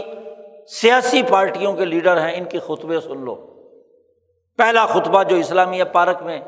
[0.68, 3.34] سیاسی پارٹیوں کے لیڈر ہیں، ان کے خطبے سن لو۔
[4.58, 6.40] پہلا خطبہ جو اسلامیہ پارک میں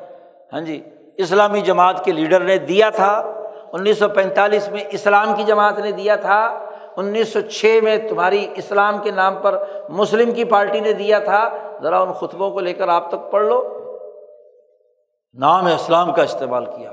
[0.53, 0.83] ہاں جی
[1.17, 3.33] اسلامی جماعت کے لیڈر نے دیا تھا۔
[3.73, 6.59] انیس سو پینتالیس میں اسلام کی جماعت نے دیا تھا۔
[6.97, 11.49] انیس سو چھ میں تمہاری اسلام کے نام پر مسلم کی پارٹی نے دیا تھا۔
[11.83, 13.79] ذرا ان خطبوں کو لے کر آپ تک پڑھ لو۔
[15.35, 16.93] نام اسلام کا استعمال کیا۔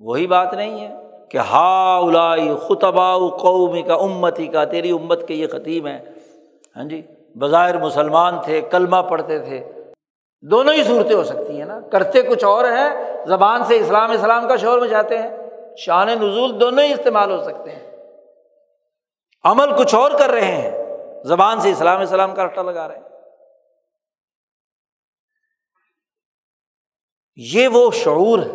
[0.00, 0.94] وہی بات نہیں ہے
[1.28, 6.00] کہ ہا الائی خطبا قومی کا امتی کا تیری امت کے یہ خطیب ہیں۔
[6.76, 7.02] ہاں جی
[7.38, 9.81] بظاہر مسلمان تھے، کلمہ پڑھتے تھے۔
[10.42, 14.48] دونوں ہی صورتیں ہو سکتی ہیں نا۔ کرتے کچھ اور ہیں، زبان سے اسلام اسلام
[14.48, 15.30] کا شور میں جاتے ہیں۔
[15.76, 17.90] شان نزول دونوں ہی استعمال ہو سکتے ہیں۔
[19.44, 23.02] عمل کچھ اور کر رہے ہیں، زبان سے اسلام اسلام کا رٹا لگا رہے ہیں۔
[27.36, 28.52] یہ وہ شعور ہے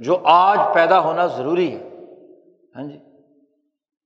[0.00, 1.88] جو آج پیدا ہونا ضروری ہے۔
[2.76, 2.98] ہاں جی۔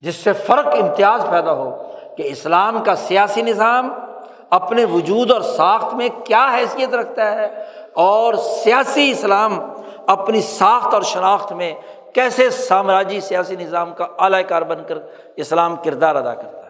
[0.00, 4.09] جس سے فرق، امتیاز پیدا ہو کہ اسلام کا سیاسی نظام
[4.50, 7.64] اپنے وجود اور ساخت میں کیا حیثیت رکھتا ہے
[7.94, 9.60] اور سیاسی اسلام
[10.06, 11.74] اپنی ساخت اور شناخت میں
[12.12, 14.98] کیسے سامراجی سیاسی نظام کا اعلی کار بن کر
[15.36, 16.60] اسلام کردار ادا کرتا ہے؟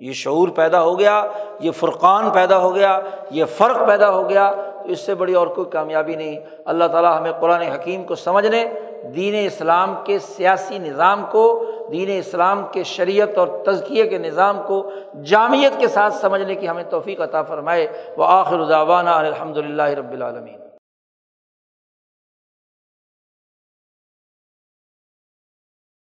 [0.00, 1.26] یہ شعور پیدا ہو گیا،
[1.60, 5.46] یہ فرقان پیدا ہو گیا، یہ فرق پیدا ہو گیا، تو اس سے بڑی اور
[5.46, 8.64] کوئی کامیابی نہیں۔ اللہ تعالیٰ ہمیں قرآن حکیم کو سمجھنے،
[9.14, 14.90] دین اسلام کے سیاسی نظام کو دین اسلام کے شریعت اور تزکیے کے نظام کو
[15.24, 17.86] جامعت کے ساتھ سمجھنے کی ہمیں توفیق عطا فرمائے۔
[18.16, 20.69] وہ آخر الداوانہ الحمد للہ رب العالمین۔